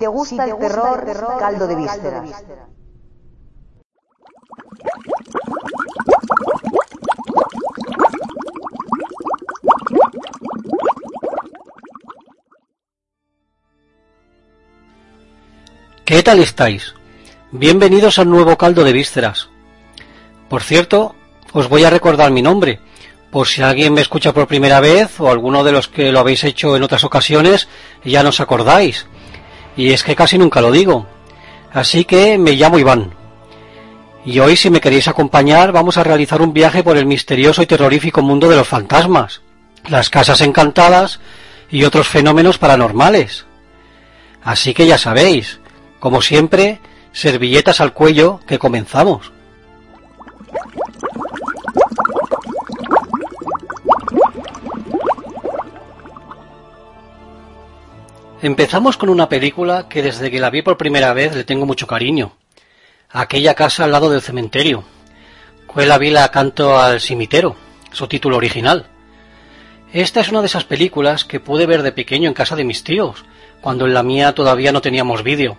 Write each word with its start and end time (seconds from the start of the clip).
Si 0.00 0.04
te 0.06 0.08
gusta, 0.12 0.44
el, 0.46 0.56
terror, 0.56 1.36
caldo 1.38 1.66
de 1.66 1.76
vísceras. 1.76 2.44
¿Qué 16.06 16.22
tal 16.22 16.38
estáis? 16.38 16.94
Bienvenidos 17.50 18.18
al 18.18 18.30
nuevo 18.30 18.56
caldo 18.56 18.84
de 18.84 18.94
vísceras. 18.94 19.50
Por 20.48 20.62
cierto, 20.62 21.14
os 21.52 21.68
voy 21.68 21.84
a 21.84 21.90
recordar 21.90 22.30
mi 22.30 22.40
nombre, 22.40 22.80
por 23.30 23.46
si 23.46 23.60
alguien 23.60 23.92
me 23.92 24.00
escucha 24.00 24.32
por 24.32 24.46
primera 24.46 24.80
vez 24.80 25.20
o 25.20 25.30
alguno 25.30 25.62
de 25.62 25.72
los 25.72 25.88
que 25.88 26.10
lo 26.10 26.20
habéis 26.20 26.44
hecho 26.44 26.74
en 26.74 26.84
otras 26.84 27.04
ocasiones 27.04 27.68
ya 28.02 28.22
no 28.22 28.30
os 28.30 28.40
acordáis. 28.40 29.06
Y 29.76 29.92
es 29.92 30.02
que 30.02 30.16
casi 30.16 30.38
nunca 30.38 30.60
lo 30.60 30.70
digo. 30.70 31.06
Así 31.72 32.04
que 32.04 32.38
me 32.38 32.52
llamo 32.52 32.78
Iván. 32.78 33.14
Y 34.24 34.38
hoy, 34.40 34.56
si 34.56 34.68
me 34.70 34.80
queréis 34.80 35.08
acompañar, 35.08 35.72
vamos 35.72 35.96
a 35.96 36.04
realizar 36.04 36.42
un 36.42 36.52
viaje 36.52 36.82
por 36.82 36.96
el 36.96 37.06
misterioso 37.06 37.62
y 37.62 37.66
terrorífico 37.66 38.22
mundo 38.22 38.48
de 38.48 38.56
los 38.56 38.68
fantasmas, 38.68 39.40
las 39.88 40.10
casas 40.10 40.42
encantadas 40.42 41.20
y 41.70 41.84
otros 41.84 42.08
fenómenos 42.08 42.58
paranormales. 42.58 43.46
Así 44.42 44.74
que 44.74 44.86
ya 44.86 44.98
sabéis, 44.98 45.60
como 46.00 46.20
siempre, 46.20 46.80
servilletas 47.12 47.80
al 47.80 47.94
cuello 47.94 48.40
que 48.46 48.58
comenzamos. 48.58 49.32
Empezamos 58.42 58.96
con 58.96 59.10
una 59.10 59.28
película 59.28 59.86
que 59.86 60.02
desde 60.02 60.30
que 60.30 60.40
la 60.40 60.48
vi 60.48 60.62
por 60.62 60.78
primera 60.78 61.12
vez 61.12 61.34
le 61.34 61.44
tengo 61.44 61.66
mucho 61.66 61.86
cariño. 61.86 62.32
Aquella 63.10 63.54
casa 63.54 63.84
al 63.84 63.92
lado 63.92 64.08
del 64.08 64.22
cementerio. 64.22 64.82
Fue 65.70 65.84
la 65.84 65.98
vila 65.98 66.30
Canto 66.30 66.78
al 66.78 67.02
Cimitero, 67.02 67.54
su 67.92 68.06
título 68.06 68.38
original. 68.38 68.86
Esta 69.92 70.20
es 70.20 70.30
una 70.30 70.40
de 70.40 70.46
esas 70.46 70.64
películas 70.64 71.26
que 71.26 71.38
pude 71.38 71.66
ver 71.66 71.82
de 71.82 71.92
pequeño 71.92 72.28
en 72.28 72.34
casa 72.34 72.56
de 72.56 72.64
mis 72.64 72.82
tíos, 72.82 73.26
cuando 73.60 73.84
en 73.84 73.92
la 73.92 74.02
mía 74.02 74.34
todavía 74.34 74.72
no 74.72 74.80
teníamos 74.80 75.22
vídeo. 75.22 75.58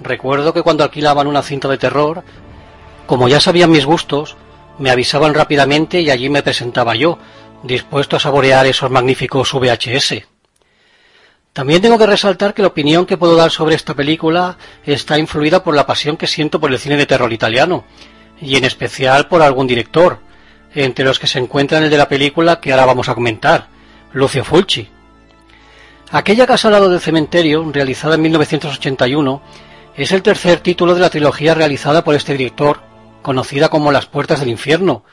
Recuerdo 0.00 0.54
que 0.54 0.62
cuando 0.62 0.84
alquilaban 0.84 1.26
una 1.26 1.42
cinta 1.42 1.66
de 1.66 1.78
terror, 1.78 2.22
como 3.06 3.26
ya 3.26 3.40
sabían 3.40 3.72
mis 3.72 3.86
gustos, 3.86 4.36
me 4.78 4.90
avisaban 4.90 5.34
rápidamente 5.34 6.00
y 6.00 6.10
allí 6.10 6.28
me 6.28 6.44
presentaba 6.44 6.94
yo, 6.94 7.18
dispuesto 7.64 8.14
a 8.14 8.20
saborear 8.20 8.66
esos 8.66 8.88
magníficos 8.88 9.52
VHS. 9.52 10.33
También 11.54 11.80
tengo 11.80 11.98
que 11.98 12.06
resaltar 12.06 12.52
que 12.52 12.62
la 12.62 12.68
opinión 12.68 13.06
que 13.06 13.16
puedo 13.16 13.36
dar 13.36 13.52
sobre 13.52 13.76
esta 13.76 13.94
película 13.94 14.58
está 14.84 15.20
influida 15.20 15.62
por 15.62 15.76
la 15.76 15.86
pasión 15.86 16.16
que 16.16 16.26
siento 16.26 16.58
por 16.58 16.72
el 16.72 16.80
cine 16.80 16.96
de 16.96 17.06
terror 17.06 17.32
italiano, 17.32 17.84
y 18.40 18.56
en 18.56 18.64
especial 18.64 19.28
por 19.28 19.40
algún 19.40 19.68
director, 19.68 20.18
entre 20.74 21.04
los 21.04 21.20
que 21.20 21.28
se 21.28 21.38
encuentran 21.38 21.84
el 21.84 21.90
de 21.90 21.96
la 21.96 22.08
película 22.08 22.58
que 22.58 22.72
ahora 22.72 22.86
vamos 22.86 23.08
a 23.08 23.14
comentar, 23.14 23.68
Lucio 24.12 24.42
Fulci. 24.42 24.88
Aquella 26.10 26.44
casa 26.44 26.66
al 26.66 26.72
lado 26.72 26.90
del 26.90 26.98
cementerio, 26.98 27.70
realizada 27.72 28.16
en 28.16 28.22
1981, 28.22 29.40
es 29.96 30.10
el 30.10 30.22
tercer 30.22 30.58
título 30.58 30.92
de 30.92 31.02
la 31.02 31.10
trilogía 31.10 31.54
realizada 31.54 32.02
por 32.02 32.16
este 32.16 32.32
director, 32.32 32.80
conocida 33.22 33.68
como 33.68 33.92
Las 33.92 34.06
Puertas 34.06 34.40
del 34.40 34.48
Infierno, 34.48 35.04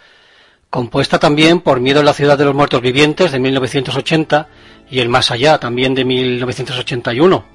compuesta 0.71 1.19
también 1.19 1.59
por 1.59 1.79
Miedo 1.79 1.99
en 1.99 2.07
la 2.07 2.13
Ciudad 2.13 2.39
de 2.39 2.45
los 2.45 2.55
Muertos 2.55 2.81
Vivientes 2.81 3.31
de 3.31 3.39
1980 3.39 4.47
y 4.91 4.99
El 4.99 5.09
Más 5.09 5.31
Allá 5.31 5.57
también 5.57 5.95
de 5.95 6.03
1981, 6.03 7.45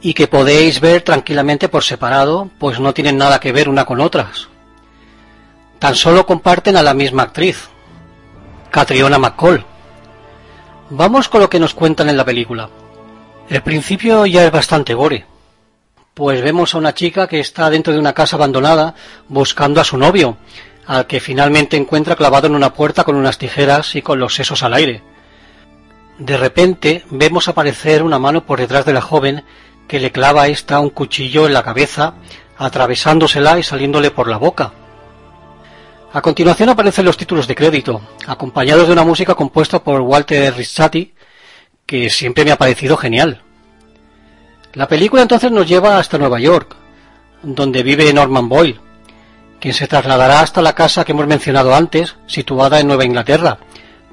y 0.00 0.14
que 0.14 0.26
podéis 0.26 0.80
ver 0.80 1.02
tranquilamente 1.02 1.68
por 1.68 1.84
separado, 1.84 2.50
pues 2.58 2.80
no 2.80 2.94
tienen 2.94 3.18
nada 3.18 3.38
que 3.38 3.52
ver 3.52 3.68
una 3.68 3.84
con 3.84 4.00
otras. 4.00 4.48
Tan 5.78 5.94
solo 5.94 6.24
comparten 6.24 6.76
a 6.76 6.82
la 6.82 6.94
misma 6.94 7.24
actriz, 7.24 7.68
Catriona 8.70 9.18
McCall. 9.18 9.64
Vamos 10.88 11.28
con 11.28 11.42
lo 11.42 11.50
que 11.50 11.60
nos 11.60 11.74
cuentan 11.74 12.08
en 12.08 12.16
la 12.16 12.24
película. 12.24 12.70
El 13.50 13.62
principio 13.62 14.24
ya 14.24 14.44
es 14.44 14.50
bastante 14.50 14.94
gore, 14.94 15.26
pues 16.14 16.42
vemos 16.42 16.74
a 16.74 16.78
una 16.78 16.94
chica 16.94 17.28
que 17.28 17.40
está 17.40 17.68
dentro 17.68 17.92
de 17.92 17.98
una 17.98 18.14
casa 18.14 18.36
abandonada 18.36 18.94
buscando 19.28 19.82
a 19.82 19.84
su 19.84 19.98
novio, 19.98 20.38
al 20.86 21.06
que 21.06 21.20
finalmente 21.20 21.76
encuentra 21.76 22.16
clavado 22.16 22.46
en 22.46 22.54
una 22.54 22.72
puerta 22.72 23.04
con 23.04 23.16
unas 23.16 23.36
tijeras 23.36 23.94
y 23.94 24.00
con 24.00 24.18
los 24.18 24.34
sesos 24.34 24.62
al 24.62 24.72
aire. 24.72 25.15
De 26.18 26.36
repente 26.36 27.04
vemos 27.10 27.48
aparecer 27.48 28.02
una 28.02 28.18
mano 28.18 28.46
por 28.46 28.58
detrás 28.58 28.86
de 28.86 28.94
la 28.94 29.02
joven 29.02 29.44
que 29.86 30.00
le 30.00 30.12
clava 30.12 30.42
a 30.42 30.48
esta 30.48 30.80
un 30.80 30.90
cuchillo 30.90 31.46
en 31.46 31.52
la 31.52 31.62
cabeza, 31.62 32.14
atravesándosela 32.56 33.58
y 33.58 33.62
saliéndole 33.62 34.10
por 34.10 34.28
la 34.28 34.38
boca. 34.38 34.72
A 36.12 36.22
continuación 36.22 36.70
aparecen 36.70 37.04
los 37.04 37.18
títulos 37.18 37.46
de 37.46 37.54
crédito, 37.54 38.00
acompañados 38.26 38.86
de 38.86 38.92
una 38.94 39.04
música 39.04 39.34
compuesta 39.34 39.84
por 39.84 40.00
Walter 40.00 40.54
Rizzati, 40.54 41.12
que 41.84 42.08
siempre 42.08 42.44
me 42.44 42.52
ha 42.52 42.58
parecido 42.58 42.96
genial. 42.96 43.42
La 44.72 44.88
película 44.88 45.22
entonces 45.22 45.52
nos 45.52 45.68
lleva 45.68 45.98
hasta 45.98 46.18
Nueva 46.18 46.40
York, 46.40 46.74
donde 47.42 47.82
vive 47.82 48.12
Norman 48.12 48.48
Boyle, 48.48 48.80
quien 49.60 49.74
se 49.74 49.86
trasladará 49.86 50.40
hasta 50.40 50.62
la 50.62 50.74
casa 50.74 51.04
que 51.04 51.12
hemos 51.12 51.26
mencionado 51.26 51.74
antes, 51.74 52.16
situada 52.26 52.80
en 52.80 52.86
Nueva 52.86 53.04
Inglaterra, 53.04 53.58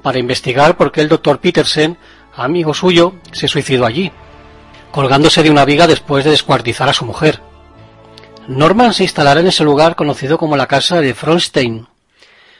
para 0.04 0.18
investigar 0.18 0.76
por 0.76 0.92
qué 0.92 1.00
el 1.00 1.08
doctor 1.08 1.40
Petersen, 1.40 1.96
amigo 2.36 2.74
suyo, 2.74 3.14
se 3.32 3.48
suicidó 3.48 3.86
allí, 3.86 4.12
colgándose 4.92 5.42
de 5.42 5.50
una 5.50 5.64
viga 5.64 5.86
después 5.86 6.26
de 6.26 6.30
descuartizar 6.30 6.90
a 6.90 6.92
su 6.92 7.06
mujer. 7.06 7.40
Norman 8.46 8.92
se 8.92 9.04
instalará 9.04 9.40
en 9.40 9.46
ese 9.46 9.64
lugar 9.64 9.96
conocido 9.96 10.36
como 10.36 10.58
la 10.58 10.66
casa 10.66 11.00
de 11.00 11.14
Fronstein, 11.14 11.88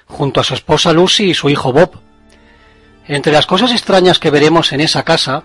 junto 0.07 0.41
a 0.41 0.43
su 0.43 0.55
esposa 0.55 0.95
Lucy 0.95 1.25
y 1.25 1.35
su 1.35 1.51
hijo 1.51 1.71
Bob. 1.71 2.01
Entre 3.07 3.31
las 3.31 3.45
cosas 3.45 3.73
extrañas 3.73 4.19
que 4.19 4.31
veremos 4.31 4.73
en 4.73 4.81
esa 4.81 5.03
casa, 5.03 5.43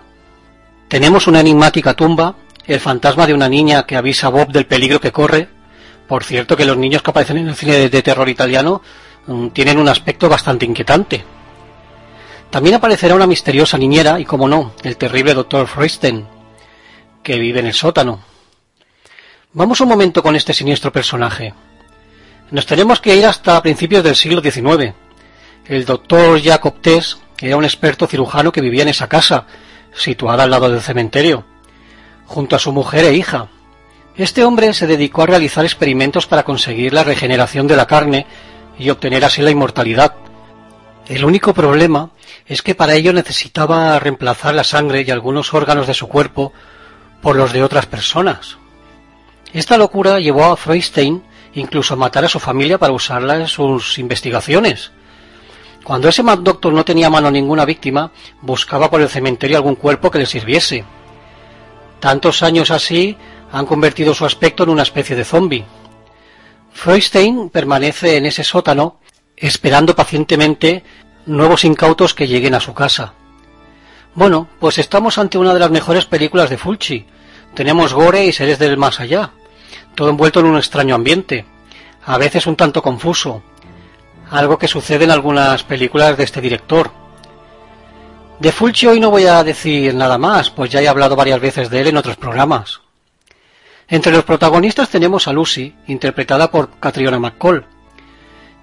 tenemos 0.88 1.26
una 1.26 1.40
enigmática 1.40 1.92
tumba, 1.92 2.34
el 2.66 2.80
fantasma 2.80 3.26
de 3.26 3.34
una 3.34 3.50
niña 3.50 3.82
que 3.82 3.98
avisa 3.98 4.28
a 4.28 4.30
Bob 4.30 4.48
del 4.52 4.64
peligro 4.64 5.02
que 5.02 5.12
corre. 5.12 5.50
Por 6.08 6.24
cierto 6.24 6.56
que 6.56 6.64
los 6.64 6.78
niños 6.78 7.02
que 7.02 7.10
aparecen 7.10 7.36
en 7.36 7.48
el 7.48 7.56
cine 7.56 7.90
de 7.90 8.02
terror 8.02 8.30
italiano 8.30 8.80
mm, 9.26 9.48
tienen 9.48 9.78
un 9.78 9.90
aspecto 9.90 10.30
bastante 10.30 10.64
inquietante. 10.64 11.39
También 12.50 12.74
aparecerá 12.74 13.14
una 13.14 13.28
misteriosa 13.28 13.78
niñera 13.78 14.18
y, 14.18 14.24
como 14.24 14.48
no, 14.48 14.72
el 14.82 14.96
terrible 14.96 15.34
doctor 15.34 15.68
Freusten, 15.68 16.26
que 17.22 17.38
vive 17.38 17.60
en 17.60 17.66
el 17.66 17.74
sótano. 17.74 18.20
Vamos 19.52 19.80
un 19.80 19.88
momento 19.88 20.22
con 20.22 20.34
este 20.34 20.52
siniestro 20.52 20.92
personaje. 20.92 21.54
Nos 22.50 22.66
tenemos 22.66 23.00
que 23.00 23.14
ir 23.14 23.24
hasta 23.24 23.62
principios 23.62 24.02
del 24.02 24.16
siglo 24.16 24.40
XIX. 24.40 24.94
El 25.66 25.84
doctor 25.84 26.42
Jacob 26.42 26.80
Tess 26.80 27.18
era 27.40 27.56
un 27.56 27.64
experto 27.64 28.08
cirujano 28.08 28.50
que 28.50 28.60
vivía 28.60 28.82
en 28.82 28.88
esa 28.88 29.08
casa, 29.08 29.46
situada 29.94 30.42
al 30.42 30.50
lado 30.50 30.68
del 30.68 30.80
cementerio, 30.80 31.44
junto 32.26 32.56
a 32.56 32.58
su 32.58 32.72
mujer 32.72 33.04
e 33.04 33.14
hija. 33.14 33.48
Este 34.16 34.44
hombre 34.44 34.74
se 34.74 34.88
dedicó 34.88 35.22
a 35.22 35.26
realizar 35.26 35.64
experimentos 35.64 36.26
para 36.26 36.42
conseguir 36.42 36.92
la 36.92 37.04
regeneración 37.04 37.68
de 37.68 37.76
la 37.76 37.86
carne 37.86 38.26
y 38.76 38.90
obtener 38.90 39.24
así 39.24 39.40
la 39.40 39.52
inmortalidad. 39.52 40.14
El 41.10 41.24
único 41.24 41.52
problema 41.54 42.10
es 42.46 42.62
que 42.62 42.76
para 42.76 42.94
ello 42.94 43.12
necesitaba 43.12 43.98
reemplazar 43.98 44.54
la 44.54 44.62
sangre 44.62 45.02
y 45.04 45.10
algunos 45.10 45.52
órganos 45.52 45.88
de 45.88 45.94
su 45.94 46.06
cuerpo 46.06 46.52
por 47.20 47.34
los 47.34 47.52
de 47.52 47.64
otras 47.64 47.86
personas. 47.86 48.58
Esta 49.52 49.76
locura 49.76 50.20
llevó 50.20 50.44
a 50.44 50.56
Freustein 50.56 51.20
incluso 51.54 51.94
a 51.94 51.96
matar 51.96 52.26
a 52.26 52.28
su 52.28 52.38
familia 52.38 52.78
para 52.78 52.92
usarla 52.92 53.34
en 53.34 53.48
sus 53.48 53.98
investigaciones. 53.98 54.92
Cuando 55.82 56.08
ese 56.08 56.22
Mad 56.22 56.38
Doctor 56.38 56.72
no 56.72 56.84
tenía 56.84 57.10
mano 57.10 57.28
ninguna 57.28 57.64
víctima, 57.64 58.12
buscaba 58.40 58.88
por 58.88 59.00
el 59.00 59.08
cementerio 59.08 59.56
algún 59.56 59.74
cuerpo 59.74 60.12
que 60.12 60.20
le 60.20 60.26
sirviese. 60.26 60.84
Tantos 61.98 62.44
años 62.44 62.70
así 62.70 63.16
han 63.50 63.66
convertido 63.66 64.14
su 64.14 64.24
aspecto 64.24 64.62
en 64.62 64.70
una 64.70 64.84
especie 64.84 65.16
de 65.16 65.24
zombie. 65.24 65.64
Freustein 66.72 67.50
permanece 67.50 68.16
en 68.16 68.26
ese 68.26 68.44
sótano 68.44 68.99
esperando 69.40 69.96
pacientemente 69.96 70.84
nuevos 71.26 71.64
incautos 71.64 72.14
que 72.14 72.28
lleguen 72.28 72.54
a 72.54 72.60
su 72.60 72.74
casa. 72.74 73.14
Bueno, 74.14 74.48
pues 74.58 74.78
estamos 74.78 75.18
ante 75.18 75.38
una 75.38 75.54
de 75.54 75.60
las 75.60 75.70
mejores 75.70 76.04
películas 76.04 76.50
de 76.50 76.58
Fulci. 76.58 77.06
Tenemos 77.54 77.94
gore 77.94 78.26
y 78.26 78.32
seres 78.32 78.58
del 78.58 78.76
más 78.76 79.00
allá, 79.00 79.30
todo 79.94 80.10
envuelto 80.10 80.40
en 80.40 80.46
un 80.46 80.56
extraño 80.56 80.94
ambiente, 80.94 81.44
a 82.04 82.18
veces 82.18 82.46
un 82.46 82.56
tanto 82.56 82.82
confuso, 82.82 83.42
algo 84.30 84.58
que 84.58 84.68
sucede 84.68 85.04
en 85.04 85.10
algunas 85.10 85.64
películas 85.64 86.16
de 86.16 86.24
este 86.24 86.40
director. 86.40 86.92
De 88.38 88.52
Fulci 88.52 88.86
hoy 88.86 89.00
no 89.00 89.10
voy 89.10 89.26
a 89.26 89.42
decir 89.42 89.94
nada 89.94 90.16
más, 90.18 90.50
pues 90.50 90.70
ya 90.70 90.80
he 90.80 90.88
hablado 90.88 91.16
varias 91.16 91.40
veces 91.40 91.70
de 91.70 91.80
él 91.80 91.88
en 91.88 91.96
otros 91.96 92.16
programas. 92.16 92.80
Entre 93.88 94.12
los 94.12 94.24
protagonistas 94.24 94.88
tenemos 94.88 95.26
a 95.26 95.32
Lucy, 95.32 95.74
interpretada 95.88 96.50
por 96.50 96.78
Catriona 96.78 97.18
McCall, 97.18 97.66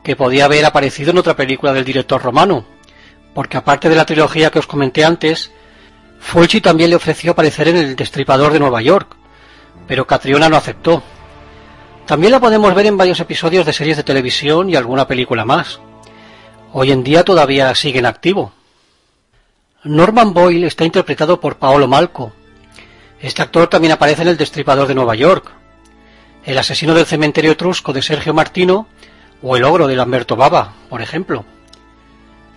que 0.08 0.16
podía 0.16 0.46
haber 0.46 0.64
aparecido 0.64 1.12
en 1.12 1.18
otra 1.18 1.36
película 1.36 1.74
del 1.74 1.84
director 1.84 2.24
romano, 2.24 2.64
porque 3.34 3.58
aparte 3.58 3.90
de 3.90 3.96
la 3.98 4.06
trilogía 4.06 4.50
que 4.50 4.60
os 4.60 4.66
comenté 4.66 5.04
antes, 5.04 5.52
Fulci 6.18 6.62
también 6.62 6.92
le 6.92 6.96
ofreció 6.96 7.34
aparecer 7.34 7.68
en 7.68 7.76
El 7.76 7.98
Destripador 7.98 8.54
de 8.54 8.60
Nueva 8.60 8.82
York, 8.82 9.18
pero 9.86 10.08
Catriona 10.08 10.48
no 10.48 10.56
aceptó. 10.56 11.04
También 12.06 12.32
la 12.32 12.40
podemos 12.40 12.74
ver 12.74 12.86
en 12.86 12.96
varios 12.96 13.20
episodios 13.20 13.66
de 13.66 13.74
series 13.74 13.98
de 13.98 14.04
televisión 14.04 14.70
y 14.70 14.78
alguna 14.78 15.10
película 15.10 15.44
más. 15.44 15.82
Hoy 16.72 16.94
en 16.94 17.04
día 17.04 17.26
todavía 17.26 17.76
sigue 17.76 18.00
en 18.00 18.06
activo. 18.06 18.54
Norman 19.84 20.34
Boyle 20.34 20.68
está 20.68 20.86
interpretado 20.86 21.42
por 21.42 21.58
Paolo 21.58 21.90
Malco. 21.90 22.32
Este 23.20 23.42
actor 23.42 23.68
también 23.68 23.92
aparece 23.92 24.22
en 24.22 24.30
El 24.30 24.38
Destripador 24.38 24.88
de 24.88 24.96
Nueva 24.96 25.16
York, 25.16 25.52
El 26.46 26.58
asesino 26.58 26.94
del 26.94 27.06
cementerio 27.06 27.52
etrusco 27.52 27.92
de 27.92 28.02
Sergio 28.02 28.34
Martino 28.34 28.88
o 29.42 29.56
El 29.56 29.64
ogro 29.64 29.88
de 29.88 29.96
Lamberto 29.96 30.36
Baba, 30.36 30.74
por 30.90 31.02
ejemplo. 31.02 31.46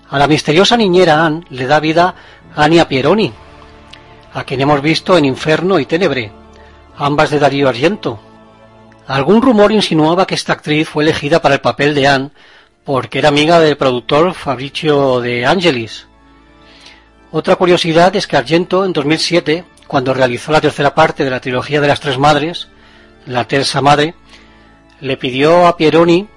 A 0.08 0.18
la 0.18 0.26
misteriosa 0.26 0.76
niñera 0.76 1.24
Anne 1.24 1.44
le 1.50 1.66
da 1.66 1.80
vida 1.80 2.14
Ania 2.56 2.88
Pieroni, 2.88 3.32
a 4.34 4.44
quien 4.44 4.60
hemos 4.60 4.80
visto 4.82 5.16
en 5.16 5.24
Inferno 5.24 5.78
y 5.78 5.86
Tenebre, 5.86 6.32
ambas 6.96 7.30
de 7.30 7.38
Darío 7.38 7.68
Argento. 7.68 8.18
Algún 9.06 9.42
rumor 9.42 9.72
insinuaba 9.72 10.26
que 10.26 10.34
esta 10.34 10.52
actriz 10.52 10.88
fue 10.88 11.04
elegida 11.04 11.42
para 11.42 11.54
el 11.54 11.60
papel 11.60 11.94
de 11.94 12.06
Anne 12.06 12.30
porque 12.84 13.18
era 13.18 13.28
amiga 13.28 13.60
del 13.60 13.76
productor 13.76 14.34
Fabricio 14.34 15.20
de 15.20 15.46
Angelis. 15.46 16.06
Otra 17.30 17.56
curiosidad 17.56 18.14
es 18.16 18.26
que 18.26 18.36
Argento 18.36 18.84
en 18.84 18.92
2007, 18.92 19.64
cuando 19.86 20.14
realizó 20.14 20.50
la 20.50 20.60
tercera 20.60 20.94
parte 20.94 21.22
de 21.22 21.30
la 21.30 21.40
trilogía 21.40 21.80
de 21.80 21.88
las 21.88 22.00
tres 22.00 22.18
madres, 22.18 22.68
la 23.26 23.46
terza 23.46 23.80
madre, 23.80 24.14
le 25.00 25.16
pidió 25.16 25.66
a 25.66 25.76
Pieroni 25.76 26.28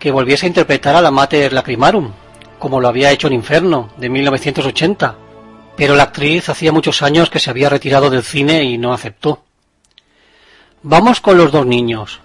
que 0.00 0.10
volviese 0.10 0.46
a 0.46 0.48
interpretar 0.48 0.96
a 0.96 1.02
la 1.02 1.10
Mater 1.10 1.52
Lacrimarum, 1.52 2.10
como 2.58 2.80
lo 2.80 2.88
había 2.88 3.12
hecho 3.12 3.26
en 3.26 3.34
Inferno, 3.34 3.90
de 3.98 4.08
1980, 4.08 5.14
pero 5.76 5.94
la 5.94 6.04
actriz 6.04 6.48
hacía 6.48 6.72
muchos 6.72 7.02
años 7.02 7.28
que 7.28 7.38
se 7.38 7.50
había 7.50 7.68
retirado 7.68 8.08
del 8.08 8.22
cine 8.22 8.64
y 8.64 8.78
no 8.78 8.94
aceptó. 8.94 9.44
Vamos 10.82 11.20
con 11.20 11.36
los 11.36 11.52
dos 11.52 11.66
niños, 11.66 12.20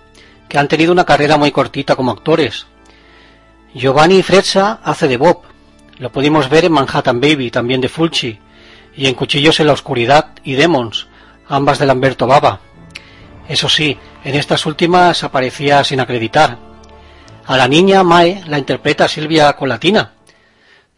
que 0.47 0.57
han 0.57 0.69
tenido 0.69 0.93
una 0.93 1.03
carrera 1.03 1.37
muy 1.37 1.51
cortita 1.51 1.97
como 1.97 2.11
actores. 2.11 2.65
Giovanni 3.73 4.23
Frezza 4.23 4.79
hace 4.81 5.09
de 5.09 5.17
Bob, 5.17 5.41
lo 5.99 6.11
pudimos 6.11 6.49
ver 6.49 6.63
en 6.65 6.71
Manhattan 6.71 7.19
Baby, 7.19 7.51
también 7.51 7.81
de 7.81 7.89
Fulci, 7.89 8.39
y 8.95 9.07
en 9.07 9.15
Cuchillos 9.15 9.59
en 9.59 9.67
la 9.67 9.73
Oscuridad 9.73 10.31
y 10.45 10.53
Demons, 10.53 11.07
ambas 11.49 11.77
de 11.79 11.85
Lamberto 11.85 12.25
Baba. 12.25 12.61
Eso 13.49 13.67
sí, 13.67 13.97
en 14.23 14.35
estas 14.35 14.65
últimas 14.65 15.25
aparecía 15.25 15.83
sin 15.83 15.99
acreditar, 15.99 16.57
a 17.47 17.57
la 17.57 17.67
niña 17.67 18.03
Mae 18.03 18.43
la 18.47 18.57
interpreta 18.57 19.07
Silvia 19.07 19.53
Colatina. 19.53 20.11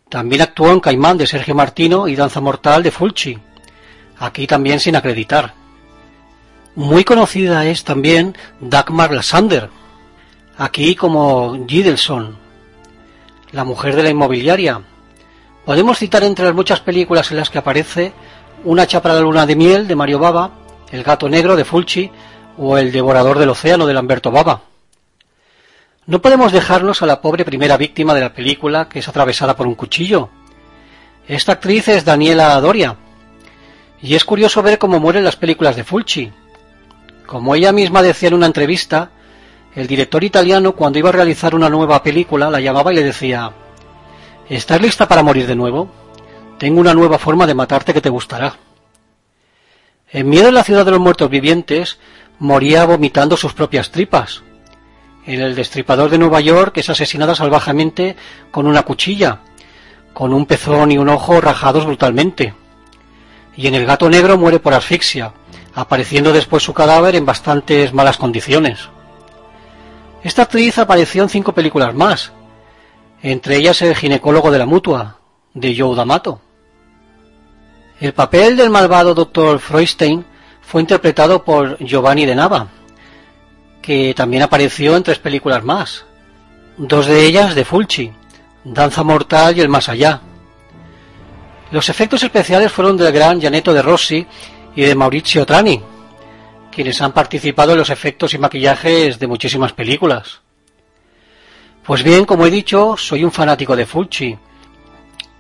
También 0.10 0.42
actuó 0.42 0.72
en 0.72 0.80
Caimán 0.80 1.18
de 1.18 1.28
Sergio 1.28 1.54
Martino 1.56 2.08
y 2.08 2.16
Danza 2.16 2.40
Mortal 2.40 2.84
de 2.84 2.92
Fulci. 2.92 3.38
Aquí 4.20 4.48
también 4.48 4.80
sin 4.80 4.96
acreditar. 4.96 5.54
Muy 6.76 7.04
conocida 7.04 7.66
es 7.66 7.84
también 7.84 8.38
Dagmar 8.62 9.12
Lassander. 9.12 9.70
Aquí 10.58 10.96
como 10.96 11.68
Gidelson, 11.68 12.38
la 13.52 13.64
mujer 13.64 13.96
de 13.96 14.04
la 14.04 14.10
inmobiliaria. 14.10 14.82
Podemos 15.66 15.98
citar 15.98 16.24
entre 16.24 16.46
las 16.46 16.56
muchas 16.56 16.80
películas 16.80 17.30
en 17.32 17.38
las 17.38 17.50
que 17.50 17.58
aparece 17.58 18.14
Una 18.64 18.88
chapa 18.88 19.10
de 19.10 19.16
la 19.16 19.22
luna 19.22 19.46
de 19.46 19.56
miel 19.56 19.88
de 19.88 19.96
Mario 19.96 20.20
Baba, 20.20 20.52
El 20.92 21.04
gato 21.04 21.28
negro 21.28 21.58
de 21.58 21.66
Fulci 21.66 22.10
o 22.58 22.78
El 22.78 22.92
devorador 22.94 23.38
del 23.38 23.50
océano 23.50 23.86
de 23.86 23.94
Lamberto 23.94 24.32
Baba. 24.32 24.62
No 26.08 26.22
podemos 26.22 26.54
dejarnos 26.54 27.02
a 27.02 27.06
la 27.06 27.20
pobre 27.20 27.44
primera 27.44 27.76
víctima 27.76 28.14
de 28.14 28.22
la 28.22 28.34
película 28.34 28.88
que 28.88 29.00
es 29.00 29.08
atravesada 29.10 29.58
por 29.58 29.68
un 29.68 29.76
cuchillo. 29.76 30.30
Esta 31.28 31.52
actriz 31.52 31.90
es 31.90 32.06
Daniela 32.06 32.60
Doria. 32.62 32.96
Y 34.02 34.16
es 34.16 34.24
curioso 34.24 34.64
ver 34.64 34.78
cómo 34.78 35.02
mueren 35.02 35.26
las 35.26 35.36
películas 35.36 35.76
de 35.76 35.84
Fulci. 35.84 36.32
Como 37.26 37.54
ella 37.56 37.74
misma 37.74 38.02
decía 38.02 38.30
en 38.30 38.36
una 38.36 38.46
entrevista, 38.46 39.10
el 39.76 39.86
director 39.86 40.24
italiano 40.24 40.72
cuando 40.72 40.98
iba 40.98 41.10
a 41.10 41.12
realizar 41.12 41.54
una 41.54 41.70
nueva 41.70 42.02
película 42.02 42.50
la 42.50 42.62
llamaba 42.62 42.94
y 42.94 42.96
le 42.96 43.04
decía 43.04 43.52
¿Estás 44.48 44.80
lista 44.80 45.10
para 45.10 45.24
morir 45.24 45.46
de 45.46 45.58
nuevo? 45.58 45.92
Tengo 46.58 46.80
una 46.80 46.94
nueva 46.94 47.20
forma 47.20 47.46
de 47.46 47.54
matarte 47.54 47.94
que 47.94 48.00
te 48.00 48.10
gustará. 48.10 48.56
En 50.10 50.30
Miedo 50.30 50.48
en 50.48 50.54
la 50.54 50.64
ciudad 50.64 50.86
de 50.86 50.92
los 50.92 51.02
muertos 51.02 51.30
vivientes 51.30 52.00
moría 52.40 52.86
vomitando 52.86 53.36
sus 53.36 53.52
propias 53.52 53.92
tripas, 53.92 54.42
El 55.28 55.56
Destripador 55.56 56.10
de 56.10 56.18
Nueva 56.18 56.40
York 56.40 56.78
es 56.78 56.90
asesinada 56.90 57.36
salvajemente 57.36 58.16
con 58.50 58.66
una 58.66 58.84
cuchilla, 58.84 59.40
con 60.14 60.34
un 60.34 60.46
pezón 60.46 60.94
y 60.94 60.98
un 60.98 61.10
ojo 61.10 61.42
rajados 61.42 61.86
brutalmente. 61.86 62.54
Y 63.58 63.68
en 63.68 63.76
El 63.76 63.86
Gato 63.86 64.10
Negro 64.10 64.38
muere 64.38 64.60
por 64.60 64.74
asfixia, 64.74 65.34
apareciendo 65.76 66.32
después 66.32 66.64
su 66.64 66.74
cadáver 66.74 67.14
en 67.16 67.26
bastantes 67.26 67.94
malas 67.94 68.16
condiciones. 68.16 68.88
Esta 70.24 70.44
actriz 70.44 70.78
apareció 70.78 71.24
en 71.24 71.30
cinco 71.30 71.52
películas 71.52 71.94
más, 71.94 72.32
entre 73.22 73.58
ellas 73.58 73.82
El 73.82 73.98
ginecólogo 73.98 74.50
de 74.50 74.60
la 74.60 74.66
mutua, 74.66 75.18
de 75.54 75.76
Joe 75.78 75.94
D'Amato. 75.94 76.40
El 78.00 78.14
papel 78.14 78.56
del 78.56 78.70
malvado 78.70 79.14
Dr. 79.14 79.60
Freustein 79.60 80.24
fue 80.62 80.80
interpretado 80.80 81.44
por 81.44 81.78
Giovanni 81.80 82.26
de 82.26 82.36
Nava, 82.36 82.68
que 83.88 84.14
también 84.14 84.44
apareció 84.44 84.98
en 84.98 85.04
tres 85.04 85.18
películas 85.18 85.64
más, 85.64 86.04
dos 86.76 87.06
de 87.06 87.26
ellas 87.26 87.56
de 87.56 87.64
Fulci, 87.64 88.12
Danza 88.66 89.02
Mortal 89.02 89.56
y 89.56 89.62
El 89.62 89.70
Más 89.70 89.88
Allá. 89.88 90.20
Los 91.72 91.88
efectos 91.88 92.22
especiales 92.22 92.70
fueron 92.70 92.98
del 92.98 93.14
gran 93.14 93.40
Janeto 93.40 93.74
de 93.74 93.82
Rossi 93.82 94.28
y 94.76 94.82
de 94.82 94.94
Maurizio 94.94 95.46
Trani, 95.46 95.82
quienes 96.70 97.02
han 97.02 97.14
participado 97.14 97.72
en 97.72 97.78
los 97.78 97.90
efectos 97.90 98.34
y 98.34 98.38
maquillajes 98.38 99.20
de 99.20 99.28
muchísimas 99.28 99.72
películas. 99.72 100.42
Pues 101.86 102.04
bien, 102.04 102.26
como 102.26 102.46
he 102.46 102.52
dicho, 102.52 102.98
soy 102.98 103.24
un 103.24 103.32
fanático 103.32 103.74
de 103.74 103.86
Fulci. 103.86 104.38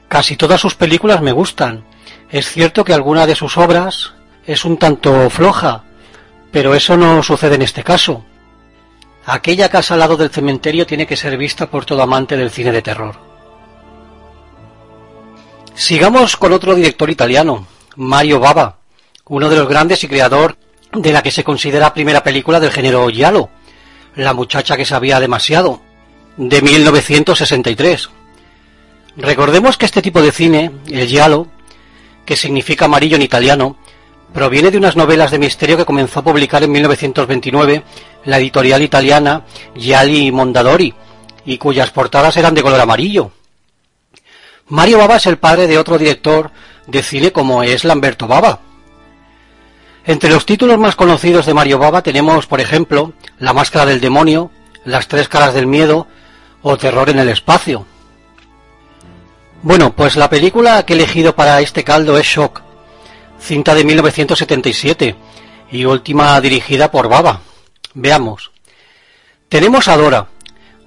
Casi 0.08 0.38
todas 0.38 0.62
sus 0.62 0.74
películas 0.76 1.22
me 1.22 1.34
gustan. 1.34 1.84
Es 2.30 2.50
cierto 2.50 2.86
que 2.86 2.94
alguna 2.94 3.26
de 3.26 3.36
sus 3.36 3.58
obras 3.58 4.14
es 4.46 4.64
un 4.64 4.78
tanto 4.78 5.30
floja, 5.30 5.84
pero 6.50 6.74
eso 6.74 6.96
no 6.96 7.22
sucede 7.22 7.56
en 7.56 7.64
este 7.64 7.84
caso. 7.84 8.24
Aquella 9.30 9.68
casa 9.68 9.94
al 9.94 10.00
lado 10.00 10.16
del 10.16 10.30
cementerio 10.30 10.88
tiene 10.88 11.06
que 11.06 11.18
ser 11.18 11.38
vista 11.38 11.70
por 11.70 11.84
todo 11.84 12.02
amante 12.02 12.38
del 12.38 12.50
cine 12.50 12.72
de 12.72 12.82
terror. 12.82 13.14
Sigamos 15.76 16.38
con 16.38 16.54
otro 16.54 16.74
director 16.74 17.10
italiano, 17.10 17.68
Mario 17.98 18.40
Bava, 18.40 18.78
uno 19.26 19.50
de 19.50 19.58
los 19.58 19.68
grandes 19.68 20.02
y 20.06 20.08
creador 20.08 20.56
de 20.94 21.12
la 21.12 21.22
que 21.22 21.32
se 21.32 21.44
considera 21.44 21.94
primera 21.94 22.24
película 22.24 22.62
del 22.62 22.72
género 22.72 23.06
giallo, 23.10 23.50
La 24.16 24.34
muchacha 24.34 24.78
que 24.78 24.86
sabía 24.86 25.20
demasiado, 25.20 25.82
de 26.38 26.62
1963. 26.62 28.10
Recordemos 29.18 29.78
que 29.78 29.88
este 29.88 30.02
tipo 30.02 30.22
de 30.22 30.32
cine, 30.32 30.72
el 30.90 31.06
giallo, 31.06 31.48
que 32.26 32.38
significa 32.38 32.86
amarillo 32.86 33.18
en 33.18 33.24
italiano, 33.24 33.76
proviene 34.34 34.72
de 34.72 34.78
unas 34.78 34.96
novelas 34.96 35.32
de 35.32 35.40
misterio 35.40 35.78
que 35.78 35.86
comenzó 35.86 36.20
a 36.20 36.24
publicar 36.24 36.64
en 36.64 36.72
1929 36.72 37.84
la 38.26 38.38
editorial 38.38 38.82
italiana 38.82 39.44
Gialli 39.76 40.32
Mondadori 40.32 40.94
y 41.46 41.58
cuyas 41.58 41.92
portadas 41.92 42.38
eran 42.38 42.54
de 42.54 42.62
color 42.62 42.80
amarillo. 42.80 43.32
Mario 44.68 44.98
Bava 44.98 45.16
es 45.16 45.26
el 45.26 45.38
padre 45.38 45.66
de 45.66 45.78
otro 45.78 45.98
director 45.98 46.52
de 46.88 47.04
cine 47.04 47.32
como 47.32 47.64
es 47.64 47.86
Lamberto 47.86 48.28
Bava. 48.28 48.60
Entre 50.06 50.30
los 50.30 50.46
títulos 50.46 50.78
más 50.78 50.96
conocidos 50.96 51.46
de 51.46 51.54
Mario 51.54 51.80
Baba 51.80 52.02
tenemos, 52.02 52.48
por 52.48 52.62
ejemplo, 52.62 53.14
La 53.40 53.54
Máscara 53.54 53.86
del 53.86 54.02
Demonio, 54.02 54.52
Las 54.86 55.08
Tres 55.08 55.28
Caras 55.28 55.54
del 55.54 55.68
Miedo 55.68 56.08
o 56.62 56.78
Terror 56.78 57.10
en 57.10 57.20
el 57.20 57.30
Espacio. 57.30 57.86
Bueno, 59.64 59.94
pues 59.94 60.16
la 60.16 60.30
película 60.30 60.84
que 60.84 60.94
he 60.94 60.96
elegido 60.96 61.36
para 61.36 61.60
este 61.62 61.84
caldo 61.84 62.18
es 62.18 62.26
Shock, 62.26 62.62
cinta 63.40 63.76
de 63.76 63.84
1977 63.84 65.16
y 65.72 65.86
última 65.86 66.40
dirigida 66.42 66.92
por 66.92 67.10
Baba. 67.10 67.42
Veamos. 67.94 68.52
Tenemos 69.50 69.88
a 69.88 69.98
Dora, 69.98 70.28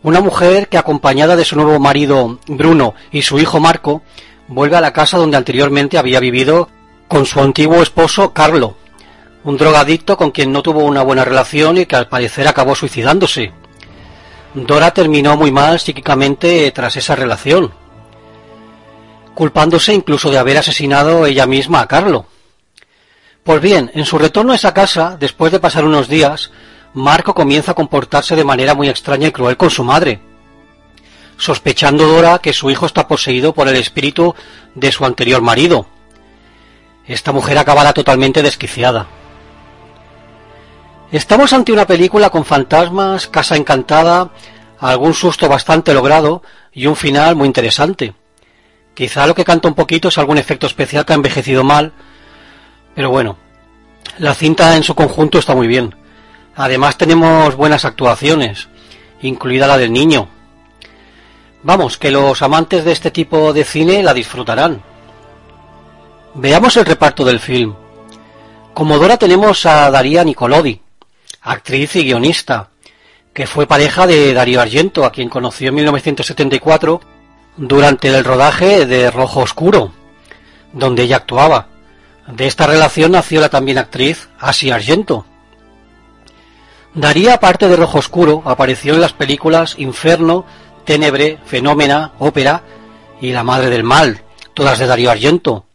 una 0.02 0.20
mujer 0.20 0.68
que 0.68 0.78
acompañada 0.78 1.36
de 1.36 1.44
su 1.44 1.56
nuevo 1.56 1.78
marido 1.78 2.38
Bruno 2.46 2.94
y 3.10 3.22
su 3.22 3.38
hijo 3.38 3.60
Marco 3.60 4.02
vuelve 4.48 4.76
a 4.76 4.80
la 4.80 4.92
casa 4.92 5.18
donde 5.18 5.36
anteriormente 5.36 5.98
había 5.98 6.20
vivido 6.20 6.68
con 7.08 7.26
su 7.26 7.40
antiguo 7.40 7.82
esposo 7.82 8.32
Carlo, 8.32 8.76
un 9.44 9.56
drogadicto 9.56 10.16
con 10.16 10.30
quien 10.30 10.52
no 10.52 10.62
tuvo 10.62 10.84
una 10.84 11.02
buena 11.02 11.24
relación 11.24 11.78
y 11.78 11.86
que 11.86 11.96
al 11.96 12.08
parecer 12.08 12.46
acabó 12.48 12.74
suicidándose. 12.74 13.52
Dora 14.54 14.92
terminó 14.92 15.36
muy 15.36 15.52
mal 15.52 15.78
psíquicamente 15.78 16.70
tras 16.72 16.96
esa 16.96 17.14
relación, 17.14 17.72
culpándose 19.34 19.94
incluso 19.94 20.30
de 20.30 20.38
haber 20.38 20.58
asesinado 20.58 21.26
ella 21.26 21.46
misma 21.46 21.80
a 21.80 21.86
Carlo. 21.86 22.26
Pues 23.44 23.60
bien, 23.60 23.90
en 23.94 24.04
su 24.04 24.18
retorno 24.18 24.52
a 24.52 24.56
esa 24.56 24.74
casa, 24.74 25.16
después 25.18 25.50
de 25.50 25.60
pasar 25.60 25.84
unos 25.84 26.08
días, 26.08 26.50
Marco 26.92 27.34
comienza 27.34 27.72
a 27.72 27.74
comportarse 27.74 28.36
de 28.36 28.44
manera 28.44 28.74
muy 28.74 28.88
extraña 28.88 29.28
y 29.28 29.32
cruel 29.32 29.56
con 29.56 29.70
su 29.70 29.82
madre, 29.82 30.20
sospechando 31.36 32.06
Dora 32.06 32.38
que 32.40 32.52
su 32.52 32.70
hijo 32.70 32.84
está 32.86 33.08
poseído 33.08 33.54
por 33.54 33.68
el 33.68 33.76
espíritu 33.76 34.34
de 34.74 34.92
su 34.92 35.04
anterior 35.04 35.40
marido. 35.40 35.86
Esta 37.06 37.32
mujer 37.32 37.58
acabará 37.58 37.92
totalmente 37.92 38.42
desquiciada. 38.42 39.06
Estamos 41.10 41.52
ante 41.52 41.72
una 41.72 41.86
película 41.86 42.30
con 42.30 42.44
fantasmas, 42.44 43.26
casa 43.26 43.56
encantada, 43.56 44.30
algún 44.78 45.14
susto 45.14 45.48
bastante 45.48 45.94
logrado 45.94 46.42
y 46.72 46.86
un 46.86 46.94
final 46.94 47.36
muy 47.36 47.46
interesante. 47.46 48.14
Quizá 48.94 49.26
lo 49.26 49.34
que 49.34 49.44
canta 49.44 49.66
un 49.66 49.74
poquito 49.74 50.08
es 50.08 50.18
algún 50.18 50.38
efecto 50.38 50.66
especial 50.66 51.04
que 51.04 51.14
ha 51.14 51.16
envejecido 51.16 51.64
mal, 51.64 51.94
pero 53.00 53.08
bueno, 53.08 53.38
la 54.18 54.34
cinta 54.34 54.76
en 54.76 54.82
su 54.82 54.94
conjunto 54.94 55.38
está 55.38 55.54
muy 55.54 55.66
bien. 55.66 55.94
Además 56.54 56.98
tenemos 56.98 57.56
buenas 57.56 57.86
actuaciones, 57.86 58.68
incluida 59.22 59.66
la 59.66 59.78
del 59.78 59.90
niño. 59.90 60.28
Vamos, 61.62 61.96
que 61.96 62.10
los 62.10 62.42
amantes 62.42 62.84
de 62.84 62.92
este 62.92 63.10
tipo 63.10 63.54
de 63.54 63.64
cine 63.64 64.02
la 64.02 64.12
disfrutarán. 64.12 64.82
Veamos 66.34 66.76
el 66.76 66.84
reparto 66.84 67.24
del 67.24 67.40
film. 67.40 67.74
Como 68.74 68.98
Dora 68.98 69.16
tenemos 69.16 69.64
a 69.64 69.90
Daria 69.90 70.22
Nicolodi, 70.22 70.82
actriz 71.40 71.96
y 71.96 72.04
guionista, 72.04 72.68
que 73.32 73.46
fue 73.46 73.66
pareja 73.66 74.06
de 74.06 74.34
Darío 74.34 74.60
Argento, 74.60 75.06
a 75.06 75.10
quien 75.10 75.30
conoció 75.30 75.70
en 75.70 75.76
1974 75.76 77.00
durante 77.56 78.08
el 78.08 78.22
rodaje 78.22 78.84
de 78.84 79.10
Rojo 79.10 79.40
Oscuro, 79.40 79.90
donde 80.74 81.04
ella 81.04 81.16
actuaba. 81.16 81.69
De 82.32 82.46
esta 82.46 82.66
relación 82.66 83.12
nació 83.12 83.40
la 83.40 83.48
también 83.48 83.78
actriz 83.78 84.28
Asia 84.38 84.74
Argento. 84.76 85.26
Daría, 86.94 87.34
aparte 87.34 87.68
de 87.68 87.76
Rojo 87.76 87.98
Oscuro, 87.98 88.42
apareció 88.44 88.94
en 88.94 89.00
las 89.00 89.12
películas 89.12 89.74
Inferno, 89.78 90.44
Tenebre, 90.84 91.38
Fenómena, 91.44 92.12
Ópera 92.18 92.62
y 93.20 93.32
La 93.32 93.44
Madre 93.44 93.70
del 93.70 93.84
Mal, 93.84 94.22
todas 94.54 94.78
de 94.78 94.86
Darío 94.86 95.10
Argento. 95.10 95.66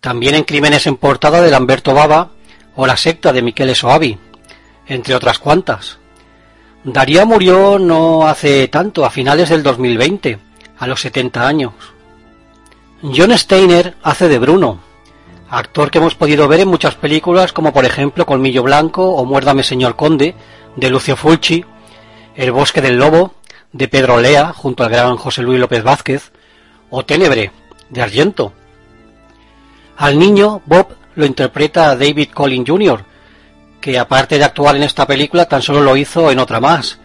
También 0.00 0.34
en 0.34 0.44
Crímenes 0.44 0.86
en 0.86 0.96
Portada 0.96 1.40
de 1.40 1.50
Lamberto 1.50 1.94
Baba 1.94 2.30
o 2.76 2.86
La 2.86 2.96
Secta 2.96 3.32
de 3.32 3.42
Michele 3.42 3.74
Soavi 3.74 4.18
entre 4.86 5.14
otras 5.14 5.38
cuantas. 5.38 5.98
Daría 6.84 7.24
murió 7.24 7.78
no 7.78 8.26
hace 8.26 8.68
tanto, 8.68 9.04
a 9.04 9.10
finales 9.10 9.48
del 9.48 9.62
2020, 9.62 10.38
a 10.78 10.86
los 10.86 11.00
70 11.00 11.46
años. 11.46 11.72
John 13.02 13.36
Steiner 13.36 13.94
hace 14.02 14.28
de 14.28 14.38
Bruno, 14.38 14.80
actor 15.52 15.90
que 15.90 15.98
hemos 15.98 16.14
podido 16.14 16.48
ver 16.48 16.60
en 16.60 16.68
muchas 16.68 16.94
películas 16.94 17.52
como 17.52 17.74
por 17.74 17.84
ejemplo 17.84 18.24
Colmillo 18.24 18.62
Blanco 18.62 19.10
o 19.10 19.26
Muérdame 19.26 19.62
Señor 19.62 19.96
Conde, 19.96 20.34
de 20.76 20.88
Lucio 20.88 21.14
Fulci, 21.14 21.62
El 22.34 22.52
Bosque 22.52 22.80
del 22.80 22.96
Lobo, 22.96 23.34
de 23.70 23.86
Pedro 23.86 24.18
Lea, 24.18 24.54
junto 24.54 24.82
al 24.82 24.88
gran 24.88 25.16
José 25.18 25.42
Luis 25.42 25.60
López 25.60 25.82
Vázquez, 25.82 26.32
o 26.88 27.04
Ténebre, 27.04 27.52
de 27.90 28.00
Argento. 28.00 28.54
Al 29.98 30.18
niño, 30.18 30.62
Bob 30.64 30.88
lo 31.16 31.26
interpreta 31.26 31.96
David 31.96 32.30
Collin 32.32 32.66
Jr., 32.66 33.04
que 33.78 33.98
aparte 33.98 34.38
de 34.38 34.44
actuar 34.44 34.76
en 34.76 34.84
esta 34.84 35.06
película 35.06 35.46
tan 35.46 35.60
solo 35.60 35.82
lo 35.82 35.96
hizo 35.98 36.30
en 36.30 36.38
otra 36.38 36.60
más, 36.60 36.98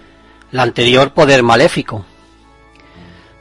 la 0.52 0.64
anterior 0.64 1.12
Poder 1.12 1.44
Maléfico. 1.44 2.06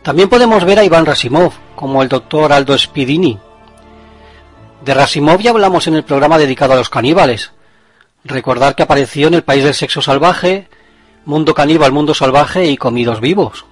También 0.03 0.29
podemos 0.29 0.65
ver 0.65 0.81
a 0.81 0.85
Iván 0.85 1.07
Rasimov 1.07 1.53
como 1.77 2.03
el 2.03 2.09
doctor 2.09 2.53
Aldo 2.53 2.77
Spidini. 2.77 3.39
De 4.87 4.95
Rasimov 4.95 5.41
ya 5.41 5.51
hablamos 5.51 5.89
en 5.89 5.97
el 5.97 6.05
programa 6.05 6.39
dedicado 6.39 6.73
a 6.73 6.77
los 6.77 6.91
caníbales. 6.91 7.51
Recordar 8.23 8.77
que 8.77 8.85
apareció 8.85 9.27
en 9.27 9.35
El 9.35 9.43
País 9.43 9.65
del 9.65 9.75
Sexo 9.75 10.01
Salvaje, 10.01 10.69
Mundo 11.25 11.55
Caníbal, 11.55 11.91
Mundo 11.91 12.15
Salvaje 12.15 12.67
y 12.67 12.77
Comidos 12.77 13.21
Vivos. 13.21 13.65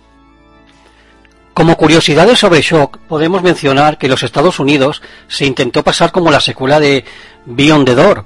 Como 1.54 1.76
curiosidades 1.76 2.40
sobre 2.40 2.62
Shock, 2.62 2.99
podemos 3.06 3.44
mencionar 3.44 3.97
que 3.97 4.06
en 4.06 4.11
los 4.11 4.25
Estados 4.25 4.59
Unidos 4.59 5.02
se 5.28 5.47
intentó 5.47 5.85
pasar 5.85 6.11
como 6.11 6.33
la 6.33 6.40
secuela 6.40 6.80
de 6.80 7.04
Beyond 7.47 7.87
the 7.87 7.94
Door, 7.94 8.25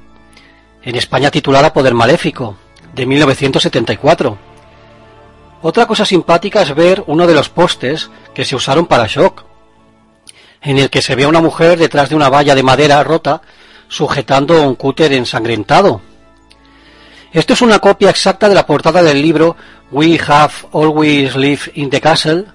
en 0.82 0.96
España 0.96 1.30
titulada 1.30 1.74
Poder 1.74 1.92
Maléfico, 1.92 2.56
de 2.94 3.04
1974. 3.04 4.38
Otra 5.60 5.84
cosa 5.84 6.06
simpática 6.06 6.62
es 6.62 6.74
ver 6.74 7.04
uno 7.06 7.26
de 7.26 7.34
los 7.34 7.50
postes 7.50 8.08
que 8.32 8.46
se 8.46 8.56
usaron 8.56 8.86
para 8.86 9.06
Shock, 9.06 9.44
en 10.62 10.78
el 10.78 10.90
que 10.90 11.02
se 11.02 11.14
ve 11.14 11.24
a 11.24 11.28
una 11.28 11.40
mujer 11.40 11.78
detrás 11.78 12.08
de 12.08 12.16
una 12.16 12.28
valla 12.28 12.54
de 12.54 12.62
madera 12.62 13.02
rota 13.04 13.42
sujetando 13.88 14.62
un 14.62 14.74
cúter 14.74 15.12
ensangrentado. 15.12 16.00
Esto 17.32 17.52
es 17.52 17.62
una 17.62 17.78
copia 17.78 18.10
exacta 18.10 18.48
de 18.48 18.54
la 18.54 18.66
portada 18.66 19.02
del 19.02 19.20
libro 19.20 19.56
We 19.90 20.18
Have 20.26 20.52
Always 20.72 21.36
Lived 21.36 21.72
in 21.74 21.90
the 21.90 22.00
Castle, 22.00 22.46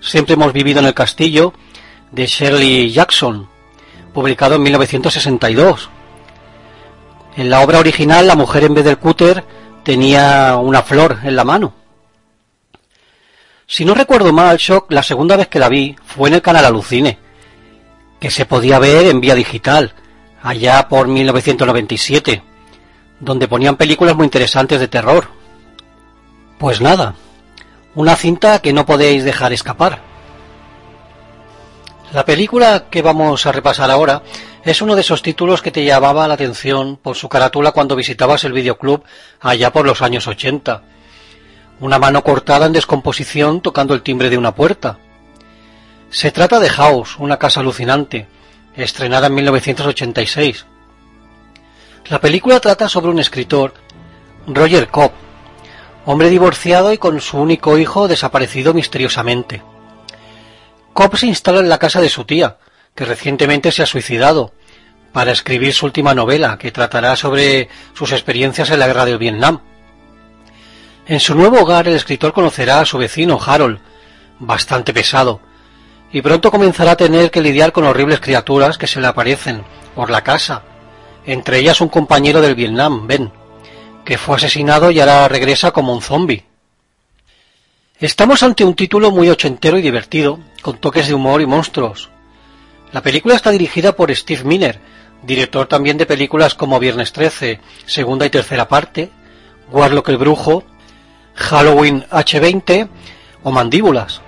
Siempre 0.00 0.34
hemos 0.34 0.52
vivido 0.52 0.78
en 0.78 0.86
el 0.86 0.94
castillo, 0.94 1.52
de 2.12 2.26
Shirley 2.26 2.90
Jackson, 2.90 3.48
publicado 4.14 4.54
en 4.54 4.62
1962. 4.62 5.90
En 7.36 7.50
la 7.50 7.60
obra 7.60 7.78
original, 7.78 8.26
la 8.26 8.36
mujer 8.36 8.64
en 8.64 8.74
vez 8.74 8.84
del 8.84 8.98
cúter 8.98 9.44
tenía 9.82 10.56
una 10.56 10.82
flor 10.82 11.18
en 11.24 11.36
la 11.36 11.44
mano. 11.44 11.74
Si 13.66 13.84
no 13.84 13.94
recuerdo 13.94 14.32
mal, 14.32 14.56
Shock, 14.56 14.90
la 14.92 15.02
segunda 15.02 15.36
vez 15.36 15.48
que 15.48 15.58
la 15.58 15.68
vi 15.68 15.94
fue 16.04 16.28
en 16.28 16.36
el 16.36 16.42
canal 16.42 16.64
Alucine, 16.64 17.18
que 18.20 18.30
se 18.30 18.46
podía 18.46 18.78
ver 18.78 19.06
en 19.06 19.20
vía 19.20 19.34
digital, 19.34 19.94
allá 20.42 20.88
por 20.88 21.08
1997, 21.08 22.42
donde 23.20 23.48
ponían 23.48 23.76
películas 23.76 24.16
muy 24.16 24.24
interesantes 24.24 24.80
de 24.80 24.88
terror. 24.88 25.28
Pues 26.58 26.80
nada, 26.80 27.14
una 27.94 28.16
cinta 28.16 28.60
que 28.60 28.72
no 28.72 28.86
podéis 28.86 29.24
dejar 29.24 29.52
escapar. 29.52 30.00
La 32.12 32.24
película 32.24 32.86
que 32.90 33.02
vamos 33.02 33.44
a 33.44 33.52
repasar 33.52 33.90
ahora 33.90 34.22
es 34.64 34.80
uno 34.80 34.94
de 34.94 35.02
esos 35.02 35.22
títulos 35.22 35.60
que 35.60 35.70
te 35.70 35.84
llamaba 35.84 36.26
la 36.26 36.34
atención 36.34 36.96
por 36.96 37.16
su 37.16 37.28
carátula 37.28 37.72
cuando 37.72 37.96
visitabas 37.96 38.44
el 38.44 38.52
videoclub 38.52 39.04
allá 39.40 39.72
por 39.72 39.86
los 39.86 40.00
años 40.00 40.26
80. 40.26 40.82
Una 41.80 41.98
mano 41.98 42.24
cortada 42.24 42.66
en 42.66 42.72
descomposición 42.72 43.60
tocando 43.60 43.94
el 43.94 44.02
timbre 44.02 44.30
de 44.30 44.38
una 44.38 44.54
puerta. 44.54 44.98
Se 46.10 46.30
trata 46.32 46.58
de 46.58 46.70
House, 46.70 47.16
una 47.18 47.36
casa 47.36 47.60
alucinante, 47.60 48.26
estrenada 48.74 49.26
en 49.26 49.34
1986. 49.34 50.64
La 52.08 52.18
película 52.18 52.60
trata 52.60 52.88
sobre 52.88 53.10
un 53.10 53.18
escritor, 53.18 53.74
Roger 54.46 54.88
Cobb, 54.88 55.12
hombre 56.06 56.30
divorciado 56.30 56.94
y 56.94 56.98
con 56.98 57.20
su 57.20 57.36
único 57.36 57.76
hijo 57.76 58.08
desaparecido 58.08 58.72
misteriosamente. 58.72 59.62
Cobb 60.94 61.18
se 61.18 61.26
instala 61.26 61.60
en 61.60 61.68
la 61.68 61.78
casa 61.78 62.00
de 62.00 62.08
su 62.08 62.24
tía, 62.24 62.56
que 62.94 63.04
recientemente 63.04 63.70
se 63.70 63.82
ha 63.82 63.86
suicidado, 63.86 64.54
para 65.12 65.32
escribir 65.32 65.74
su 65.74 65.84
última 65.84 66.14
novela, 66.14 66.56
que 66.56 66.72
tratará 66.72 67.16
sobre 67.16 67.68
sus 67.92 68.12
experiencias 68.12 68.70
en 68.70 68.78
la 68.78 68.86
guerra 68.86 69.04
del 69.04 69.18
Vietnam. 69.18 69.60
En 71.06 71.20
su 71.20 71.34
nuevo 71.34 71.60
hogar 71.60 71.86
el 71.86 71.96
escritor 71.96 72.32
conocerá 72.32 72.80
a 72.80 72.86
su 72.86 72.96
vecino 72.96 73.38
Harold, 73.44 73.80
bastante 74.38 74.94
pesado, 74.94 75.42
y 76.12 76.22
pronto 76.22 76.50
comenzará 76.50 76.92
a 76.92 76.96
tener 76.96 77.30
que 77.30 77.40
lidiar 77.40 77.72
con 77.72 77.84
horribles 77.84 78.20
criaturas 78.20 78.78
que 78.78 78.86
se 78.86 79.00
le 79.00 79.06
aparecen 79.06 79.62
por 79.94 80.10
la 80.10 80.22
casa, 80.22 80.62
entre 81.26 81.58
ellas 81.58 81.80
un 81.80 81.88
compañero 81.88 82.40
del 82.40 82.54
Vietnam, 82.54 83.06
Ben, 83.06 83.30
que 84.04 84.16
fue 84.16 84.36
asesinado 84.36 84.90
y 84.90 85.00
ahora 85.00 85.28
regresa 85.28 85.70
como 85.70 85.92
un 85.92 86.00
zombi. 86.00 86.44
Estamos 88.00 88.42
ante 88.42 88.64
un 88.64 88.74
título 88.74 89.10
muy 89.10 89.28
ochentero 89.28 89.76
y 89.76 89.82
divertido, 89.82 90.38
con 90.62 90.78
toques 90.78 91.08
de 91.08 91.14
humor 91.14 91.42
y 91.42 91.46
monstruos. 91.46 92.10
La 92.92 93.02
película 93.02 93.34
está 93.34 93.50
dirigida 93.50 93.92
por 93.92 94.14
Steve 94.14 94.44
Miner, 94.44 94.80
director 95.22 95.66
también 95.66 95.98
de 95.98 96.06
películas 96.06 96.54
como 96.54 96.78
Viernes 96.78 97.12
13, 97.12 97.60
segunda 97.86 98.24
y 98.24 98.30
tercera 98.30 98.68
parte, 98.68 99.10
Warlock 99.70 100.08
el 100.08 100.16
Brujo, 100.16 100.64
Halloween 101.34 102.04
H20 102.10 102.88
o 103.42 103.50
Mandíbulas. 103.50 104.22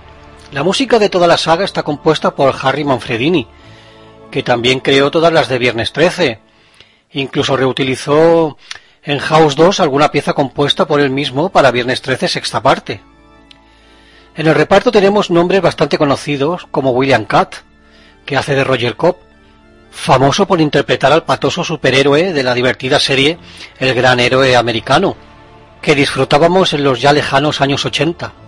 La 0.52 0.64
música 0.64 0.98
de 0.98 1.08
toda 1.08 1.28
la 1.28 1.38
saga 1.38 1.64
está 1.64 1.84
compuesta 1.84 2.34
por 2.34 2.52
Harry 2.60 2.82
Manfredini, 2.82 3.46
que 4.32 4.42
también 4.42 4.80
creó 4.80 5.08
todas 5.12 5.32
las 5.32 5.48
de 5.48 5.58
Viernes 5.58 5.92
13. 5.92 6.40
Incluso 7.12 7.56
reutilizó 7.56 8.58
en 9.04 9.20
House 9.20 9.54
2 9.54 9.78
alguna 9.78 10.10
pieza 10.10 10.32
compuesta 10.32 10.88
por 10.88 11.00
él 11.00 11.10
mismo 11.10 11.50
para 11.50 11.70
Viernes 11.70 12.02
13 12.02 12.26
sexta 12.26 12.60
parte. 12.60 13.00
En 14.34 14.48
el 14.48 14.56
reparto 14.56 14.90
tenemos 14.90 15.30
nombres 15.30 15.62
bastante 15.62 15.98
conocidos 15.98 16.66
como 16.72 16.90
William 16.90 17.26
Catt, 17.26 17.56
que 18.26 18.36
hace 18.36 18.56
de 18.56 18.64
Roger 18.64 18.96
Cobb, 18.96 19.18
famoso 19.92 20.48
por 20.48 20.60
interpretar 20.60 21.12
al 21.12 21.24
patoso 21.24 21.62
superhéroe 21.62 22.32
de 22.32 22.42
la 22.42 22.54
divertida 22.54 22.98
serie 22.98 23.38
El 23.78 23.94
Gran 23.94 24.18
Héroe 24.18 24.56
Americano, 24.56 25.16
que 25.80 25.94
disfrutábamos 25.94 26.72
en 26.72 26.82
los 26.82 27.00
ya 27.00 27.12
lejanos 27.12 27.60
años 27.60 27.84
80. 27.84 28.39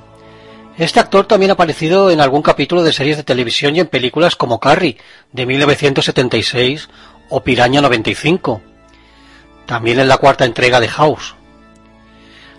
Este 0.79 1.01
actor 1.01 1.27
también 1.27 1.51
ha 1.51 1.55
aparecido 1.55 2.11
en 2.11 2.21
algún 2.21 2.41
capítulo 2.41 2.83
de 2.83 2.93
series 2.93 3.19
de 3.19 3.25
televisión 3.25 3.77
y 3.77 3.81
en 3.81 3.89
películas 3.89 4.37
como 4.37 4.59
Carrie, 4.59 4.97
de 5.31 5.45
1976, 5.45 6.89
o 7.29 7.43
Piraña 7.43 7.83
95. 7.83 8.63
También 9.67 10.01
en 10.01 10.09
la 10.09 10.17
cuarta 10.17 10.47
entrega 10.47 10.81
de 10.81 10.89
House. 10.89 11.35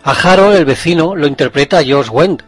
A 0.03 0.11
Harold, 0.11 0.57
el 0.57 0.65
vecino, 0.65 1.15
lo 1.15 1.27
interpreta 1.27 1.83
George 1.83 2.11
Wendt. 2.11 2.43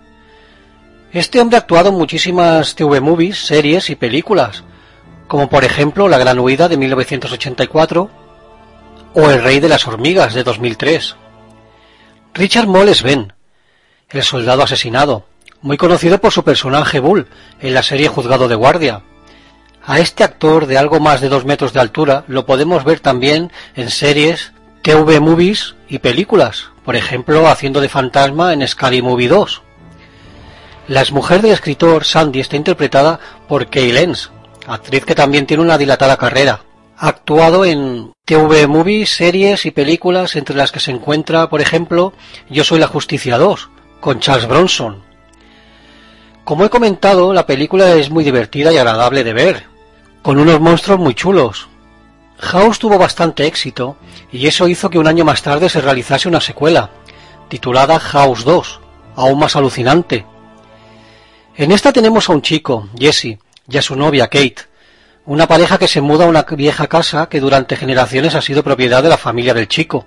Este 1.12 1.40
hombre 1.40 1.58
ha 1.58 1.62
actuado 1.62 1.90
en 1.90 1.96
muchísimas 1.96 2.76
TV 2.76 3.00
movies, 3.00 3.46
series 3.46 3.90
y 3.90 3.96
películas, 3.96 4.64
como 5.28 5.50
por 5.50 5.64
ejemplo 5.64 6.08
La 6.08 6.18
Gran 6.18 6.40
Huida 6.40 6.68
de 6.68 6.78
1984 6.78 8.10
o 9.14 9.30
El 9.30 9.42
Rey 9.42 9.60
de 9.60 9.70
las 9.70 9.88
Hormigas 9.88 10.34
de 10.34 10.44
2003. 10.44 11.16
Richard 12.34 12.68
Moll 12.68 12.90
es 12.90 13.02
Ben, 13.02 13.34
el 14.10 14.24
soldado 14.24 14.64
asesinado, 14.64 15.26
muy 15.66 15.78
conocido 15.78 16.22
por 16.22 16.32
su 16.32 16.44
personaje 16.44 17.00
Bull 17.00 17.26
en 17.60 17.74
la 17.74 17.82
serie 17.82 18.08
Juzgado 18.08 18.48
de 18.48 18.54
Guardia. 18.54 19.02
A 19.84 20.00
este 20.00 20.24
actor 20.24 20.68
de 20.68 20.78
algo 20.78 21.00
más 21.00 21.22
de 21.22 21.28
dos 21.28 21.44
metros 21.44 21.74
de 21.74 21.80
altura 21.80 22.24
lo 22.28 22.46
podemos 22.46 22.84
ver 22.84 23.00
también 23.00 23.52
en 23.76 23.90
series, 23.90 24.54
TV 24.84 25.20
movies 25.20 25.74
y 25.90 25.98
películas, 25.98 26.70
por 26.86 26.96
ejemplo 26.96 27.48
haciendo 27.48 27.82
de 27.82 27.90
fantasma 27.90 28.54
en 28.54 28.66
Scary 28.68 29.02
Movie 29.02 29.28
2. 29.28 29.64
La 30.88 31.02
exmujer 31.02 31.42
del 31.42 31.54
escritor 31.54 32.06
Sandy 32.06 32.42
está 32.42 32.58
interpretada 32.58 33.20
por 33.48 33.68
Kay 33.68 33.92
Lenz, 33.92 34.30
actriz 34.68 35.04
que 35.04 35.16
también 35.16 35.48
tiene 35.48 35.64
una 35.64 35.80
dilatada 35.80 36.16
carrera. 36.18 36.62
Ha 36.96 37.08
actuado 37.08 37.66
en 37.66 38.14
TV 38.24 38.68
movies, 38.68 39.16
series 39.16 39.66
y 39.66 39.72
películas 39.72 40.36
entre 40.36 40.56
las 40.56 40.72
que 40.72 40.80
se 40.80 40.92
encuentra, 40.92 41.50
por 41.50 41.60
ejemplo, 41.60 42.14
Yo 42.52 42.64
soy 42.64 42.80
la 42.80 42.88
justicia 42.88 43.40
2, 43.40 43.72
con 44.00 44.20
Charles 44.20 44.48
Bronson. 44.48 45.05
Como 46.46 46.64
he 46.64 46.70
comentado, 46.70 47.34
la 47.34 47.48
película 47.48 47.96
es 47.96 48.12
muy 48.12 48.24
divertida 48.24 48.72
y 48.72 48.78
agradable 48.78 49.24
de 49.24 49.34
ver, 49.34 49.64
con 50.22 50.38
unos 50.38 50.62
monstruos 50.62 51.00
muy 51.00 51.16
chulos. 51.16 51.68
House 52.38 52.78
tuvo 52.78 53.00
bastante 53.00 53.48
éxito 53.48 53.98
y 54.32 54.46
eso 54.46 54.68
hizo 54.68 54.92
que 54.92 55.00
un 55.00 55.08
año 55.08 55.26
más 55.26 55.42
tarde 55.42 55.70
se 55.70 55.82
realizase 55.82 56.28
una 56.28 56.40
secuela, 56.40 56.92
titulada 57.50 58.00
House 58.00 58.46
2, 58.46 58.80
aún 59.16 59.40
más 59.40 59.56
alucinante. 59.56 60.24
En 61.56 61.72
esta 61.72 61.92
tenemos 61.92 62.30
a 62.30 62.34
un 62.34 62.44
chico, 62.44 62.90
Jesse, 62.96 63.40
y 63.68 63.78
a 63.78 63.82
su 63.82 63.96
novia 63.96 64.28
Kate, 64.28 64.68
una 65.26 65.48
pareja 65.48 65.80
que 65.80 65.88
se 65.88 66.02
muda 66.02 66.26
a 66.26 66.30
una 66.30 66.44
vieja 66.44 66.86
casa 66.86 67.28
que 67.28 67.40
durante 67.40 67.76
generaciones 67.76 68.36
ha 68.36 68.44
sido 68.44 68.64
propiedad 68.64 69.02
de 69.02 69.10
la 69.10 69.18
familia 69.18 69.56
del 69.56 69.68
chico. 69.68 70.06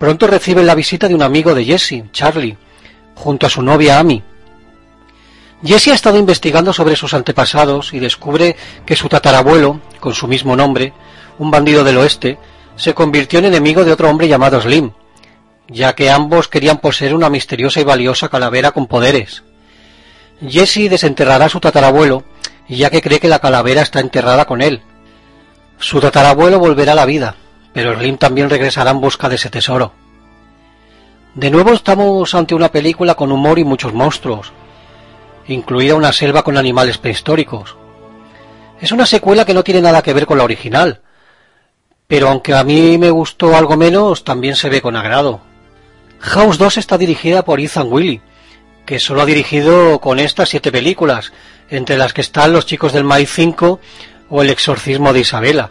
Pronto 0.00 0.26
reciben 0.26 0.66
la 0.66 0.74
visita 0.74 1.06
de 1.06 1.14
un 1.14 1.22
amigo 1.22 1.54
de 1.54 1.64
Jesse, 1.64 2.10
Charlie, 2.10 2.58
junto 3.14 3.46
a 3.46 3.50
su 3.50 3.62
novia 3.62 4.00
Amy. 4.00 4.24
Jesse 5.62 5.88
ha 5.88 5.94
estado 5.94 6.18
investigando 6.18 6.72
sobre 6.72 6.96
sus 6.96 7.14
antepasados 7.14 7.92
y 7.92 7.98
descubre 7.98 8.56
que 8.86 8.96
su 8.96 9.08
tatarabuelo, 9.08 9.80
con 9.98 10.14
su 10.14 10.28
mismo 10.28 10.54
nombre, 10.54 10.92
un 11.38 11.50
bandido 11.50 11.82
del 11.82 11.98
oeste, 11.98 12.38
se 12.76 12.94
convirtió 12.94 13.40
en 13.40 13.46
enemigo 13.46 13.84
de 13.84 13.92
otro 13.92 14.08
hombre 14.08 14.28
llamado 14.28 14.60
Slim, 14.60 14.92
ya 15.68 15.94
que 15.94 16.10
ambos 16.10 16.48
querían 16.48 16.78
poseer 16.78 17.14
una 17.14 17.28
misteriosa 17.28 17.80
y 17.80 17.84
valiosa 17.84 18.28
calavera 18.28 18.70
con 18.70 18.86
poderes. 18.86 19.42
Jesse 20.40 20.88
desenterrará 20.88 21.46
a 21.46 21.48
su 21.48 21.58
tatarabuelo 21.58 22.22
ya 22.68 22.90
que 22.90 23.00
cree 23.00 23.18
que 23.18 23.28
la 23.28 23.38
calavera 23.38 23.82
está 23.82 24.00
enterrada 24.00 24.44
con 24.44 24.60
él. 24.60 24.82
Su 25.78 26.00
tatarabuelo 26.00 26.58
volverá 26.58 26.92
a 26.92 26.96
la 26.96 27.06
vida, 27.06 27.36
pero 27.72 27.94
Slim 27.98 28.18
también 28.18 28.50
regresará 28.50 28.90
en 28.90 29.00
busca 29.00 29.28
de 29.28 29.36
ese 29.36 29.50
tesoro. 29.50 29.92
De 31.34 31.50
nuevo 31.50 31.72
estamos 31.72 32.34
ante 32.34 32.54
una 32.54 32.70
película 32.70 33.14
con 33.14 33.32
humor 33.32 33.58
y 33.58 33.64
muchos 33.64 33.94
monstruos, 33.94 34.52
incluida 35.48 35.94
una 35.94 36.12
selva 36.12 36.42
con 36.42 36.56
animales 36.56 36.98
prehistóricos. 36.98 37.76
Es 38.80 38.92
una 38.92 39.06
secuela 39.06 39.44
que 39.44 39.54
no 39.54 39.64
tiene 39.64 39.80
nada 39.80 40.02
que 40.02 40.12
ver 40.12 40.26
con 40.26 40.38
la 40.38 40.44
original, 40.44 41.00
pero 42.06 42.28
aunque 42.28 42.54
a 42.54 42.64
mí 42.64 42.96
me 42.98 43.10
gustó 43.10 43.56
algo 43.56 43.76
menos, 43.76 44.24
también 44.24 44.56
se 44.56 44.68
ve 44.68 44.80
con 44.80 44.96
agrado. 44.96 45.40
House 46.20 46.58
2 46.58 46.78
está 46.78 46.98
dirigida 46.98 47.44
por 47.44 47.60
Ethan 47.60 47.88
Willy, 47.90 48.20
que 48.86 48.98
solo 48.98 49.22
ha 49.22 49.26
dirigido 49.26 50.00
con 50.00 50.18
estas 50.18 50.48
siete 50.48 50.72
películas, 50.72 51.32
entre 51.68 51.98
las 51.98 52.12
que 52.12 52.22
están 52.22 52.52
Los 52.52 52.66
chicos 52.66 52.92
del 52.92 53.04
Maíz 53.04 53.30
5 53.34 53.80
o 54.30 54.42
El 54.42 54.50
exorcismo 54.50 55.12
de 55.12 55.20
Isabela. 55.20 55.70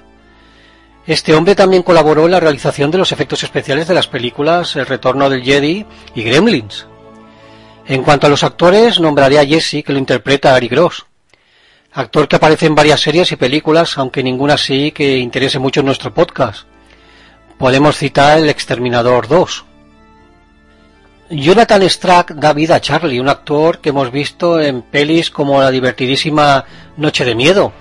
Este 1.07 1.33
hombre 1.33 1.55
también 1.55 1.83
colaboró 1.83 2.25
en 2.25 2.31
la 2.31 2.39
realización 2.39 2.91
de 2.91 2.97
los 2.97 3.11
efectos 3.11 3.41
especiales 3.43 3.87
de 3.87 3.93
las 3.93 4.07
películas 4.07 4.75
El 4.75 4.85
retorno 4.85 5.29
del 5.29 5.41
Jedi 5.43 5.85
y 6.13 6.23
Gremlins. 6.23 6.85
En 7.87 8.03
cuanto 8.03 8.27
a 8.27 8.29
los 8.29 8.43
actores, 8.43 8.99
nombraré 8.99 9.39
a 9.39 9.45
Jesse, 9.45 9.83
que 9.83 9.93
lo 9.93 9.97
interpreta 9.97 10.53
Ari 10.53 10.67
Gross, 10.67 11.05
actor 11.93 12.27
que 12.27 12.35
aparece 12.35 12.65
en 12.65 12.75
varias 12.75 12.99
series 13.01 13.31
y 13.31 13.37
películas, 13.37 13.97
aunque 13.97 14.23
ninguna 14.23 14.55
así 14.55 14.91
que 14.91 15.17
interese 15.17 15.57
mucho 15.57 15.79
en 15.79 15.85
nuestro 15.85 16.13
podcast. 16.13 16.67
Podemos 17.57 17.97
citar 17.97 18.39
El 18.39 18.49
Exterminador 18.49 19.27
2, 19.27 19.65
Jonathan 21.29 21.83
Strack 21.89 22.35
da 22.35 22.53
vida 22.53 22.75
a 22.75 22.81
Charlie, 22.81 23.19
un 23.19 23.27
actor 23.27 23.79
que 23.79 23.89
hemos 23.89 24.11
visto 24.11 24.61
en 24.61 24.81
pelis 24.81 25.29
como 25.29 25.61
la 25.61 25.71
divertidísima 25.71 26.63
Noche 26.95 27.25
de 27.25 27.35
Miedo 27.35 27.73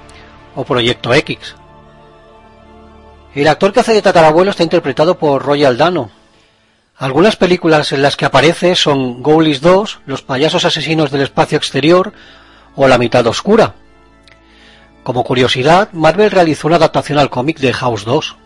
o 0.57 0.65
Proyecto 0.65 1.15
X. 1.15 1.55
El 3.35 3.47
actor 3.47 3.73
que 3.73 3.81
hace 3.81 3.93
de 3.93 4.03
tatarabuelo 4.03 4.51
está 4.51 4.65
interpretado 4.65 5.17
por 5.17 5.43
Roy 5.45 5.65
Aldano. 5.65 6.11
Algunas 6.99 7.37
películas 7.37 7.93
en 7.93 8.01
las 8.01 8.17
que 8.17 8.25
aparece 8.25 8.75
son 8.75 9.23
Ghoulies 9.23 9.61
2, 9.61 10.01
Los 10.07 10.23
payasos 10.23 10.65
asesinos 10.65 11.11
del 11.11 11.21
espacio 11.21 11.59
exterior 11.59 12.15
o 12.75 12.89
La 12.89 12.97
mitad 12.97 13.27
oscura. 13.27 13.75
Como 15.03 15.23
curiosidad, 15.23 15.91
Marvel 15.93 16.31
realizó 16.31 16.69
una 16.69 16.77
adaptación 16.77 17.19
al 17.19 17.29
cómic 17.29 17.59
de 17.59 17.75
House 17.75 18.07
2. 18.07 18.37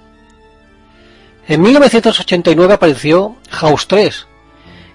En 1.46 1.62
1989 1.62 2.74
apareció 2.74 3.36
House 3.50 3.86
3, 3.86 4.26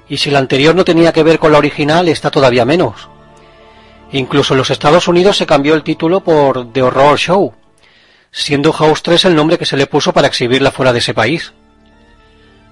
y 0.10 0.18
si 0.18 0.32
la 0.32 0.40
anterior 0.40 0.76
no 0.76 0.84
tenía 0.84 1.14
que 1.14 1.24
ver 1.24 1.40
con 1.40 1.54
la 1.54 1.58
original, 1.58 2.10
está 2.10 2.30
todavía 2.30 2.66
menos. 2.66 3.08
Incluso 4.12 4.54
en 4.54 4.58
los 4.58 4.70
Estados 4.70 5.08
Unidos 5.08 5.38
se 5.38 5.46
cambió 5.46 5.76
el 5.76 5.84
título 5.84 6.20
por 6.20 6.74
The 6.74 6.82
Horror 6.82 7.18
Show, 7.18 7.54
siendo 8.32 8.74
House 8.74 9.02
3 9.02 9.26
el 9.26 9.36
nombre 9.36 9.58
que 9.58 9.66
se 9.66 9.78
le 9.78 9.88
puso 9.88 10.12
para 10.12 10.28
exhibirla 10.28 10.72
fuera 10.72 10.92
de 10.92 11.00
ese 11.00 11.14
país. 11.14 11.54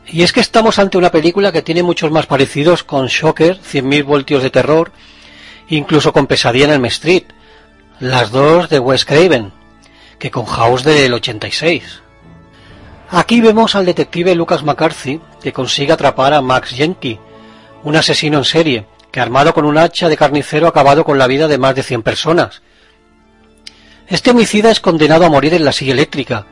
Y 0.06 0.24
es 0.24 0.34
que 0.34 0.42
estamos 0.42 0.80
ante 0.80 0.98
una 0.98 1.12
película 1.12 1.52
que 1.52 1.62
tiene 1.62 1.84
muchos 1.84 2.12
más 2.12 2.26
parecidos 2.26 2.84
con 2.84 3.08
Shocker, 3.08 3.60
100.000 3.60 4.04
voltios 4.04 4.44
de 4.44 4.50
terror, 4.50 4.92
incluso 5.70 6.12
con 6.12 6.28
Pesadilla 6.28 6.66
en 6.66 6.72
el 6.72 6.86
Street, 6.86 7.24
las 8.00 8.32
dos 8.32 8.70
de 8.70 8.80
Wes 8.80 9.06
Craven, 9.06 9.52
que 10.20 10.30
con 10.30 10.46
House 10.46 10.84
del 10.84 11.14
86. 11.14 12.02
Aquí 13.10 13.42
vemos 13.42 13.76
al 13.76 13.86
detective 13.86 14.36
Lucas 14.36 14.64
McCarthy 14.64 15.22
que 15.42 15.54
consigue 15.54 15.94
atrapar 15.94 16.34
a 16.34 16.42
Max 16.42 16.72
Jenke, 16.72 17.20
un 17.84 17.96
asesino 17.96 18.40
en 18.40 18.44
serie, 18.46 18.88
que 19.12 19.20
armado 19.20 19.54
con 19.54 19.66
un 19.66 19.78
hacha 19.78 20.10
de 20.10 20.18
carnicero 20.18 20.66
ha 20.66 20.70
acabado 20.70 21.04
con 21.06 21.18
la 21.18 21.28
vida 21.28 21.48
de 21.48 21.60
más 21.60 21.76
de 21.76 21.84
100 21.84 22.02
personas. 22.02 22.62
Este 24.08 24.32
homicida 24.32 24.72
es 24.72 24.80
condenado 24.80 25.26
a 25.26 25.30
morir 25.30 25.54
en 25.54 25.64
la 25.64 25.72
silla 25.72 25.94
eléctrica, 25.94 26.48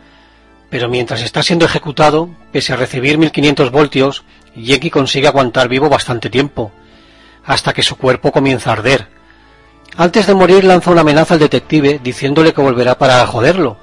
pero 0.72 0.88
mientras 0.88 1.22
está 1.22 1.44
siendo 1.44 1.66
ejecutado, 1.66 2.30
pese 2.54 2.72
a 2.72 2.78
recibir 2.78 3.18
1500 3.18 3.72
voltios, 3.72 4.24
Jenke 4.56 4.90
consigue 4.90 5.28
aguantar 5.28 5.68
vivo 5.68 5.90
bastante 5.90 6.30
tiempo, 6.30 6.72
hasta 7.44 7.74
que 7.74 7.84
su 7.84 7.98
cuerpo 7.98 8.32
comienza 8.32 8.70
a 8.70 8.74
arder. 8.74 9.10
Antes 9.98 10.28
de 10.28 10.34
morir 10.34 10.64
lanza 10.64 10.90
una 10.90 11.02
amenaza 11.02 11.34
al 11.34 11.42
detective 11.42 12.00
diciéndole 12.02 12.54
que 12.54 12.62
volverá 12.62 12.98
para 12.98 13.28
joderlo, 13.28 13.78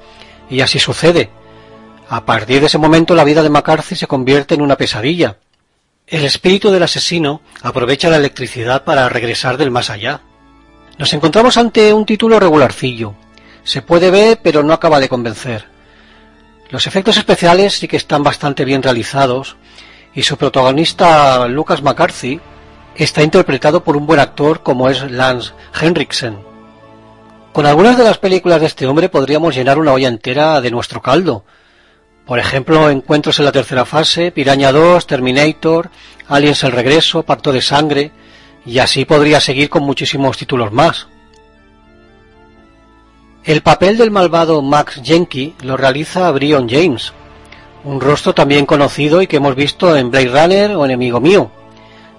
y 0.49 0.63
así 0.63 0.79
sucede, 0.79 1.31
a 2.09 2.25
partir 2.25 2.61
de 2.61 2.67
ese 2.67 2.79
momento 2.79 3.15
la 3.15 3.25
vida 3.25 3.43
de 3.43 3.51
McCarthy 3.51 3.95
se 3.95 4.07
convierte 4.07 4.55
en 4.55 4.63
una 4.63 4.77
pesadilla. 4.77 5.37
El 6.07 6.25
espíritu 6.25 6.71
del 6.71 6.85
asesino 6.85 7.43
aprovecha 7.61 8.09
la 8.09 8.17
electricidad 8.17 8.85
para 8.85 9.11
regresar 9.11 9.59
del 9.59 9.71
más 9.71 9.91
allá. 9.91 10.23
Nos 10.97 11.13
encontramos 11.13 11.59
ante 11.59 11.93
un 11.93 12.07
título 12.07 12.41
regularcillo. 12.41 13.15
Se 13.63 13.83
puede 13.83 14.11
ver 14.11 14.41
pero 14.43 14.63
no 14.63 14.73
acaba 14.73 15.01
de 15.01 15.11
convencer. 15.11 15.78
Los 16.71 16.87
efectos 16.87 17.17
especiales 17.17 17.79
sí 17.79 17.89
que 17.89 17.97
están 17.97 18.23
bastante 18.23 18.65
bien 18.65 18.83
realizados 18.83 19.57
y 20.15 20.23
su 20.23 20.37
protagonista 20.37 21.49
Lucas 21.49 21.83
McCarthy 21.83 22.41
está 22.95 23.23
interpretado 23.23 23.83
por 23.83 23.97
un 23.97 24.07
buen 24.07 24.21
actor 24.21 24.63
como 24.63 24.91
es 24.91 25.11
Lance 25.11 25.53
Henriksen. 25.81 26.39
Con 27.53 27.65
algunas 27.65 27.97
de 27.97 28.05
las 28.05 28.19
películas 28.19 28.61
de 28.61 28.67
este 28.67 28.87
hombre 28.87 29.09
podríamos 29.09 29.55
llenar 29.55 29.79
una 29.79 29.93
olla 29.93 30.09
entera 30.09 30.61
de 30.61 30.71
nuestro 30.71 31.01
caldo. 31.01 31.45
Por 32.27 32.39
ejemplo, 32.39 32.91
Encuentros 32.91 33.39
en 33.39 33.47
la 33.47 33.53
tercera 33.53 33.87
fase, 33.87 34.31
Piraña 34.31 34.71
2, 34.71 35.07
Terminator, 35.07 35.91
Aliens 36.29 36.63
el 36.65 36.73
regreso, 36.73 37.23
Pacto 37.23 37.51
de 37.51 37.63
sangre, 37.63 38.13
y 38.67 38.79
así 38.79 39.07
podría 39.07 39.41
seguir 39.41 39.71
con 39.71 39.85
muchísimos 39.85 40.37
títulos 40.37 40.71
más. 40.71 41.09
El 43.45 43.63
papel 43.63 43.97
del 43.97 44.11
malvado 44.11 44.61
Max 44.63 45.01
Jenky 45.03 45.55
lo 45.63 45.77
realiza 45.77 46.31
Brion 46.33 46.69
James, 46.69 47.13
un 47.85 48.01
rostro 48.01 48.35
también 48.35 48.67
conocido 48.67 49.23
y 49.23 49.27
que 49.27 49.37
hemos 49.37 49.55
visto 49.55 49.97
en 49.97 50.11
Blade 50.11 50.29
Runner 50.29 50.71
o 50.73 50.85
Enemigo 50.85 51.21
Mío, 51.21 51.51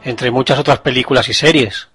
entre 0.04 0.32
muchas 0.32 0.58
otras 0.58 0.80
películas 0.80 1.30
y 1.30 1.34
series. 1.34 1.90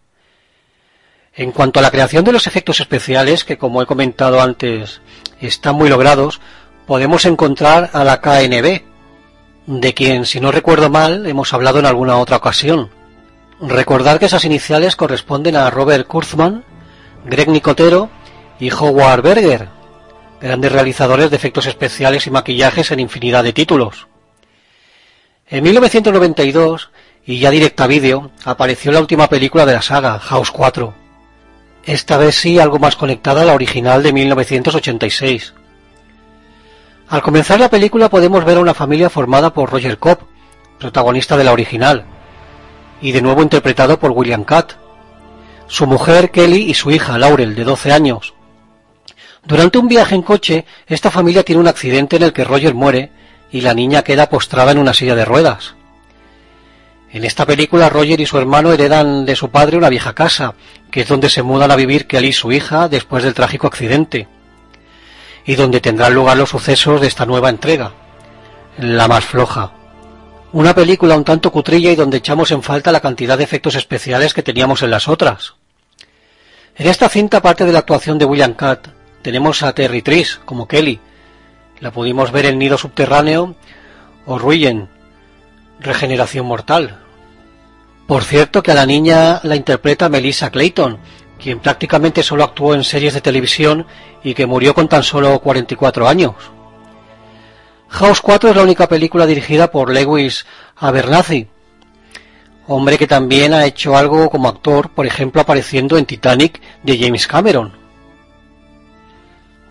En 1.35 1.51
cuanto 1.51 1.81
a 1.81 1.83
la 1.83 1.91
creación 1.91 2.25
de 2.25 2.33
los 2.33 2.47
efectos 2.47 2.79
especiales, 2.79 3.45
que 3.45 3.59
como 3.59 3.83
he 3.83 3.87
comentado 3.87 4.41
antes 4.41 5.01
están 5.41 5.75
muy 5.75 5.89
logrados, 5.89 6.41
podemos 6.87 7.25
encontrar 7.25 7.91
a 7.93 8.05
la 8.05 8.21
KNB, 8.21 8.83
de 9.67 9.95
quien, 9.95 10.27
si 10.27 10.39
no 10.39 10.53
recuerdo 10.53 10.91
mal, 10.91 11.27
hemos 11.27 11.53
hablado 11.53 11.81
en 11.81 11.87
alguna 11.87 12.19
otra 12.19 12.37
ocasión. 12.37 12.91
Recordar 13.61 14.21
que 14.21 14.27
esas 14.27 14.45
iniciales 14.45 14.95
corresponden 14.95 15.57
a 15.57 15.71
Robert 15.71 16.07
Kurtzman, 16.07 16.63
Greg 17.25 17.49
Nicotero 17.49 18.11
y 18.61 18.71
Howard 18.71 19.23
Berger, 19.23 19.69
grandes 20.41 20.73
realizadores 20.73 21.31
de 21.31 21.37
efectos 21.37 21.67
especiales 21.67 22.27
y 22.27 22.31
maquillajes 22.31 22.91
en 22.91 23.01
infinidad 23.01 23.45
de 23.45 23.53
títulos. 23.53 24.07
En 25.49 25.63
1992, 25.65 26.91
y 27.27 27.39
ya 27.39 27.51
directa 27.51 27.87
vídeo, 27.87 28.31
apareció 28.45 28.93
la 28.93 29.01
última 29.01 29.29
película 29.29 29.67
de 29.67 29.75
la 29.75 29.83
saga, 29.83 30.19
House 30.19 30.51
4. 30.51 30.95
Esta 31.85 32.17
vez 32.17 32.35
sí 32.35 32.59
algo 32.59 32.79
más 32.79 32.97
conectada 32.97 33.43
a 33.43 33.45
la 33.45 33.55
original 33.55 34.03
de 34.03 34.13
1986. 34.13 35.55
Al 37.09 37.23
comenzar 37.23 37.61
la 37.61 37.69
película 37.69 38.09
podemos 38.09 38.45
ver 38.45 38.57
a 38.57 38.61
una 38.61 38.75
familia 38.75 39.11
formada 39.11 39.53
por 39.53 39.71
Roger 39.71 39.99
Cobb, 39.99 40.21
protagonista 40.79 41.37
de 41.37 41.45
la 41.45 41.53
original, 41.53 42.05
y 43.01 43.13
de 43.13 43.23
nuevo 43.23 43.43
interpretado 43.43 43.99
por 43.99 44.13
William 44.13 44.45
Catt, 44.45 44.73
su 45.67 45.87
mujer 45.87 46.31
Kelly 46.31 46.71
y 46.71 46.75
su 46.75 46.91
hija 46.91 47.19
Laurel, 47.19 47.55
de 47.55 47.65
12 47.65 47.93
años. 47.93 48.35
Durante 49.47 49.79
un 49.79 49.89
viaje 49.89 50.15
en 50.15 50.23
coche, 50.23 50.65
esta 50.87 51.11
familia 51.11 51.43
tiene 51.43 51.61
un 51.61 51.69
accidente 51.69 52.17
en 52.17 52.23
el 52.23 52.33
que 52.33 52.45
Roger 52.45 52.75
muere 52.75 53.11
y 53.51 53.61
la 53.61 53.75
niña 53.75 54.03
queda 54.03 54.29
postrada 54.29 54.73
en 54.73 54.79
una 54.79 54.95
silla 54.95 55.15
de 55.15 55.25
ruedas. 55.25 55.75
En 57.13 57.25
esta 57.25 57.47
película 57.47 57.89
Roger 57.89 58.21
y 58.21 58.27
su 58.27 58.39
hermano 58.39 58.73
heredan 58.73 59.25
de 59.25 59.37
su 59.37 59.51
padre 59.51 59.77
una 59.77 59.91
vieja 59.91 60.15
casa, 60.15 60.55
que 60.91 61.03
es 61.03 61.09
donde 61.09 61.29
se 61.29 61.43
mudan 61.43 61.71
a 61.71 61.77
vivir 61.77 62.07
Kelly 62.07 62.29
y 62.29 62.33
su 62.33 62.51
hija 62.51 62.89
después 62.89 63.23
del 63.23 63.35
trágico 63.35 63.67
accidente, 63.67 64.27
y 65.45 65.55
donde 65.55 65.81
tendrán 65.81 66.15
lugar 66.15 66.37
los 66.37 66.51
sucesos 66.51 67.01
de 67.01 67.07
esta 67.07 67.27
nueva 67.27 67.51
entrega, 67.51 67.93
la 68.79 69.07
más 69.07 69.25
floja. 69.25 69.73
Una 70.53 70.75
película 70.75 71.17
un 71.17 71.25
tanto 71.25 71.53
cutrilla 71.53 71.93
y 71.93 71.97
donde 71.97 72.17
echamos 72.17 72.51
en 72.51 72.63
falta 72.63 72.91
la 72.91 73.01
cantidad 73.01 73.37
de 73.37 73.45
efectos 73.45 73.75
especiales 73.75 74.33
que 74.33 74.43
teníamos 74.43 74.83
en 74.83 74.91
las 74.91 75.07
otras. 75.07 75.55
En 76.77 76.89
esta 76.89 77.09
cinta, 77.09 77.43
parte 77.43 77.65
de 77.65 77.73
la 77.73 77.81
actuación 77.81 78.19
de 78.19 78.25
William 78.25 78.55
Catt, 78.55 78.89
tenemos 79.25 79.63
a 79.63 79.75
Terry 79.75 80.03
Tris 80.03 80.39
como 80.45 80.69
Kelly. 80.69 81.01
La 81.81 81.91
pudimos 81.91 82.31
ver 82.31 82.45
en 82.45 82.59
Nido 82.59 82.77
Subterráneo 82.77 83.57
o 84.27 84.39
Ruyen, 84.39 84.91
Regeneración 85.81 86.45
Mortal. 86.45 87.01
Por 88.07 88.23
cierto 88.23 88.63
que 88.63 88.73
a 88.73 88.75
la 88.75 88.85
niña 88.85 89.41
la 89.43 89.57
interpreta 89.57 90.11
Melissa 90.11 90.51
Clayton, 90.51 90.99
quien 91.43 91.59
prácticamente 91.59 92.23
solo 92.23 92.45
actuó 92.45 92.75
en 92.75 92.85
series 92.85 93.15
de 93.15 93.23
televisión 93.23 93.87
y 94.23 94.35
que 94.35 94.45
murió 94.45 94.75
con 94.75 94.89
tan 94.89 95.03
solo 95.03 95.39
44 95.39 96.07
años. 96.07 96.35
House 97.89 98.21
4 98.21 98.51
es 98.51 98.57
la 98.57 98.63
única 98.63 98.89
película 98.89 99.25
dirigida 99.25 99.71
por 99.71 99.91
Lewis 99.91 100.45
Abernathy, 100.77 101.49
hombre 102.67 102.99
que 102.99 103.07
también 103.07 103.55
ha 103.55 103.65
hecho 103.65 103.97
algo 103.97 104.29
como 104.29 104.49
actor, 104.49 104.91
por 104.91 105.07
ejemplo 105.07 105.41
apareciendo 105.41 105.97
en 105.97 106.05
Titanic 106.05 106.61
de 106.83 106.99
James 106.99 107.27
Cameron. 107.27 107.84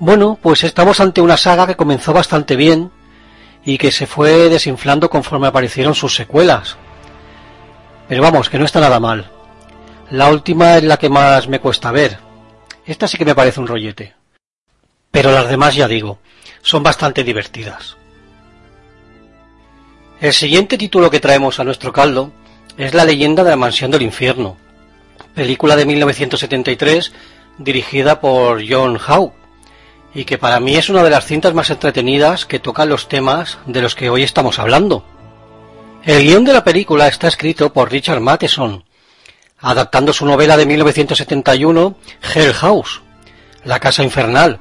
Bueno, 0.06 0.38
pues 0.42 0.66
estamos 0.66 1.00
ante 1.00 1.22
una 1.22 1.38
saga 1.38 1.66
que 1.66 1.78
comenzó 1.78 2.12
bastante 2.12 2.58
bien 2.58 2.92
y 3.64 3.78
que 3.78 3.90
se 3.90 4.06
fue 4.06 4.50
desinflando 4.50 5.10
conforme 5.10 5.48
aparecieron 5.48 5.96
sus 5.96 6.14
secuelas. 6.14 6.76
Pero 8.10 8.22
vamos, 8.22 8.50
que 8.50 8.60
no 8.60 8.66
está 8.66 8.82
nada 8.82 9.00
mal. 9.00 9.32
La 10.10 10.28
última 10.28 10.76
es 10.76 10.84
la 10.84 10.98
que 10.98 11.08
más 11.08 11.48
me 11.48 11.62
cuesta 11.62 11.94
ver. 11.94 12.18
Esta 12.86 13.08
sí 13.08 13.18
que 13.18 13.24
me 13.24 13.34
parece 13.34 13.62
un 13.62 13.68
rollete. 13.68 14.14
Pero 15.10 15.32
las 15.32 15.48
demás, 15.48 15.74
ya 15.74 15.88
digo, 15.88 16.20
son 16.62 16.84
bastante 16.84 17.24
divertidas. 17.24 17.96
El 20.20 20.34
siguiente 20.34 20.78
título 20.78 21.10
que 21.10 21.22
traemos 21.22 21.62
a 21.62 21.64
nuestro 21.64 21.94
caldo 21.94 22.34
es 22.76 22.94
La 22.94 23.06
leyenda 23.06 23.46
de 23.46 23.52
la 23.52 23.56
mansión 23.56 23.90
del 23.90 24.02
infierno, 24.02 24.58
película 25.34 25.78
de 25.78 25.86
1973 25.86 27.14
dirigida 27.58 28.20
por 28.20 28.62
John 28.70 29.00
Howe 29.08 29.43
y 30.16 30.26
que 30.26 30.38
para 30.38 30.60
mí 30.60 30.76
es 30.76 30.90
una 30.90 31.04
de 31.04 31.10
las 31.10 31.26
cintas 31.26 31.54
más 31.54 31.70
entretenidas 31.70 32.46
que 32.46 32.60
tocan 32.60 32.90
los 32.90 33.08
temas 33.08 33.58
de 33.66 33.82
los 33.82 33.96
que 33.96 34.10
hoy 34.10 34.24
estamos 34.24 34.60
hablando. 34.60 35.04
El 36.04 36.24
guion 36.24 36.44
de 36.44 36.54
la 36.54 36.64
película 36.64 37.08
está 37.08 37.28
escrito 37.28 37.74
por 37.74 37.92
Richard 37.92 38.20
Matheson, 38.20 38.84
adaptando 39.60 40.14
su 40.14 40.26
novela 40.26 40.58
de 40.58 40.66
1971, 40.66 41.96
Hell 42.36 42.54
House, 42.54 43.02
La 43.64 43.80
Casa 43.80 44.04
Infernal. 44.04 44.60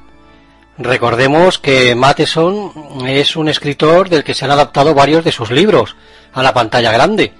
Recordemos 0.77 1.59
que 1.59 1.93
Matheson 1.93 3.05
es 3.05 3.35
un 3.35 3.49
escritor 3.49 4.09
del 4.09 4.23
que 4.23 4.33
se 4.33 4.45
han 4.45 4.51
adaptado 4.51 4.95
varios 4.95 5.23
de 5.23 5.31
sus 5.31 5.51
libros 5.51 5.95
a 6.33 6.41
la 6.41 6.53
pantalla 6.53 6.91
grande, 6.91 7.33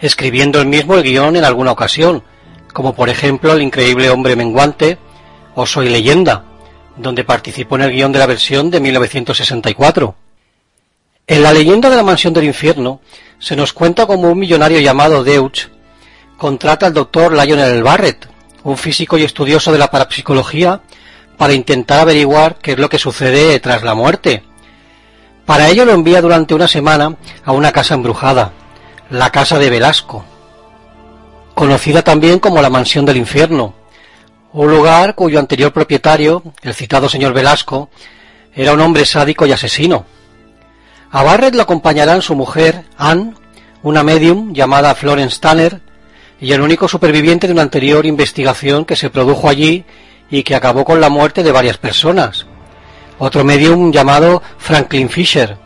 escribiendo 0.00 0.60
el 0.60 0.66
mismo 0.66 0.96
el 0.96 1.02
guion 1.02 1.36
en 1.36 1.44
alguna 1.44 1.72
ocasión, 1.72 2.24
como 2.74 2.94
por 2.94 3.08
ejemplo 3.08 3.54
El 3.54 3.62
increíble 3.62 4.10
hombre 4.10 4.36
menguante 4.36 4.98
o 5.54 5.64
Soy 5.64 5.88
leyenda, 5.88 6.44
donde 6.96 7.24
participó 7.24 7.76
en 7.76 7.82
el 7.82 7.92
guion 7.92 8.12
de 8.12 8.18
la 8.18 8.26
versión 8.26 8.70
de 8.70 8.80
1964. 8.80 10.14
En 11.26 11.42
la 11.42 11.52
leyenda 11.52 11.90
de 11.90 11.96
la 11.96 12.02
mansión 12.02 12.32
del 12.32 12.44
infierno 12.44 13.00
se 13.38 13.56
nos 13.56 13.72
cuenta 13.72 14.06
como 14.06 14.30
un 14.30 14.38
millonario 14.38 14.80
llamado 14.80 15.24
Deutsch 15.24 15.68
contrata 16.36 16.86
al 16.86 16.94
doctor 16.94 17.32
Lionel 17.32 17.82
Barrett, 17.82 18.28
un 18.62 18.76
físico 18.76 19.16
y 19.18 19.24
estudioso 19.24 19.72
de 19.72 19.78
la 19.78 19.90
parapsicología, 19.90 20.82
para 21.36 21.52
intentar 21.52 22.00
averiguar 22.00 22.56
qué 22.56 22.72
es 22.72 22.78
lo 22.78 22.88
que 22.88 22.98
sucede 22.98 23.58
tras 23.60 23.82
la 23.82 23.94
muerte. 23.94 24.42
Para 25.44 25.68
ello 25.68 25.84
lo 25.84 25.92
envía 25.92 26.22
durante 26.22 26.54
una 26.54 26.68
semana 26.68 27.16
a 27.44 27.52
una 27.52 27.72
casa 27.72 27.94
embrujada, 27.94 28.52
la 29.10 29.30
casa 29.30 29.58
de 29.58 29.70
Velasco, 29.70 30.24
conocida 31.54 32.02
también 32.02 32.38
como 32.38 32.60
la 32.60 32.70
mansión 32.70 33.04
del 33.04 33.16
infierno, 33.16 33.74
un 34.56 34.70
lugar 34.70 35.14
cuyo 35.14 35.38
anterior 35.38 35.70
propietario, 35.70 36.42
el 36.62 36.72
citado 36.72 37.10
señor 37.10 37.34
Velasco, 37.34 37.90
era 38.54 38.72
un 38.72 38.80
hombre 38.80 39.04
sádico 39.04 39.44
y 39.44 39.52
asesino. 39.52 40.06
A 41.10 41.22
Barrett 41.22 41.54
lo 41.54 41.62
acompañarán 41.62 42.22
su 42.22 42.34
mujer, 42.34 42.84
Anne, 42.96 43.34
una 43.82 44.02
medium 44.02 44.54
llamada 44.54 44.94
Florence 44.94 45.40
Tanner, 45.40 45.82
y 46.40 46.52
el 46.52 46.62
único 46.62 46.88
superviviente 46.88 47.46
de 47.46 47.52
una 47.52 47.62
anterior 47.62 48.06
investigación 48.06 48.86
que 48.86 48.96
se 48.96 49.10
produjo 49.10 49.50
allí 49.50 49.84
y 50.30 50.42
que 50.42 50.54
acabó 50.54 50.86
con 50.86 51.02
la 51.02 51.10
muerte 51.10 51.42
de 51.42 51.52
varias 51.52 51.76
personas. 51.76 52.46
Otro 53.18 53.44
medium 53.44 53.92
llamado 53.92 54.42
Franklin 54.56 55.10
Fisher. 55.10 55.58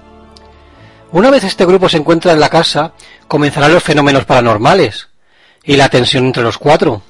Una 1.12 1.30
vez 1.30 1.44
este 1.44 1.64
grupo 1.64 1.88
se 1.88 1.98
encuentra 1.98 2.32
en 2.32 2.40
la 2.40 2.48
casa, 2.48 2.92
comenzarán 3.28 3.72
los 3.72 3.84
fenómenos 3.84 4.24
paranormales 4.24 5.08
y 5.62 5.76
la 5.76 5.88
tensión 5.88 6.26
entre 6.26 6.42
los 6.42 6.58
cuatro. 6.58 7.02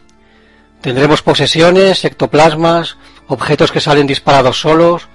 Tendremos 0.81 1.23
posesiones, 1.23 2.05
ectoplasmas, 2.05 2.97
objetos 3.29 3.71
que 3.71 3.81
salen 3.81 4.07
disparados 4.07 4.61
solos, 4.61 5.09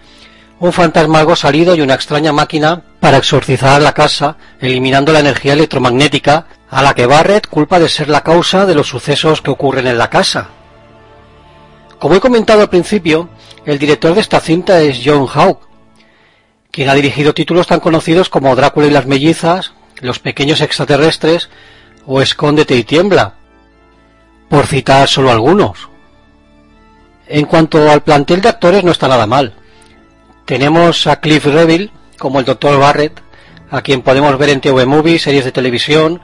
un 0.59 0.71
fantasma 0.71 1.19
algo 1.19 1.35
salido 1.35 1.75
y 1.75 1.81
una 1.81 1.95
extraña 1.95 2.31
máquina 2.31 2.83
para 2.99 3.17
exorcizar 3.17 3.81
la 3.81 3.93
casa, 3.93 4.37
eliminando 4.59 5.11
la 5.11 5.19
energía 5.19 5.53
electromagnética 5.53 6.47
a 6.69 6.81
la 6.81 6.93
que 6.93 7.07
Barrett 7.07 7.47
culpa 7.47 7.79
de 7.79 7.89
ser 7.89 8.09
la 8.09 8.21
causa 8.21 8.65
de 8.65 8.75
los 8.75 8.87
sucesos 8.87 9.41
que 9.41 9.51
ocurren 9.51 9.87
en 9.87 9.97
la 9.97 10.09
casa. 10.09 10.49
Como 11.99 12.15
he 12.15 12.19
comentado 12.19 12.61
al 12.61 12.69
principio, 12.69 13.29
el 13.65 13.79
director 13.79 14.13
de 14.13 14.21
esta 14.21 14.39
cinta 14.39 14.81
es 14.81 15.01
John 15.03 15.25
Hawke, 15.25 15.65
quien 16.71 16.89
ha 16.89 16.93
dirigido 16.93 17.33
títulos 17.33 17.67
tan 17.67 17.79
conocidos 17.79 18.29
como 18.29 18.55
Drácula 18.55 18.87
y 18.87 18.91
las 18.91 19.05
mellizas, 19.05 19.73
Los 20.01 20.19
pequeños 20.19 20.59
extraterrestres 20.59 21.49
o 22.05 22.21
Escóndete 22.21 22.75
y 22.75 22.83
tiembla, 22.83 23.35
por 24.49 24.67
citar 24.67 25.07
solo 25.07 25.31
algunos. 25.31 25.89
En 27.27 27.45
cuanto 27.45 27.89
al 27.89 28.03
plantel 28.03 28.41
de 28.41 28.49
actores 28.49 28.83
no 28.83 28.91
está 28.91 29.07
nada 29.07 29.25
mal. 29.25 29.53
Tenemos 30.45 31.07
a 31.07 31.19
Cliff 31.19 31.45
Reville 31.45 31.91
como 32.19 32.39
el 32.39 32.45
Dr. 32.45 32.79
Barrett, 32.79 33.21
a 33.71 33.81
quien 33.81 34.01
podemos 34.01 34.37
ver 34.37 34.49
en 34.49 34.61
TV 34.61 34.85
Movies, 34.85 35.23
series 35.23 35.45
de 35.45 35.51
televisión 35.51 36.21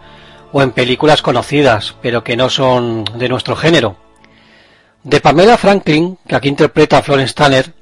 o 0.51 0.61
en 0.61 0.71
películas 0.71 1.21
conocidas, 1.21 1.95
pero 2.01 2.23
que 2.23 2.37
no 2.37 2.49
son 2.49 3.05
de 3.15 3.29
nuestro 3.29 3.55
género. 3.55 3.97
De 5.03 5.19
Pamela 5.19 5.57
Franklin, 5.57 6.17
que 6.27 6.35
aquí 6.35 6.49
interpreta 6.49 6.99
a 6.99 7.01
Florence 7.01 7.33
Tanner, 7.33 7.73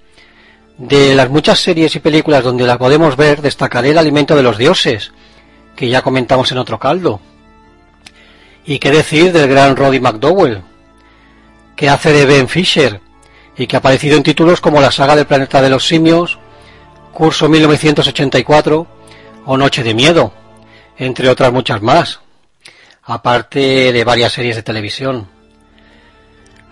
de 0.77 1.13
las 1.13 1.29
muchas 1.29 1.59
series 1.59 1.95
y 1.95 1.99
películas 1.99 2.43
donde 2.43 2.65
la 2.65 2.77
podemos 2.77 3.17
ver, 3.17 3.41
destacaré 3.41 3.89
el 3.89 3.97
alimento 3.97 4.35
de 4.35 4.43
los 4.43 4.57
dioses, 4.57 5.11
que 5.75 5.89
ya 5.89 6.01
comentamos 6.01 6.51
en 6.51 6.57
otro 6.57 6.79
caldo. 6.79 7.19
Y 8.69 8.77
qué 8.77 8.91
decir 8.91 9.31
del 9.31 9.49
gran 9.49 9.75
Roddy 9.75 9.99
McDowell, 9.99 10.61
que 11.75 11.89
hace 11.89 12.13
de 12.13 12.27
Ben 12.27 12.47
Fisher, 12.47 13.01
y 13.57 13.65
que 13.65 13.75
ha 13.75 13.79
aparecido 13.79 14.15
en 14.15 14.21
títulos 14.21 14.61
como 14.61 14.79
La 14.79 14.91
saga 14.91 15.15
del 15.15 15.25
planeta 15.25 15.59
de 15.59 15.71
los 15.71 15.87
simios, 15.87 16.37
Curso 17.11 17.49
1984 17.49 18.87
o 19.47 19.57
Noche 19.57 19.81
de 19.81 19.95
Miedo, 19.95 20.31
entre 20.99 21.29
otras 21.29 21.51
muchas 21.51 21.81
más, 21.81 22.19
aparte 23.01 23.91
de 23.91 24.03
varias 24.03 24.33
series 24.33 24.55
de 24.55 24.61
televisión. 24.61 25.27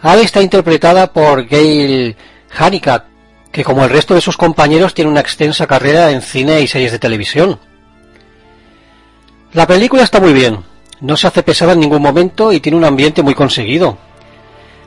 Ade 0.03 0.21
está 0.21 0.43
interpretada 0.43 1.11
por 1.11 1.47
Gail 1.47 2.15
Hanicat, 2.55 3.05
que 3.51 3.63
como 3.63 3.83
el 3.83 3.89
resto 3.89 4.13
de 4.13 4.21
sus 4.21 4.37
compañeros 4.37 4.93
tiene 4.93 5.09
una 5.09 5.21
extensa 5.21 5.65
carrera 5.65 6.11
en 6.11 6.21
cine 6.21 6.61
y 6.61 6.67
series 6.67 6.91
de 6.91 6.99
televisión. 6.99 7.59
La 9.51 9.65
película 9.65 10.03
está 10.03 10.19
muy 10.19 10.33
bien, 10.33 10.63
no 11.01 11.17
se 11.17 11.27
hace 11.27 11.43
pesada 11.43 11.73
en 11.73 11.79
ningún 11.79 12.01
momento 12.01 12.51
y 12.51 12.59
tiene 12.59 12.77
un 12.77 12.85
ambiente 12.85 13.21
muy 13.21 13.35
conseguido. 13.35 13.97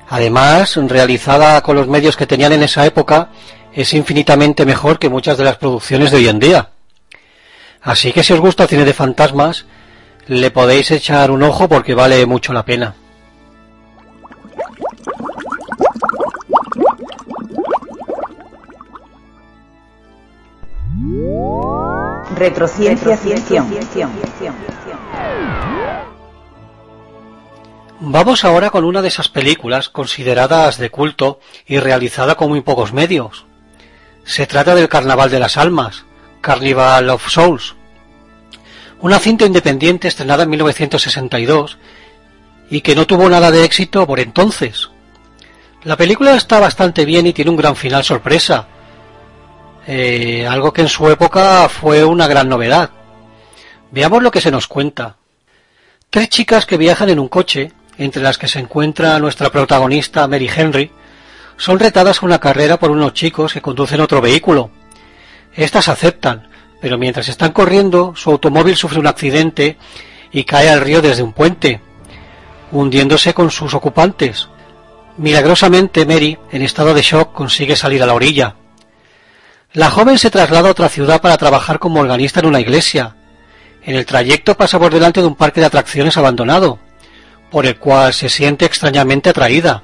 Además, 0.09 0.77
realizada 0.89 1.61
con 1.63 1.77
los 1.77 1.87
medios 1.87 2.17
que 2.17 2.27
tenían 2.27 2.53
en 2.53 2.65
esa 2.65 2.85
época, 2.85 3.29
es 3.73 3.95
infinitamente 3.95 4.67
mejor 4.67 4.99
que 4.99 5.09
muchas 5.09 5.39
de 5.39 5.45
las 5.45 5.57
producciones 5.57 6.11
de 6.11 6.17
hoy 6.17 6.29
en 6.29 6.41
día. 6.41 6.71
Así 7.83 8.13
que 8.13 8.23
si 8.23 8.33
os 8.33 8.41
gusta 8.41 8.65
el 8.65 8.69
cine 8.69 8.85
de 8.85 8.93
fantasmas, 8.93 9.67
le 10.27 10.51
podéis 10.51 10.91
echar 10.91 11.31
un 11.31 11.43
ojo 11.43 11.69
porque 11.69 11.95
vale 11.95 12.27
mucho 12.27 12.53
la 12.53 12.65
pena. 12.65 12.95
Retrociencia. 22.37 23.17
Vamos 28.03 28.47
ahora 28.47 28.71
con 28.71 28.85
una 28.85 29.03
de 29.03 29.09
esas 29.09 29.29
películas 29.29 29.91
consideradas 29.91 30.79
de 30.79 30.89
culto 30.89 31.39
y 31.67 31.79
realizada 31.81 32.35
con 32.35 32.49
muy 32.49 32.63
pocos 32.63 32.95
medios. 32.95 33.45
Se 34.25 34.47
trata 34.47 34.75
del 34.75 34.89
Carnaval 34.89 35.31
de 35.31 35.39
las 35.39 35.59
Almas, 35.59 36.07
Carnival 36.41 37.11
of 37.11 37.29
Souls, 37.29 37.75
una 39.03 39.19
cinta 39.19 39.45
independiente 39.45 40.09
estrenada 40.09 40.45
en 40.45 40.49
1962 40.49 41.77
y 42.71 42.81
que 42.81 42.95
no 42.95 43.07
tuvo 43.07 43.29
nada 43.29 43.51
de 43.51 43.65
éxito 43.65 44.07
por 44.07 44.19
entonces. 44.19 44.89
La 45.85 45.99
película 45.99 46.35
está 46.37 46.59
bastante 46.59 47.05
bien 47.05 47.27
y 47.27 47.35
tiene 47.35 47.51
un 47.51 47.59
gran 47.59 47.77
final 47.77 48.03
sorpresa, 48.03 48.67
eh, 49.87 50.47
algo 50.49 50.73
que 50.73 50.81
en 50.81 50.89
su 50.89 51.07
época 51.11 51.69
fue 51.69 52.03
una 52.03 52.27
gran 52.29 52.49
novedad. 52.49 52.93
Veamos 53.91 54.23
lo 54.23 54.31
que 54.31 54.41
se 54.41 54.51
nos 54.51 54.69
cuenta. 54.69 55.17
Tres 56.09 56.31
chicas 56.31 56.65
que 56.65 56.79
viajan 56.79 57.11
en 57.11 57.19
un 57.19 57.29
coche, 57.29 57.73
entre 58.01 58.23
las 58.23 58.39
que 58.39 58.49
se 58.49 58.59
encuentra 58.59 59.19
nuestra 59.19 59.51
protagonista 59.51 60.27
Mary 60.27 60.49
Henry, 60.55 60.91
son 61.59 61.79
retadas 61.79 62.23
a 62.23 62.27
una 62.27 62.39
carrera 62.39 62.79
por 62.79 62.91
unos 62.91 63.13
chicos 63.13 63.53
que 63.53 63.61
conducen 63.61 64.01
otro 64.01 64.23
vehículo. 64.23 64.71
Estas 65.55 65.89
aceptan, 65.89 66.49
pero 66.81 66.97
mientras 66.97 67.29
están 67.29 67.53
corriendo, 67.53 68.15
su 68.17 68.31
automóvil 68.31 68.75
sufre 68.75 68.99
un 68.99 69.07
accidente 69.07 69.77
y 70.33 70.45
cae 70.45 70.71
al 70.71 70.81
río 70.81 71.03
desde 71.03 71.23
un 71.23 71.35
puente, 71.35 71.83
hundiéndose 72.73 73.35
con 73.35 73.51
sus 73.51 73.75
ocupantes. 73.75 74.49
Milagrosamente 75.19 76.07
Mary, 76.07 76.39
en 76.53 76.63
estado 76.63 76.95
de 76.95 77.03
shock, 77.03 77.35
consigue 77.35 77.77
salir 77.77 78.03
a 78.03 78.07
la 78.07 78.15
orilla. 78.15 78.55
La 79.75 79.91
joven 79.91 80.19
se 80.19 80.31
traslada 80.31 80.69
a 80.69 80.73
otra 80.73 80.89
ciudad 80.89 81.21
para 81.21 81.37
trabajar 81.37 81.79
como 81.79 82.01
organista 82.01 82.41
en 82.41 82.47
una 82.47 82.61
iglesia. 82.61 83.17
En 83.83 83.95
el 83.95 84.07
trayecto 84.07 84.57
pasa 84.57 84.79
por 84.79 84.91
delante 84.91 85.21
de 85.21 85.27
un 85.27 85.37
parque 85.37 85.61
de 85.61 85.67
atracciones 85.67 86.17
abandonado, 86.17 86.79
por 87.51 87.67
el 87.67 87.77
cual 87.77 88.15
se 88.15 88.29
siente 88.29 88.65
extrañamente 88.65 89.31
atraída, 89.31 89.83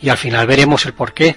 y 0.00 0.08
al 0.08 0.16
final 0.16 0.46
veremos 0.46 0.86
el 0.86 0.94
porqué. 0.94 1.36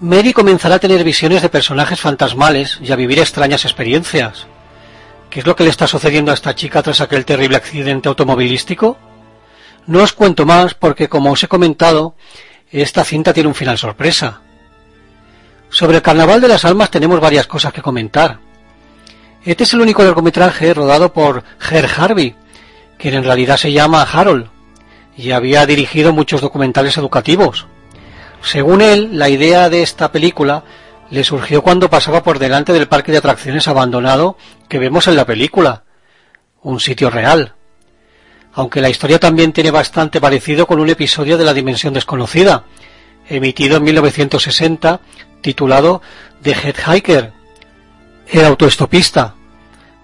Mary 0.00 0.32
comenzará 0.32 0.76
a 0.76 0.78
tener 0.78 1.02
visiones 1.02 1.42
de 1.42 1.48
personajes 1.48 2.00
fantasmales 2.00 2.78
y 2.82 2.92
a 2.92 2.96
vivir 2.96 3.18
extrañas 3.18 3.64
experiencias. 3.64 4.46
¿Qué 5.28 5.40
es 5.40 5.46
lo 5.46 5.56
que 5.56 5.64
le 5.64 5.70
está 5.70 5.86
sucediendo 5.86 6.30
a 6.30 6.34
esta 6.34 6.54
chica 6.54 6.82
tras 6.82 7.00
aquel 7.00 7.24
terrible 7.24 7.56
accidente 7.56 8.08
automovilístico? 8.08 8.96
No 9.86 10.02
os 10.02 10.12
cuento 10.12 10.46
más 10.46 10.74
porque, 10.74 11.08
como 11.08 11.32
os 11.32 11.42
he 11.42 11.48
comentado, 11.48 12.14
esta 12.70 13.04
cinta 13.04 13.32
tiene 13.32 13.48
un 13.48 13.54
final 13.54 13.76
sorpresa. 13.76 14.40
Sobre 15.70 15.96
el 15.96 16.02
Carnaval 16.02 16.40
de 16.40 16.48
las 16.48 16.64
Almas 16.64 16.90
tenemos 16.90 17.20
varias 17.20 17.46
cosas 17.46 17.72
que 17.72 17.82
comentar. 17.82 18.38
Este 19.44 19.64
es 19.64 19.72
el 19.74 19.80
único 19.80 20.02
largometraje 20.02 20.72
rodado 20.74 21.12
por 21.12 21.42
Ger 21.58 21.88
Harvey, 21.96 22.34
quien 22.98 23.14
en 23.14 23.24
realidad 23.24 23.56
se 23.56 23.72
llama 23.72 24.02
Harold, 24.02 24.48
y 25.16 25.32
había 25.32 25.66
dirigido 25.66 26.12
muchos 26.12 26.40
documentales 26.40 26.96
educativos. 26.96 27.66
Según 28.42 28.80
él, 28.80 29.18
la 29.18 29.28
idea 29.28 29.68
de 29.68 29.82
esta 29.82 30.12
película 30.12 30.64
le 31.10 31.24
surgió 31.24 31.62
cuando 31.62 31.90
pasaba 31.90 32.22
por 32.22 32.38
delante 32.38 32.72
del 32.72 32.88
parque 32.88 33.12
de 33.12 33.18
atracciones 33.18 33.66
abandonado 33.66 34.36
que 34.68 34.78
vemos 34.78 35.08
en 35.08 35.16
la 35.16 35.26
película, 35.26 35.84
un 36.62 36.80
sitio 36.80 37.10
real. 37.10 37.54
Aunque 38.52 38.80
la 38.80 38.90
historia 38.90 39.18
también 39.18 39.52
tiene 39.52 39.70
bastante 39.70 40.20
parecido 40.20 40.66
con 40.66 40.80
un 40.80 40.90
episodio 40.90 41.38
de 41.38 41.44
La 41.44 41.54
Dimensión 41.54 41.94
Desconocida, 41.94 42.64
emitido 43.28 43.76
en 43.76 43.84
1960 43.84 45.00
titulado 45.40 46.02
The 46.42 46.52
Hitchhiker, 46.52 47.32
el 48.28 48.44
autoestopista, 48.44 49.34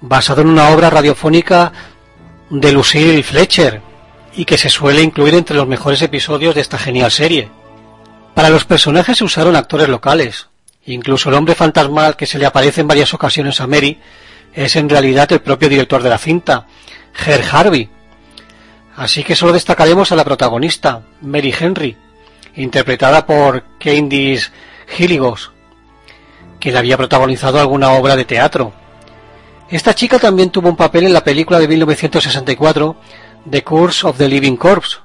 basado 0.00 0.42
en 0.42 0.48
una 0.48 0.70
obra 0.70 0.90
radiofónica 0.90 1.72
de 2.50 2.72
Lucille 2.72 3.22
Fletcher 3.22 3.80
y 4.34 4.44
que 4.44 4.58
se 4.58 4.68
suele 4.68 5.02
incluir 5.02 5.34
entre 5.34 5.56
los 5.56 5.66
mejores 5.66 6.02
episodios 6.02 6.54
de 6.54 6.60
esta 6.60 6.78
genial 6.78 7.10
serie. 7.10 7.48
Para 8.34 8.50
los 8.50 8.64
personajes 8.64 9.18
se 9.18 9.24
usaron 9.24 9.56
actores 9.56 9.88
locales, 9.88 10.48
incluso 10.86 11.28
el 11.28 11.36
hombre 11.36 11.54
fantasmal 11.54 12.16
que 12.16 12.26
se 12.26 12.38
le 12.38 12.46
aparece 12.46 12.80
en 12.80 12.88
varias 12.88 13.14
ocasiones 13.14 13.60
a 13.60 13.66
Mary 13.66 14.00
es 14.52 14.76
en 14.76 14.88
realidad 14.88 15.30
el 15.32 15.40
propio 15.40 15.68
director 15.68 16.02
de 16.02 16.10
la 16.10 16.18
cinta, 16.18 16.66
Ger 17.12 17.44
Harvey. 17.50 17.90
Así 18.96 19.24
que 19.24 19.34
solo 19.34 19.52
destacaremos 19.52 20.12
a 20.12 20.16
la 20.16 20.24
protagonista, 20.24 21.02
Mary 21.20 21.52
Henry, 21.58 21.96
interpretada 22.56 23.26
por 23.26 23.64
Candice 23.78 24.50
Gilligos, 24.86 25.52
quien 26.60 26.76
había 26.76 26.96
protagonizado 26.96 27.60
alguna 27.60 27.90
obra 27.90 28.14
de 28.14 28.24
teatro. 28.24 28.72
Esta 29.70 29.94
chica 29.94 30.18
también 30.18 30.50
tuvo 30.50 30.68
un 30.68 30.76
papel 30.76 31.04
en 31.04 31.12
la 31.12 31.24
película 31.24 31.58
de 31.58 31.68
1964 31.68 32.96
The 33.50 33.62
Curse 33.62 34.06
of 34.06 34.18
the 34.18 34.28
Living 34.28 34.56
Corpse, 34.56 34.98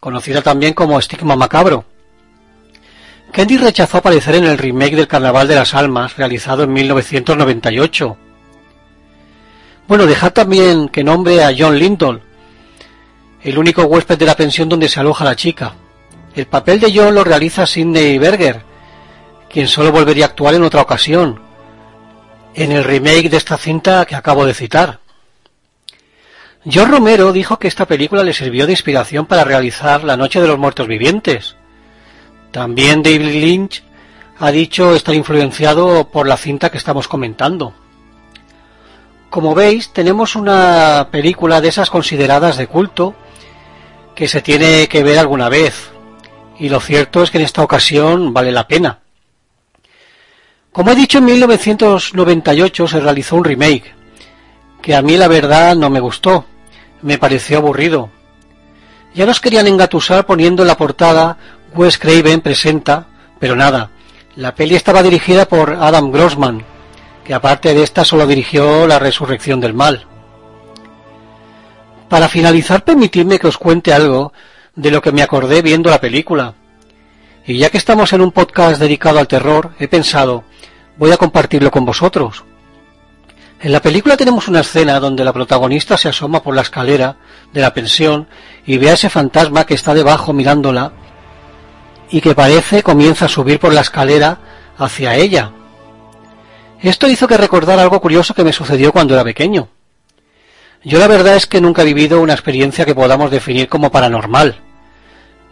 conocida 0.00 0.42
también 0.42 0.74
como 0.74 0.98
Estigma 0.98 1.36
Macabro. 1.36 1.84
Candy 3.32 3.56
rechazó 3.56 3.98
aparecer 3.98 4.34
en 4.34 4.44
el 4.44 4.58
remake 4.58 4.96
del 4.96 5.06
Carnaval 5.06 5.46
de 5.46 5.54
las 5.54 5.74
Almas, 5.74 6.16
realizado 6.16 6.64
en 6.64 6.72
1998. 6.72 8.16
Bueno, 9.86 10.06
dejad 10.06 10.32
también 10.32 10.88
que 10.88 11.04
nombre 11.04 11.44
a 11.44 11.54
John 11.56 11.78
Lindell, 11.78 12.20
el 13.42 13.58
único 13.58 13.84
huésped 13.84 14.18
de 14.18 14.26
la 14.26 14.36
pensión 14.36 14.68
donde 14.68 14.88
se 14.88 14.98
aloja 14.98 15.24
la 15.24 15.36
chica. 15.36 15.74
El 16.34 16.46
papel 16.46 16.80
de 16.80 16.92
John 16.94 17.14
lo 17.14 17.22
realiza 17.22 17.66
Sidney 17.66 18.18
Berger, 18.18 18.62
quien 19.48 19.68
solo 19.68 19.92
volvería 19.92 20.24
a 20.24 20.28
actuar 20.28 20.54
en 20.54 20.64
otra 20.64 20.82
ocasión, 20.82 21.40
en 22.54 22.72
el 22.72 22.84
remake 22.84 23.28
de 23.28 23.36
esta 23.36 23.56
cinta 23.56 24.04
que 24.06 24.16
acabo 24.16 24.44
de 24.44 24.54
citar. 24.54 25.00
John 26.64 26.90
Romero 26.90 27.32
dijo 27.32 27.58
que 27.58 27.68
esta 27.68 27.86
película 27.86 28.22
le 28.22 28.34
sirvió 28.34 28.66
de 28.66 28.72
inspiración 28.72 29.26
para 29.26 29.44
realizar 29.44 30.04
La 30.04 30.16
Noche 30.16 30.40
de 30.40 30.48
los 30.48 30.58
Muertos 30.58 30.86
Vivientes. 30.86 31.56
También 32.50 33.02
David 33.02 33.40
Lynch 33.40 33.82
ha 34.38 34.50
dicho 34.50 34.94
estar 34.94 35.14
influenciado 35.14 36.08
por 36.08 36.26
la 36.26 36.36
cinta 36.36 36.70
que 36.70 36.78
estamos 36.78 37.08
comentando. 37.08 37.72
Como 39.30 39.54
veis, 39.54 39.92
tenemos 39.92 40.34
una 40.34 41.08
película 41.10 41.60
de 41.60 41.68
esas 41.68 41.88
consideradas 41.88 42.56
de 42.56 42.66
culto 42.66 43.14
que 44.14 44.28
se 44.28 44.42
tiene 44.42 44.88
que 44.88 45.02
ver 45.02 45.18
alguna 45.18 45.48
vez. 45.48 45.90
Y 46.58 46.68
lo 46.68 46.80
cierto 46.80 47.22
es 47.22 47.30
que 47.30 47.38
en 47.38 47.44
esta 47.44 47.62
ocasión 47.62 48.34
vale 48.34 48.52
la 48.52 48.66
pena. 48.66 48.98
Como 50.72 50.92
he 50.92 50.94
dicho, 50.94 51.18
en 51.18 51.24
1998 51.24 52.86
se 52.86 53.00
realizó 53.00 53.36
un 53.36 53.44
remake, 53.44 53.92
que 54.80 54.94
a 54.94 55.02
mí 55.02 55.16
la 55.16 55.26
verdad 55.26 55.74
no 55.74 55.90
me 55.90 56.00
gustó, 56.00 56.44
me 57.02 57.18
pareció 57.18 57.58
aburrido. 57.58 58.10
Ya 59.14 59.26
nos 59.26 59.40
querían 59.40 59.66
engatusar 59.66 60.26
poniendo 60.26 60.62
en 60.62 60.68
la 60.68 60.76
portada 60.76 61.36
Wes 61.74 61.98
Craven 61.98 62.40
presenta, 62.40 63.06
pero 63.38 63.56
nada, 63.56 63.90
La 64.36 64.54
peli 64.54 64.76
estaba 64.76 65.02
dirigida 65.02 65.46
por 65.46 65.72
Adam 65.72 66.12
Grossman, 66.12 66.64
que 67.24 67.34
aparte 67.34 67.74
de 67.74 67.82
esta 67.82 68.04
solo 68.04 68.26
dirigió 68.28 68.86
La 68.86 69.00
Resurrección 69.00 69.60
del 69.60 69.74
Mal. 69.74 70.06
Para 72.08 72.28
finalizar, 72.28 72.84
permitidme 72.84 73.40
que 73.40 73.48
os 73.48 73.58
cuente 73.58 73.92
algo 73.92 74.32
de 74.76 74.90
lo 74.92 75.02
que 75.02 75.12
me 75.12 75.22
acordé 75.22 75.62
viendo 75.62 75.90
la 75.90 76.00
película. 76.00 76.54
Y 77.44 77.58
ya 77.58 77.70
que 77.70 77.78
estamos 77.78 78.12
en 78.12 78.20
un 78.20 78.30
podcast 78.30 78.80
dedicado 78.80 79.18
al 79.18 79.28
terror, 79.28 79.72
he 79.80 79.88
pensado, 79.88 80.44
voy 81.00 81.12
a 81.12 81.16
compartirlo 81.16 81.70
con 81.70 81.86
vosotros. 81.86 82.44
En 83.58 83.72
la 83.72 83.80
película 83.80 84.18
tenemos 84.18 84.48
una 84.48 84.60
escena 84.60 85.00
donde 85.00 85.24
la 85.24 85.32
protagonista 85.32 85.96
se 85.96 86.10
asoma 86.10 86.42
por 86.42 86.54
la 86.54 86.60
escalera 86.60 87.16
de 87.54 87.62
la 87.62 87.72
pensión 87.72 88.28
y 88.66 88.76
ve 88.76 88.90
a 88.90 88.92
ese 88.92 89.08
fantasma 89.08 89.64
que 89.64 89.72
está 89.72 89.94
debajo 89.94 90.34
mirándola 90.34 90.92
y 92.10 92.20
que 92.20 92.34
parece 92.34 92.82
comienza 92.82 93.24
a 93.24 93.28
subir 93.28 93.58
por 93.58 93.72
la 93.72 93.80
escalera 93.80 94.40
hacia 94.76 95.16
ella. 95.16 95.52
Esto 96.82 97.08
hizo 97.08 97.26
que 97.26 97.38
recordara 97.38 97.80
algo 97.80 98.00
curioso 98.02 98.34
que 98.34 98.44
me 98.44 98.52
sucedió 98.52 98.92
cuando 98.92 99.14
era 99.14 99.24
pequeño. 99.24 99.68
Yo 100.84 100.98
la 100.98 101.06
verdad 101.06 101.36
es 101.36 101.46
que 101.46 101.62
nunca 101.62 101.80
he 101.80 101.86
vivido 101.86 102.20
una 102.20 102.34
experiencia 102.34 102.84
que 102.84 102.94
podamos 102.94 103.30
definir 103.30 103.70
como 103.70 103.90
paranormal. 103.90 104.60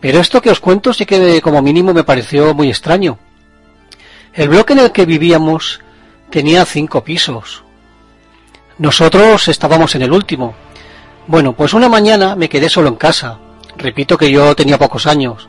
Pero 0.00 0.20
esto 0.20 0.42
que 0.42 0.50
os 0.50 0.60
cuento 0.60 0.92
sí 0.92 1.06
que 1.06 1.40
como 1.40 1.62
mínimo 1.62 1.94
me 1.94 2.04
pareció 2.04 2.52
muy 2.52 2.68
extraño. 2.68 3.18
El 4.38 4.50
bloque 4.50 4.72
en 4.72 4.78
el 4.78 4.92
que 4.92 5.04
vivíamos 5.04 5.80
tenía 6.30 6.64
cinco 6.64 7.02
pisos. 7.02 7.64
Nosotros 8.78 9.48
estábamos 9.48 9.96
en 9.96 10.02
el 10.02 10.12
último. 10.12 10.54
Bueno, 11.26 11.54
pues 11.54 11.74
una 11.74 11.88
mañana 11.88 12.36
me 12.36 12.48
quedé 12.48 12.68
solo 12.68 12.86
en 12.86 12.94
casa. 12.94 13.38
Repito 13.76 14.16
que 14.16 14.30
yo 14.30 14.54
tenía 14.54 14.78
pocos 14.78 15.08
años. 15.08 15.48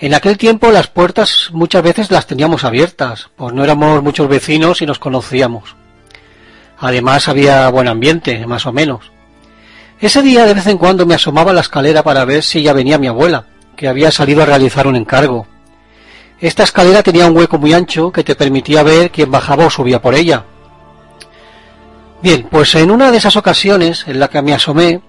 En 0.00 0.12
aquel 0.12 0.38
tiempo 0.38 0.72
las 0.72 0.88
puertas 0.88 1.50
muchas 1.52 1.84
veces 1.84 2.10
las 2.10 2.26
teníamos 2.26 2.64
abiertas, 2.64 3.30
pues 3.36 3.54
no 3.54 3.62
éramos 3.62 4.02
muchos 4.02 4.28
vecinos 4.28 4.82
y 4.82 4.86
nos 4.86 4.98
conocíamos. 4.98 5.76
Además 6.78 7.28
había 7.28 7.68
buen 7.68 7.86
ambiente, 7.86 8.44
más 8.44 8.66
o 8.66 8.72
menos. 8.72 9.12
Ese 10.00 10.20
día 10.20 10.46
de 10.46 10.54
vez 10.54 10.66
en 10.66 10.78
cuando 10.78 11.06
me 11.06 11.14
asomaba 11.14 11.52
a 11.52 11.54
la 11.54 11.60
escalera 11.60 12.02
para 12.02 12.24
ver 12.24 12.42
si 12.42 12.60
ya 12.64 12.72
venía 12.72 12.98
mi 12.98 13.06
abuela, 13.06 13.44
que 13.76 13.86
había 13.86 14.10
salido 14.10 14.42
a 14.42 14.46
realizar 14.46 14.88
un 14.88 14.96
encargo. 14.96 15.46
Esta 16.40 16.62
escalera 16.62 17.02
tenía 17.02 17.26
un 17.26 17.36
hueco 17.36 17.58
muy 17.58 17.74
ancho 17.74 18.10
que 18.10 18.24
te 18.24 18.34
permitía 18.34 18.82
ver 18.82 19.10
quién 19.10 19.30
bajaba 19.30 19.66
o 19.66 19.70
subía 19.70 20.00
por 20.00 20.14
ella. 20.14 20.44
Bien, 22.22 22.46
pues 22.50 22.74
en 22.74 22.90
una 22.90 23.10
de 23.10 23.18
esas 23.18 23.36
ocasiones 23.36 24.04
en 24.06 24.18
la 24.18 24.28
que 24.28 24.40
me 24.40 24.54
asomé, 24.54 25.02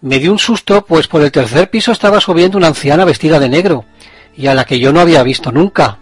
me 0.00 0.18
di 0.18 0.28
un 0.28 0.38
susto, 0.38 0.84
pues 0.84 1.06
por 1.06 1.22
el 1.22 1.30
tercer 1.30 1.70
piso 1.70 1.92
estaba 1.92 2.20
subiendo 2.20 2.58
una 2.58 2.68
anciana 2.68 3.04
vestida 3.04 3.38
de 3.38 3.48
negro, 3.48 3.84
y 4.36 4.48
a 4.48 4.54
la 4.54 4.64
que 4.64 4.80
yo 4.80 4.92
no 4.92 5.00
había 5.00 5.22
visto 5.22 5.52
nunca. 5.52 5.98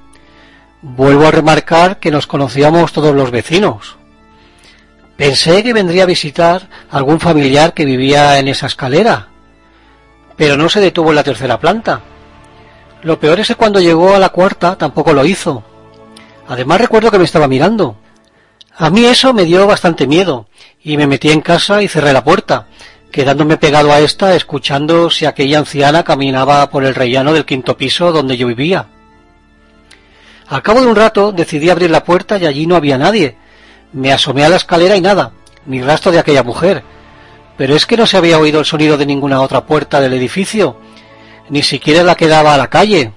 Vuelvo 0.80 1.26
a 1.26 1.30
remarcar 1.30 1.98
que 1.98 2.10
nos 2.10 2.26
conocíamos 2.26 2.92
todos 2.92 3.14
los 3.14 3.30
vecinos. 3.30 3.96
Pensé 5.16 5.62
que 5.62 5.72
vendría 5.72 6.02
a 6.02 6.06
visitar 6.06 6.68
algún 6.90 7.20
familiar 7.20 7.72
que 7.74 7.86
vivía 7.86 8.38
en 8.38 8.48
esa 8.48 8.66
escalera, 8.66 9.28
pero 10.36 10.56
no 10.56 10.68
se 10.68 10.80
detuvo 10.80 11.10
en 11.10 11.16
la 11.16 11.24
tercera 11.24 11.58
planta. 11.58 12.02
Lo 13.06 13.20
peor 13.20 13.38
es 13.38 13.46
que 13.46 13.54
cuando 13.54 13.78
llegó 13.78 14.16
a 14.16 14.18
la 14.18 14.30
cuarta 14.30 14.76
tampoco 14.76 15.12
lo 15.12 15.24
hizo. 15.24 15.62
Además 16.48 16.80
recuerdo 16.80 17.08
que 17.12 17.18
me 17.18 17.24
estaba 17.24 17.46
mirando. 17.46 17.94
A 18.76 18.90
mí 18.90 19.04
eso 19.04 19.32
me 19.32 19.44
dio 19.44 19.64
bastante 19.64 20.08
miedo, 20.08 20.48
y 20.82 20.96
me 20.96 21.06
metí 21.06 21.30
en 21.30 21.40
casa 21.40 21.84
y 21.84 21.86
cerré 21.86 22.12
la 22.12 22.24
puerta, 22.24 22.66
quedándome 23.12 23.58
pegado 23.58 23.92
a 23.92 24.00
esta 24.00 24.34
escuchando 24.34 25.08
si 25.08 25.24
aquella 25.24 25.60
anciana 25.60 26.02
caminaba 26.02 26.68
por 26.68 26.84
el 26.84 26.96
rellano 26.96 27.32
del 27.32 27.44
quinto 27.44 27.76
piso 27.76 28.10
donde 28.10 28.36
yo 28.36 28.48
vivía. 28.48 28.86
Al 30.48 30.62
cabo 30.62 30.80
de 30.80 30.88
un 30.88 30.96
rato 30.96 31.30
decidí 31.30 31.70
abrir 31.70 31.90
la 31.90 32.02
puerta 32.02 32.38
y 32.38 32.46
allí 32.46 32.66
no 32.66 32.74
había 32.74 32.98
nadie. 32.98 33.36
Me 33.92 34.12
asomé 34.12 34.44
a 34.44 34.48
la 34.48 34.56
escalera 34.56 34.96
y 34.96 35.00
nada, 35.00 35.30
ni 35.66 35.80
rastro 35.80 36.10
de 36.10 36.18
aquella 36.18 36.42
mujer. 36.42 36.82
Pero 37.56 37.76
es 37.76 37.86
que 37.86 37.96
no 37.96 38.04
se 38.04 38.16
había 38.16 38.40
oído 38.40 38.58
el 38.58 38.66
sonido 38.66 38.96
de 38.96 39.06
ninguna 39.06 39.42
otra 39.42 39.64
puerta 39.64 40.00
del 40.00 40.14
edificio, 40.14 40.80
ni 41.48 41.62
siquiera 41.62 42.02
la 42.02 42.14
que 42.14 42.28
daba 42.28 42.54
a 42.54 42.58
la 42.58 42.68
calle, 42.68 43.12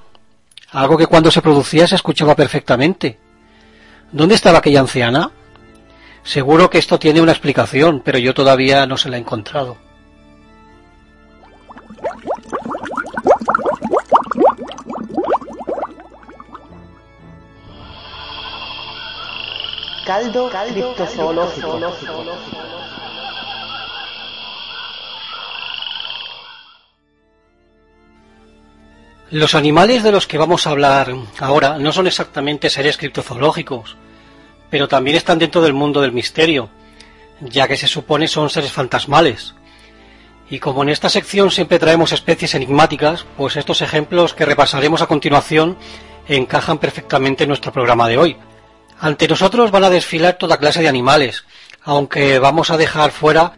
algo 0.71 0.97
que 0.97 1.07
cuando 1.07 1.31
se 1.31 1.41
producía 1.41 1.87
se 1.87 1.95
escuchaba 1.95 2.35
perfectamente. 2.35 3.17
¿Dónde 4.11 4.35
estaba 4.35 4.59
aquella 4.59 4.81
anciana? 4.81 5.31
Seguro 6.23 6.69
que 6.69 6.77
esto 6.77 6.99
tiene 6.99 7.21
una 7.21 7.31
explicación, 7.31 8.01
pero 8.03 8.19
yo 8.19 8.33
todavía 8.33 8.85
no 8.85 8.97
se 8.97 9.09
la 9.09 9.17
he 9.17 9.19
encontrado. 9.19 9.77
Caldo, 20.05 20.49
criptozoológico. 20.49 21.79
Los 29.31 29.53
animales 29.53 30.01
de 30.01 30.11
los 30.11 30.25
que 30.25 30.39
vamos 30.39 30.65
a 30.65 30.71
hablar 30.71 31.13
ahora 31.37 31.77
no 31.77 31.91
son 31.91 32.07
exactamente 32.07 32.67
seres 32.71 32.97
criptozoológicos, 32.97 33.95
pero 34.71 34.87
también 34.87 35.17
están 35.17 35.37
dentro 35.37 35.61
del 35.61 35.73
mundo 35.73 36.01
del 36.01 36.11
misterio, 36.11 36.71
ya 37.39 37.67
que 37.67 37.77
se 37.77 37.85
supone 37.85 38.27
son 38.27 38.49
seres 38.49 38.71
fantasmales. 38.71 39.53
Y 40.49 40.57
como 40.57 40.81
en 40.81 40.89
esta 40.89 41.09
sección 41.09 41.51
siempre 41.51 41.77
traemos 41.77 42.11
especies 42.11 42.55
enigmáticas, 42.55 43.27
pues 43.37 43.55
estos 43.55 43.83
ejemplos 43.83 44.33
que 44.33 44.45
repasaremos 44.45 45.03
a 45.03 45.07
continuación 45.07 45.77
encajan 46.27 46.79
perfectamente 46.79 47.43
en 47.43 47.49
nuestro 47.49 47.71
programa 47.71 48.07
de 48.07 48.17
hoy. 48.17 48.37
Ante 48.99 49.27
nosotros 49.27 49.69
van 49.69 49.83
a 49.83 49.91
desfilar 49.91 50.39
toda 50.39 50.57
clase 50.57 50.81
de 50.81 50.87
animales, 50.87 51.45
aunque 51.83 52.39
vamos 52.39 52.71
a 52.71 52.77
dejar 52.77 53.11
fuera 53.11 53.53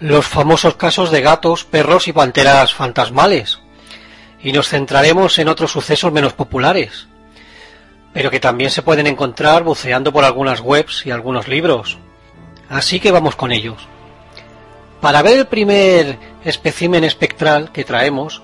los 0.00 0.26
famosos 0.26 0.76
casos 0.76 1.10
de 1.10 1.20
gatos, 1.20 1.64
perros 1.64 2.08
y 2.08 2.14
panteras 2.14 2.72
fantasmales, 2.72 3.58
y 4.46 4.52
nos 4.52 4.68
centraremos 4.68 5.40
en 5.40 5.48
otros 5.48 5.72
sucesos 5.72 6.12
menos 6.12 6.32
populares, 6.32 7.08
pero 8.12 8.30
que 8.30 8.38
también 8.38 8.70
se 8.70 8.80
pueden 8.80 9.08
encontrar 9.08 9.64
buceando 9.64 10.12
por 10.12 10.24
algunas 10.24 10.60
webs 10.60 11.04
y 11.04 11.10
algunos 11.10 11.48
libros. 11.48 11.98
Así 12.68 13.00
que 13.00 13.10
vamos 13.10 13.34
con 13.34 13.50
ellos. 13.50 13.88
Para 15.00 15.20
ver 15.22 15.38
el 15.40 15.46
primer 15.48 16.16
espécimen 16.44 17.02
espectral 17.02 17.72
que 17.72 17.82
traemos, 17.82 18.40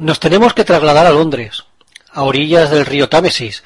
nos 0.00 0.18
tenemos 0.18 0.52
que 0.52 0.64
trasladar 0.64 1.06
a 1.06 1.12
Londres, 1.12 1.64
a 2.10 2.24
orillas 2.24 2.68
del 2.70 2.84
río 2.84 3.08
Támesis, 3.08 3.62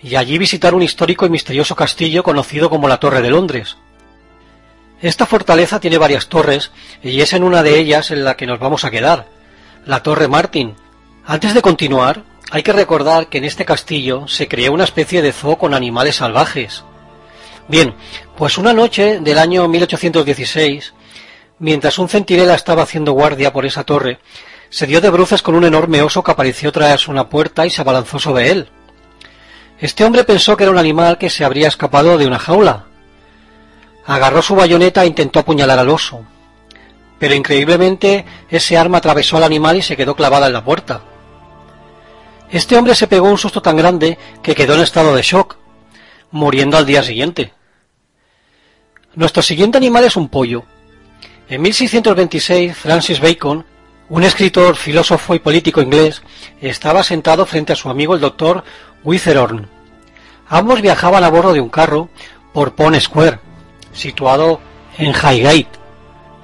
y 0.00 0.14
allí 0.14 0.38
visitar 0.38 0.72
un 0.72 0.82
histórico 0.82 1.26
y 1.26 1.30
misterioso 1.30 1.74
castillo 1.74 2.22
conocido 2.22 2.70
como 2.70 2.86
la 2.86 3.00
Torre 3.00 3.22
de 3.22 3.30
Londres. 3.30 3.76
Esta 5.02 5.26
fortaleza 5.26 5.80
tiene 5.80 5.98
varias 5.98 6.28
torres 6.28 6.70
y 7.02 7.20
es 7.22 7.32
en 7.32 7.42
una 7.42 7.64
de 7.64 7.76
ellas 7.76 8.12
en 8.12 8.22
la 8.22 8.36
que 8.36 8.46
nos 8.46 8.60
vamos 8.60 8.84
a 8.84 8.92
quedar, 8.92 9.26
la 9.84 10.00
Torre 10.04 10.28
Martin. 10.28 10.76
Antes 11.26 11.54
de 11.54 11.62
continuar, 11.62 12.22
hay 12.50 12.62
que 12.62 12.74
recordar 12.74 13.28
que 13.28 13.38
en 13.38 13.44
este 13.44 13.64
castillo 13.64 14.28
se 14.28 14.46
creó 14.46 14.74
una 14.74 14.84
especie 14.84 15.22
de 15.22 15.32
zoo 15.32 15.56
con 15.56 15.72
animales 15.72 16.16
salvajes. 16.16 16.84
Bien, 17.66 17.94
pues 18.36 18.58
una 18.58 18.74
noche 18.74 19.20
del 19.20 19.38
año 19.38 19.66
1816, 19.66 20.92
mientras 21.60 21.98
un 21.98 22.10
centinela 22.10 22.54
estaba 22.54 22.82
haciendo 22.82 23.12
guardia 23.12 23.54
por 23.54 23.64
esa 23.64 23.84
torre, 23.84 24.18
se 24.68 24.86
dio 24.86 25.00
de 25.00 25.08
bruces 25.08 25.40
con 25.40 25.54
un 25.54 25.64
enorme 25.64 26.02
oso 26.02 26.22
que 26.22 26.32
apareció 26.32 26.70
tras 26.72 27.08
una 27.08 27.30
puerta 27.30 27.64
y 27.64 27.70
se 27.70 27.80
abalanzó 27.80 28.18
sobre 28.18 28.50
él. 28.50 28.68
Este 29.80 30.04
hombre 30.04 30.24
pensó 30.24 30.58
que 30.58 30.64
era 30.64 30.72
un 30.72 30.78
animal 30.78 31.16
que 31.16 31.30
se 31.30 31.42
habría 31.42 31.68
escapado 31.68 32.18
de 32.18 32.26
una 32.26 32.38
jaula. 32.38 32.84
Agarró 34.04 34.42
su 34.42 34.54
bayoneta 34.54 35.04
e 35.04 35.06
intentó 35.06 35.38
apuñalar 35.38 35.78
al 35.78 35.88
oso. 35.88 36.20
Pero 37.18 37.34
increíblemente 37.34 38.26
ese 38.50 38.76
arma 38.76 38.98
atravesó 38.98 39.38
al 39.38 39.44
animal 39.44 39.78
y 39.78 39.82
se 39.82 39.96
quedó 39.96 40.14
clavada 40.14 40.48
en 40.48 40.52
la 40.52 40.64
puerta. 40.64 41.13
Este 42.54 42.76
hombre 42.76 42.94
se 42.94 43.08
pegó 43.08 43.28
un 43.28 43.36
susto 43.36 43.60
tan 43.60 43.76
grande 43.76 44.16
que 44.40 44.54
quedó 44.54 44.76
en 44.76 44.82
estado 44.82 45.16
de 45.16 45.22
shock, 45.22 45.56
muriendo 46.30 46.76
al 46.76 46.86
día 46.86 47.02
siguiente. 47.02 47.52
Nuestro 49.16 49.42
siguiente 49.42 49.76
animal 49.76 50.04
es 50.04 50.14
un 50.14 50.28
pollo. 50.28 50.62
En 51.48 51.60
1626, 51.62 52.76
Francis 52.76 53.18
Bacon, 53.18 53.66
un 54.08 54.22
escritor, 54.22 54.76
filósofo 54.76 55.34
y 55.34 55.40
político 55.40 55.82
inglés, 55.82 56.22
estaba 56.60 57.02
sentado 57.02 57.44
frente 57.44 57.72
a 57.72 57.76
su 57.76 57.90
amigo 57.90 58.14
el 58.14 58.20
doctor 58.20 58.62
Witherorn. 59.02 59.68
Ambos 60.46 60.80
viajaban 60.80 61.24
a 61.24 61.30
bordo 61.30 61.54
de 61.54 61.60
un 61.60 61.70
carro 61.70 62.08
por 62.52 62.76
Pond 62.76 63.00
Square, 63.00 63.40
situado 63.92 64.60
en 64.96 65.10
Highgate, 65.10 65.70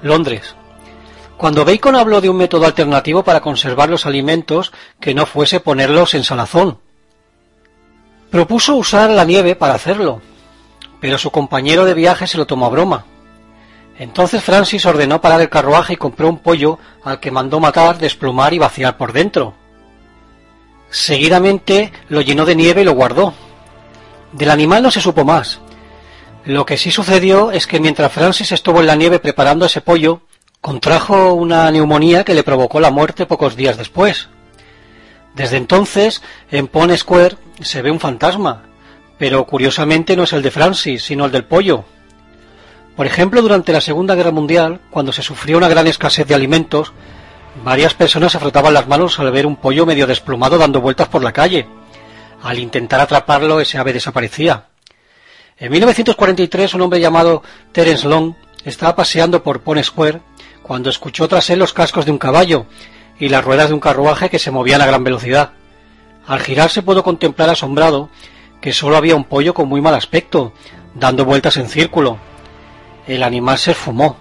Londres. 0.01 0.55
Cuando 1.41 1.65
Bacon 1.65 1.95
habló 1.95 2.21
de 2.21 2.29
un 2.29 2.37
método 2.37 2.67
alternativo 2.67 3.23
para 3.23 3.41
conservar 3.41 3.89
los 3.89 4.05
alimentos 4.05 4.71
que 4.99 5.15
no 5.15 5.25
fuese 5.25 5.59
ponerlos 5.59 6.13
en 6.13 6.23
salazón, 6.23 6.77
propuso 8.29 8.75
usar 8.75 9.09
la 9.09 9.25
nieve 9.25 9.55
para 9.55 9.73
hacerlo, 9.73 10.21
pero 10.99 11.17
su 11.17 11.31
compañero 11.31 11.83
de 11.83 11.95
viaje 11.95 12.27
se 12.27 12.37
lo 12.37 12.45
tomó 12.45 12.67
a 12.67 12.69
broma. 12.69 13.05
Entonces 13.97 14.43
Francis 14.43 14.85
ordenó 14.85 15.19
parar 15.19 15.41
el 15.41 15.49
carruaje 15.49 15.93
y 15.93 15.97
compró 15.97 16.29
un 16.29 16.37
pollo 16.37 16.77
al 17.03 17.19
que 17.19 17.31
mandó 17.31 17.59
matar, 17.59 17.97
desplumar 17.97 18.53
y 18.53 18.59
vaciar 18.59 18.95
por 18.95 19.11
dentro. 19.11 19.55
Seguidamente 20.91 21.91
lo 22.09 22.21
llenó 22.21 22.45
de 22.45 22.55
nieve 22.55 22.81
y 22.81 22.85
lo 22.85 22.93
guardó, 22.93 23.33
Del 24.31 24.51
animal 24.51 24.83
no 24.83 24.91
se 24.91 25.01
supo 25.01 25.25
más. 25.25 25.59
Lo 26.45 26.67
que 26.67 26.77
sí 26.77 26.91
sucedió 26.91 27.49
es 27.51 27.65
que 27.65 27.79
mientras 27.79 28.11
Francis 28.11 28.51
estuvo 28.51 28.79
en 28.79 28.85
la 28.85 28.95
nieve 28.95 29.17
preparando 29.17 29.65
ese 29.65 29.81
pollo, 29.81 30.21
contrajo 30.61 31.33
una 31.33 31.69
neumonía 31.71 32.23
que 32.23 32.35
le 32.35 32.43
provocó 32.43 32.79
la 32.79 32.91
muerte 32.91 33.25
pocos 33.25 33.55
días 33.55 33.77
después. 33.77 34.29
Desde 35.33 35.57
entonces, 35.57 36.21
en 36.51 36.67
Pond 36.67 36.95
Square 36.95 37.37
se 37.61 37.81
ve 37.81 37.89
un 37.89 37.99
fantasma, 37.99 38.63
pero 39.17 39.45
curiosamente 39.45 40.15
no 40.15 40.23
es 40.23 40.33
el 40.33 40.43
de 40.43 40.51
Francis, 40.51 41.03
sino 41.03 41.25
el 41.25 41.31
del 41.31 41.45
pollo. 41.45 41.83
Por 42.95 43.07
ejemplo, 43.07 43.41
durante 43.41 43.73
la 43.73 43.81
Segunda 43.81 44.13
Guerra 44.13 44.31
Mundial, 44.31 44.81
cuando 44.91 45.11
se 45.11 45.23
sufrió 45.23 45.57
una 45.57 45.69
gran 45.69 45.87
escasez 45.87 46.27
de 46.27 46.35
alimentos, 46.35 46.93
varias 47.63 47.95
personas 47.95 48.31
se 48.31 48.39
frotaban 48.39 48.73
las 48.73 48.87
manos 48.87 49.19
al 49.19 49.31
ver 49.31 49.47
un 49.47 49.55
pollo 49.55 49.85
medio 49.85 50.05
desplumado 50.05 50.57
dando 50.57 50.81
vueltas 50.81 51.07
por 51.07 51.23
la 51.23 51.31
calle. 51.31 51.67
Al 52.43 52.59
intentar 52.59 52.99
atraparlo, 52.99 53.59
ese 53.59 53.77
ave 53.77 53.93
desaparecía. 53.93 54.65
En 55.57 55.71
1943, 55.71 56.73
un 56.73 56.81
hombre 56.81 56.99
llamado 56.99 57.41
Terence 57.71 58.07
Long 58.07 58.33
estaba 58.65 58.95
paseando 58.95 59.41
por 59.41 59.61
Pond 59.61 59.81
Square 59.83 60.21
cuando 60.63 60.89
escuchó 60.89 61.27
tras 61.27 61.49
él 61.49 61.59
los 61.59 61.73
cascos 61.73 62.05
de 62.05 62.11
un 62.11 62.17
caballo 62.17 62.65
y 63.19 63.29
las 63.29 63.43
ruedas 63.43 63.69
de 63.69 63.73
un 63.73 63.79
carruaje 63.79 64.29
que 64.29 64.39
se 64.39 64.51
movían 64.51 64.81
a 64.81 64.85
gran 64.85 65.03
velocidad. 65.03 65.51
Al 66.27 66.39
girarse 66.39 66.81
pudo 66.81 67.03
contemplar 67.03 67.49
asombrado 67.49 68.09
que 68.61 68.73
solo 68.73 68.95
había 68.95 69.15
un 69.15 69.23
pollo 69.23 69.53
con 69.53 69.67
muy 69.67 69.81
mal 69.81 69.95
aspecto, 69.95 70.53
dando 70.93 71.25
vueltas 71.25 71.57
en 71.57 71.67
círculo. 71.67 72.17
El 73.07 73.23
animal 73.23 73.57
se 73.57 73.71
esfumó. 73.71 74.17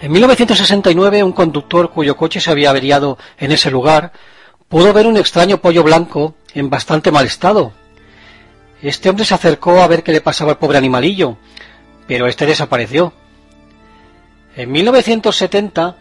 En 0.00 0.12
1969, 0.12 1.22
un 1.22 1.32
conductor 1.32 1.90
cuyo 1.90 2.16
coche 2.16 2.40
se 2.40 2.50
había 2.50 2.70
averiado 2.70 3.16
en 3.38 3.52
ese 3.52 3.70
lugar 3.70 4.12
pudo 4.68 4.92
ver 4.92 5.06
un 5.06 5.16
extraño 5.16 5.58
pollo 5.58 5.82
blanco 5.82 6.34
en 6.54 6.68
bastante 6.68 7.10
mal 7.10 7.24
estado. 7.26 7.72
Este 8.82 9.08
hombre 9.08 9.24
se 9.24 9.34
acercó 9.34 9.80
a 9.80 9.86
ver 9.86 10.02
qué 10.02 10.12
le 10.12 10.20
pasaba 10.20 10.52
al 10.52 10.58
pobre 10.58 10.78
animalillo, 10.78 11.38
pero 12.06 12.26
este 12.26 12.46
desapareció. 12.46 13.12
En 14.56 14.72
1970, 14.72 15.96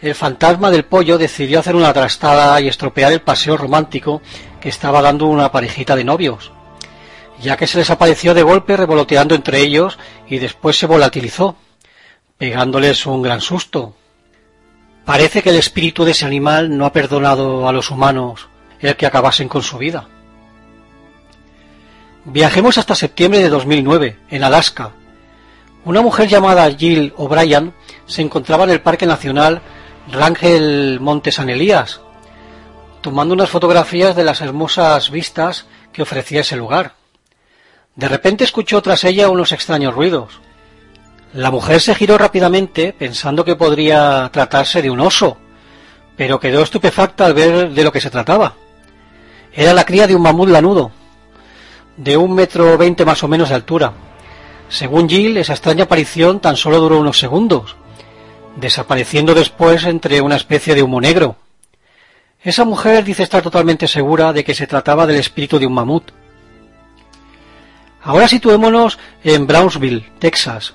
el 0.00 0.14
fantasma 0.14 0.70
del 0.70 0.84
pollo 0.84 1.18
decidió 1.18 1.58
hacer 1.58 1.74
una 1.74 1.92
trastada 1.92 2.60
y 2.60 2.68
estropear 2.68 3.12
el 3.12 3.20
paseo 3.20 3.56
romántico 3.56 4.22
que 4.60 4.68
estaba 4.68 5.02
dando 5.02 5.26
una 5.26 5.50
parejita 5.50 5.96
de 5.96 6.04
novios, 6.04 6.52
ya 7.42 7.56
que 7.56 7.66
se 7.66 7.78
les 7.78 7.90
apareció 7.90 8.32
de 8.32 8.44
golpe 8.44 8.76
revoloteando 8.76 9.34
entre 9.34 9.60
ellos 9.60 9.98
y 10.28 10.38
después 10.38 10.78
se 10.78 10.86
volatilizó, 10.86 11.56
pegándoles 12.38 13.06
un 13.06 13.22
gran 13.22 13.40
susto. 13.40 13.96
Parece 15.04 15.42
que 15.42 15.50
el 15.50 15.56
espíritu 15.56 16.04
de 16.04 16.12
ese 16.12 16.24
animal 16.24 16.76
no 16.78 16.86
ha 16.86 16.92
perdonado 16.92 17.66
a 17.66 17.72
los 17.72 17.90
humanos 17.90 18.48
el 18.78 18.94
que 18.94 19.06
acabasen 19.06 19.48
con 19.48 19.62
su 19.62 19.78
vida. 19.78 20.06
Viajemos 22.24 22.78
hasta 22.78 22.94
septiembre 22.94 23.40
de 23.40 23.48
2009, 23.48 24.16
en 24.30 24.44
Alaska. 24.44 24.92
Una 25.84 26.02
mujer 26.02 26.28
llamada 26.28 26.70
Jill 26.70 27.12
O'Brien 27.16 27.72
se 28.10 28.22
encontraba 28.22 28.64
en 28.64 28.70
el 28.70 28.80
Parque 28.80 29.06
Nacional 29.06 29.62
Rangel 30.10 30.98
Monte 31.00 31.30
San 31.30 31.48
Elías, 31.48 32.00
tomando 33.02 33.34
unas 33.34 33.48
fotografías 33.48 34.16
de 34.16 34.24
las 34.24 34.40
hermosas 34.40 35.10
vistas 35.10 35.66
que 35.92 36.02
ofrecía 36.02 36.40
ese 36.40 36.56
lugar. 36.56 36.94
De 37.94 38.08
repente 38.08 38.42
escuchó 38.42 38.82
tras 38.82 39.04
ella 39.04 39.30
unos 39.30 39.52
extraños 39.52 39.94
ruidos. 39.94 40.40
La 41.32 41.52
mujer 41.52 41.80
se 41.80 41.94
giró 41.94 42.18
rápidamente 42.18 42.92
pensando 42.92 43.44
que 43.44 43.54
podría 43.54 44.28
tratarse 44.32 44.82
de 44.82 44.90
un 44.90 45.00
oso, 45.00 45.36
pero 46.16 46.40
quedó 46.40 46.62
estupefacta 46.62 47.26
al 47.26 47.34
ver 47.34 47.70
de 47.70 47.84
lo 47.84 47.92
que 47.92 48.00
se 48.00 48.10
trataba. 48.10 48.54
Era 49.52 49.72
la 49.72 49.84
cría 49.84 50.08
de 50.08 50.16
un 50.16 50.22
mamut 50.22 50.48
lanudo, 50.48 50.90
de 51.96 52.16
un 52.16 52.34
metro 52.34 52.76
veinte 52.76 53.04
más 53.04 53.22
o 53.22 53.28
menos 53.28 53.50
de 53.50 53.54
altura. 53.54 53.92
Según 54.68 55.08
Jill, 55.08 55.36
esa 55.36 55.52
extraña 55.52 55.84
aparición 55.84 56.40
tan 56.40 56.56
solo 56.56 56.80
duró 56.80 56.98
unos 56.98 57.18
segundos, 57.18 57.76
desapareciendo 58.60 59.34
después 59.34 59.84
entre 59.84 60.20
una 60.20 60.36
especie 60.36 60.74
de 60.74 60.82
humo 60.82 61.00
negro. 61.00 61.36
Esa 62.42 62.64
mujer 62.64 63.04
dice 63.04 63.22
estar 63.22 63.42
totalmente 63.42 63.86
segura 63.86 64.32
de 64.32 64.44
que 64.44 64.54
se 64.54 64.66
trataba 64.66 65.06
del 65.06 65.16
espíritu 65.16 65.58
de 65.58 65.66
un 65.66 65.74
mamut. 65.74 66.10
Ahora 68.02 68.28
situémonos 68.28 68.98
en 69.24 69.46
Brownsville, 69.46 70.10
Texas, 70.18 70.74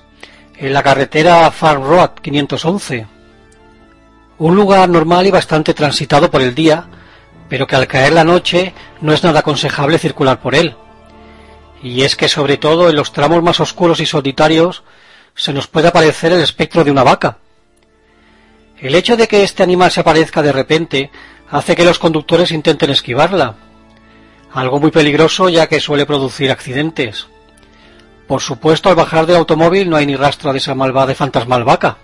en 0.56 0.72
la 0.72 0.82
carretera 0.82 1.50
Farm 1.50 1.82
Road 1.82 2.10
511. 2.22 3.06
Un 4.38 4.54
lugar 4.54 4.88
normal 4.88 5.26
y 5.26 5.30
bastante 5.30 5.74
transitado 5.74 6.30
por 6.30 6.40
el 6.40 6.54
día, 6.54 6.86
pero 7.48 7.66
que 7.66 7.74
al 7.74 7.88
caer 7.88 8.12
la 8.12 8.22
noche 8.22 8.74
no 9.00 9.12
es 9.12 9.24
nada 9.24 9.40
aconsejable 9.40 9.98
circular 9.98 10.40
por 10.40 10.54
él. 10.54 10.76
Y 11.82 12.02
es 12.02 12.14
que 12.14 12.28
sobre 12.28 12.58
todo 12.58 12.88
en 12.88 12.96
los 12.96 13.12
tramos 13.12 13.42
más 13.42 13.58
oscuros 13.58 14.00
y 14.00 14.06
solitarios 14.06 14.84
se 15.34 15.52
nos 15.52 15.66
puede 15.66 15.88
aparecer 15.88 16.32
el 16.32 16.40
espectro 16.40 16.84
de 16.84 16.90
una 16.90 17.02
vaca. 17.02 17.38
El 18.78 18.94
hecho 18.94 19.16
de 19.16 19.26
que 19.26 19.42
este 19.42 19.62
animal 19.62 19.90
se 19.90 20.00
aparezca 20.00 20.42
de 20.42 20.52
repente 20.52 21.10
hace 21.50 21.74
que 21.74 21.84
los 21.84 21.98
conductores 21.98 22.50
intenten 22.50 22.90
esquivarla, 22.90 23.56
algo 24.52 24.80
muy 24.80 24.90
peligroso 24.90 25.48
ya 25.48 25.66
que 25.66 25.80
suele 25.80 26.04
producir 26.04 26.50
accidentes. 26.50 27.26
Por 28.26 28.42
supuesto, 28.42 28.88
al 28.88 28.96
bajar 28.96 29.24
del 29.24 29.36
automóvil 29.36 29.88
no 29.88 29.96
hay 29.96 30.04
ni 30.06 30.16
rastro 30.16 30.52
de 30.52 30.58
esa 30.58 30.74
malvada 30.74 31.14
fantasmal 31.14 31.64
vaca. 31.64 31.96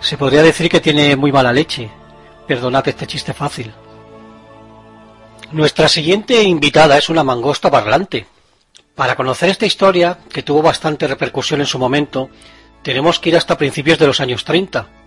Se 0.00 0.18
podría 0.18 0.42
decir 0.42 0.68
que 0.68 0.80
tiene 0.80 1.16
muy 1.16 1.32
mala 1.32 1.52
leche. 1.52 1.90
Perdonad 2.46 2.86
este 2.88 3.06
chiste 3.06 3.32
fácil. 3.32 3.72
Nuestra 5.52 5.88
siguiente 5.88 6.42
invitada 6.42 6.98
es 6.98 7.08
una 7.08 7.22
mangosta 7.22 7.70
parlante. 7.70 8.26
Para 8.94 9.14
conocer 9.14 9.48
esta 9.48 9.66
historia, 9.66 10.18
que 10.30 10.42
tuvo 10.42 10.60
bastante 10.60 11.06
repercusión 11.06 11.60
en 11.60 11.66
su 11.66 11.78
momento, 11.78 12.28
tenemos 12.82 13.18
que 13.20 13.30
ir 13.30 13.36
hasta 13.36 13.56
principios 13.56 13.98
de 13.98 14.06
los 14.06 14.20
años 14.20 14.44
30 14.44 15.01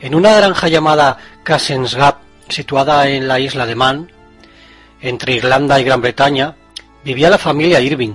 en 0.00 0.14
una 0.14 0.34
granja 0.34 0.68
llamada 0.68 1.18
Cassens 1.42 1.94
Gap, 1.94 2.18
situada 2.48 3.08
en 3.08 3.28
la 3.28 3.40
isla 3.40 3.66
de 3.66 3.74
Man, 3.74 4.12
entre 5.00 5.34
Irlanda 5.34 5.80
y 5.80 5.84
Gran 5.84 6.00
Bretaña, 6.00 6.54
vivía 7.04 7.30
la 7.30 7.38
familia 7.38 7.80
Irving, 7.80 8.14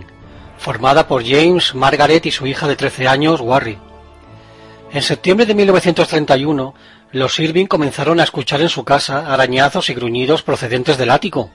formada 0.58 1.08
por 1.08 1.24
James, 1.26 1.74
Margaret 1.74 2.26
y 2.26 2.32
su 2.32 2.46
hija 2.46 2.68
de 2.68 2.76
13 2.76 3.08
años, 3.08 3.42
Warry. 3.42 3.78
En 4.94 5.02
septiembre 5.02 5.46
de 5.46 5.56
1931, 5.56 6.74
los 7.14 7.40
Irving 7.40 7.66
comenzaron 7.66 8.20
a 8.20 8.24
escuchar 8.24 8.62
en 8.62 8.70
su 8.70 8.84
casa 8.84 9.34
arañazos 9.34 9.90
y 9.90 9.94
gruñidos 9.94 10.44
procedentes 10.44 10.98
del 10.98 11.12
ático. 11.12 11.50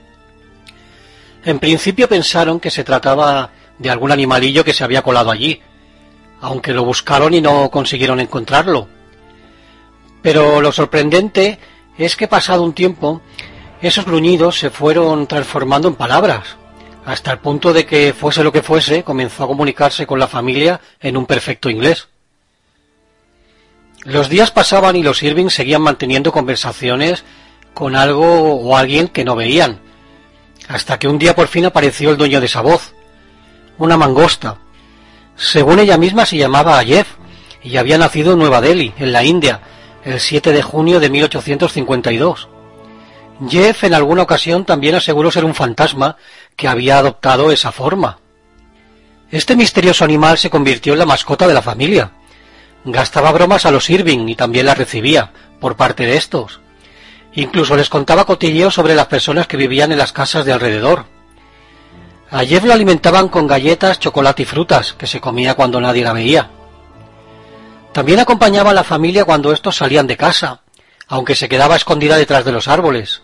En 1.45 1.59
principio 1.59 2.09
pensaron 2.09 2.59
que 2.59 2.71
se 2.71 2.83
trataba 2.83 3.51
de 3.77 3.89
algún 3.89 4.11
animalillo 4.11 4.63
que 4.63 4.73
se 4.73 4.83
había 4.83 5.03
colado 5.03 5.31
allí, 5.31 5.61
aunque 6.41 6.73
lo 6.73 6.83
buscaron 6.83 7.33
y 7.33 7.41
no 7.41 7.69
consiguieron 7.69 8.19
encontrarlo. 8.19 8.87
Pero 10.27 10.59
lo 10.59 10.73
sorprendente 10.73 11.57
es 11.97 12.17
que 12.17 12.27
pasado 12.27 12.61
un 12.61 12.73
tiempo, 12.73 13.21
esos 13.81 14.03
gruñidos 14.03 14.59
se 14.59 14.69
fueron 14.69 15.25
transformando 15.25 15.87
en 15.87 15.95
palabras, 15.95 16.57
hasta 17.05 17.31
el 17.31 17.39
punto 17.39 17.71
de 17.71 17.85
que 17.85 18.11
fuese 18.11 18.43
lo 18.43 18.51
que 18.51 18.61
fuese, 18.61 19.05
comenzó 19.05 19.45
a 19.45 19.47
comunicarse 19.47 20.05
con 20.05 20.19
la 20.19 20.27
familia 20.27 20.81
en 20.99 21.15
un 21.15 21.27
perfecto 21.27 21.69
inglés. 21.69 22.09
Los 24.03 24.27
días 24.27 24.51
pasaban 24.51 24.97
y 24.97 25.01
los 25.01 25.23
Irving 25.23 25.47
seguían 25.47 25.81
manteniendo 25.81 26.33
conversaciones 26.33 27.23
con 27.73 27.95
algo 27.95 28.55
o 28.55 28.75
alguien 28.75 29.07
que 29.07 29.23
no 29.23 29.37
veían, 29.37 29.79
hasta 30.67 30.99
que 30.99 31.07
un 31.07 31.19
día 31.19 31.37
por 31.37 31.47
fin 31.47 31.63
apareció 31.63 32.09
el 32.09 32.17
dueño 32.17 32.41
de 32.41 32.47
esa 32.47 32.59
voz, 32.59 32.93
una 33.77 33.95
mangosta. 33.95 34.57
Según 35.37 35.79
ella 35.79 35.97
misma 35.97 36.25
se 36.25 36.35
llamaba 36.35 36.83
Jeff 36.83 37.07
y 37.63 37.77
había 37.77 37.97
nacido 37.97 38.33
en 38.33 38.39
Nueva 38.39 38.59
Delhi, 38.59 38.93
en 38.99 39.13
la 39.13 39.23
India, 39.23 39.61
el 40.07 40.21
7 40.21 40.53
de 40.53 40.61
junio 40.61 41.01
de 41.01 41.09
1852. 41.09 42.47
Jeff 43.49 43.83
en 43.83 43.93
alguna 43.93 44.23
ocasión 44.23 44.63
también 44.63 44.95
aseguró 44.95 45.31
ser 45.31 45.43
un 45.43 45.53
fantasma 45.53 46.15
que 46.55 46.69
había 46.69 46.97
adoptado 46.97 47.51
esa 47.51 47.73
forma. 47.73 48.19
Este 49.29 49.57
misterioso 49.57 50.05
animal 50.05 50.37
se 50.37 50.49
convirtió 50.49 50.93
en 50.93 50.99
la 50.99 51.05
mascota 51.05 51.45
de 51.45 51.53
la 51.53 51.61
familia. 51.61 52.11
Gastaba 52.85 53.33
bromas 53.33 53.65
a 53.65 53.71
los 53.71 53.89
Irving 53.89 54.29
y 54.29 54.35
también 54.35 54.65
las 54.65 54.77
recibía 54.77 55.33
por 55.59 55.75
parte 55.75 56.05
de 56.05 56.15
estos. 56.15 56.61
Incluso 57.33 57.75
les 57.75 57.89
contaba 57.89 58.25
cotilleos 58.25 58.73
sobre 58.73 58.95
las 58.95 59.07
personas 59.07 59.45
que 59.45 59.57
vivían 59.57 59.91
en 59.91 59.97
las 59.97 60.13
casas 60.13 60.45
de 60.45 60.53
alrededor. 60.53 61.05
A 62.31 62.45
Jeff 62.45 62.63
lo 62.63 62.71
alimentaban 62.71 63.27
con 63.27 63.45
galletas, 63.45 63.99
chocolate 63.99 64.43
y 64.43 64.45
frutas, 64.45 64.93
que 64.93 65.05
se 65.05 65.19
comía 65.19 65.55
cuando 65.55 65.81
nadie 65.81 66.05
la 66.05 66.13
veía. 66.13 66.49
También 67.97 68.19
acompañaba 68.19 68.69
a 68.69 68.75
la 68.75 68.83
familia 68.83 69.25
cuando 69.25 69.51
estos 69.51 69.77
salían 69.77 70.05
de 70.05 70.17
casa, 70.17 70.61
aunque 71.07 71.33
se 71.33 71.49
quedaba 71.49 71.75
escondida 71.75 72.15
detrás 72.15 72.45
de 72.45 72.51
los 72.51 72.67
árboles. 72.67 73.23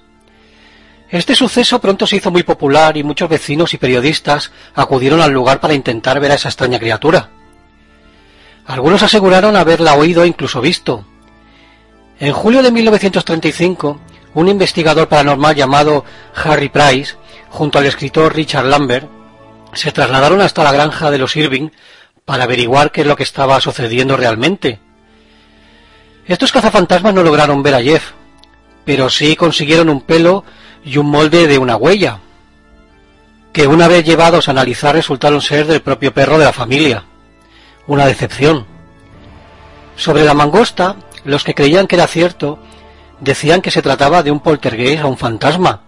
Este 1.11 1.35
suceso 1.35 1.79
pronto 1.79 2.07
se 2.07 2.15
hizo 2.15 2.31
muy 2.31 2.41
popular 2.41 2.97
y 2.97 3.03
muchos 3.03 3.29
vecinos 3.29 3.75
y 3.75 3.77
periodistas 3.77 4.51
acudieron 4.73 5.21
al 5.21 5.29
lugar 5.29 5.59
para 5.59 5.75
intentar 5.75 6.19
ver 6.19 6.31
a 6.31 6.33
esa 6.33 6.49
extraña 6.49 6.79
criatura. 6.79 7.29
Algunos 8.65 9.03
aseguraron 9.03 9.55
haberla 9.55 9.93
oído 9.93 10.23
e 10.23 10.27
incluso 10.27 10.59
visto. 10.59 11.05
En 12.19 12.33
julio 12.33 12.63
de 12.63 12.71
1935, 12.71 13.99
un 14.33 14.47
investigador 14.47 15.07
paranormal 15.07 15.53
llamado 15.53 16.03
Harry 16.33 16.69
Price, 16.69 17.13
junto 17.51 17.77
al 17.77 17.85
escritor 17.85 18.35
Richard 18.35 18.65
Lambert, 18.65 19.07
se 19.73 19.91
trasladaron 19.91 20.41
hasta 20.41 20.63
la 20.63 20.71
granja 20.71 21.11
de 21.11 21.19
los 21.19 21.35
Irving 21.35 21.69
para 22.25 22.43
averiguar 22.43 22.91
qué 22.91 23.01
es 23.01 23.07
lo 23.07 23.15
que 23.15 23.23
estaba 23.23 23.59
sucediendo 23.59 24.17
realmente. 24.17 24.79
Estos 26.25 26.51
cazafantasmas 26.51 27.13
no 27.13 27.23
lograron 27.23 27.63
ver 27.63 27.75
a 27.75 27.81
Jeff, 27.81 28.11
pero 28.85 29.09
sí 29.09 29.35
consiguieron 29.35 29.89
un 29.89 30.01
pelo 30.01 30.43
y 30.83 30.97
un 30.97 31.07
molde 31.07 31.47
de 31.47 31.57
una 31.57 31.75
huella, 31.75 32.19
que 33.51 33.67
una 33.67 33.87
vez 33.87 34.05
llevados 34.05 34.47
a 34.47 34.51
analizar 34.51 34.95
resultaron 34.95 35.41
ser 35.41 35.67
del 35.67 35.81
propio 35.81 36.13
perro 36.13 36.37
de 36.37 36.45
la 36.45 36.53
familia. 36.53 37.05
Una 37.87 38.05
decepción. 38.05 38.65
Sobre 39.95 40.23
la 40.23 40.33
mangosta, 40.33 40.95
los 41.23 41.43
que 41.43 41.53
creían 41.53 41.87
que 41.87 41.95
era 41.95 42.07
cierto 42.07 42.59
decían 43.19 43.61
que 43.61 43.71
se 43.71 43.81
trataba 43.81 44.23
de 44.23 44.31
un 44.31 44.39
poltergeist 44.39 45.03
o 45.03 45.09
un 45.09 45.17
fantasma, 45.17 45.83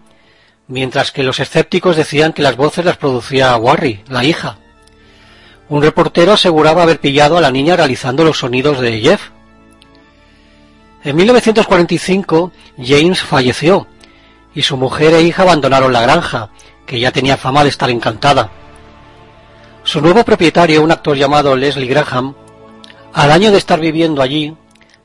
mientras 0.67 1.11
que 1.11 1.23
los 1.23 1.39
escépticos 1.39 1.95
decían 1.95 2.33
que 2.33 2.43
las 2.43 2.55
voces 2.55 2.85
las 2.85 2.97
producía 2.97 3.55
Warry, 3.55 4.03
la 4.07 4.23
hija. 4.23 4.57
Un 5.67 5.81
reportero 5.81 6.33
aseguraba 6.33 6.83
haber 6.83 6.99
pillado 6.99 7.37
a 7.37 7.41
la 7.41 7.51
niña 7.51 7.75
realizando 7.75 8.23
los 8.23 8.39
sonidos 8.39 8.79
de 8.79 8.99
Jeff. 8.99 9.29
En 11.03 11.15
1945 11.15 12.51
James 12.77 13.21
falleció 13.21 13.87
y 14.53 14.61
su 14.61 14.77
mujer 14.77 15.13
e 15.15 15.23
hija 15.23 15.41
abandonaron 15.41 15.91
la 15.91 16.01
granja, 16.01 16.49
que 16.85 16.99
ya 16.99 17.11
tenía 17.11 17.35
fama 17.35 17.63
de 17.63 17.69
estar 17.69 17.89
encantada. 17.89 18.51
Su 19.83 20.01
nuevo 20.01 20.23
propietario, 20.23 20.81
un 20.81 20.91
actor 20.91 21.17
llamado 21.17 21.55
Leslie 21.55 21.87
Graham, 21.87 22.35
al 23.13 23.31
año 23.31 23.51
de 23.51 23.57
estar 23.57 23.79
viviendo 23.79 24.21
allí, 24.21 24.55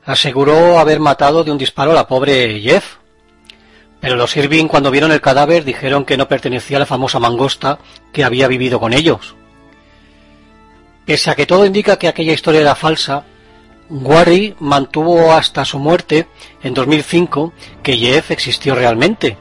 aseguró 0.05 0.79
haber 0.79 0.99
matado 0.99 1.43
de 1.43 1.51
un 1.51 1.57
disparo 1.57 1.91
a 1.91 1.95
la 1.95 2.07
pobre 2.07 2.61
Jeff. 2.61 2.97
Pero 3.99 4.15
los 4.15 4.35
Irving 4.37 4.67
cuando 4.67 4.89
vieron 4.89 5.11
el 5.11 5.21
cadáver 5.21 5.63
dijeron 5.63 6.05
que 6.05 6.17
no 6.17 6.27
pertenecía 6.27 6.77
a 6.77 6.81
la 6.81 6.85
famosa 6.85 7.19
mangosta 7.19 7.79
que 8.13 8.23
había 8.23 8.47
vivido 8.47 8.79
con 8.79 8.93
ellos. 8.93 9.35
Pese 11.11 11.29
a 11.29 11.35
que 11.35 11.45
todo 11.45 11.65
indica 11.65 11.99
que 11.99 12.07
aquella 12.07 12.31
historia 12.31 12.61
era 12.61 12.73
falsa, 12.73 13.25
Warry 13.89 14.55
mantuvo 14.61 15.33
hasta 15.33 15.65
su 15.65 15.77
muerte 15.77 16.29
en 16.63 16.73
2005 16.73 17.51
que 17.83 17.97
Jeff 17.97 18.31
existió 18.31 18.75
realmente. 18.75 19.35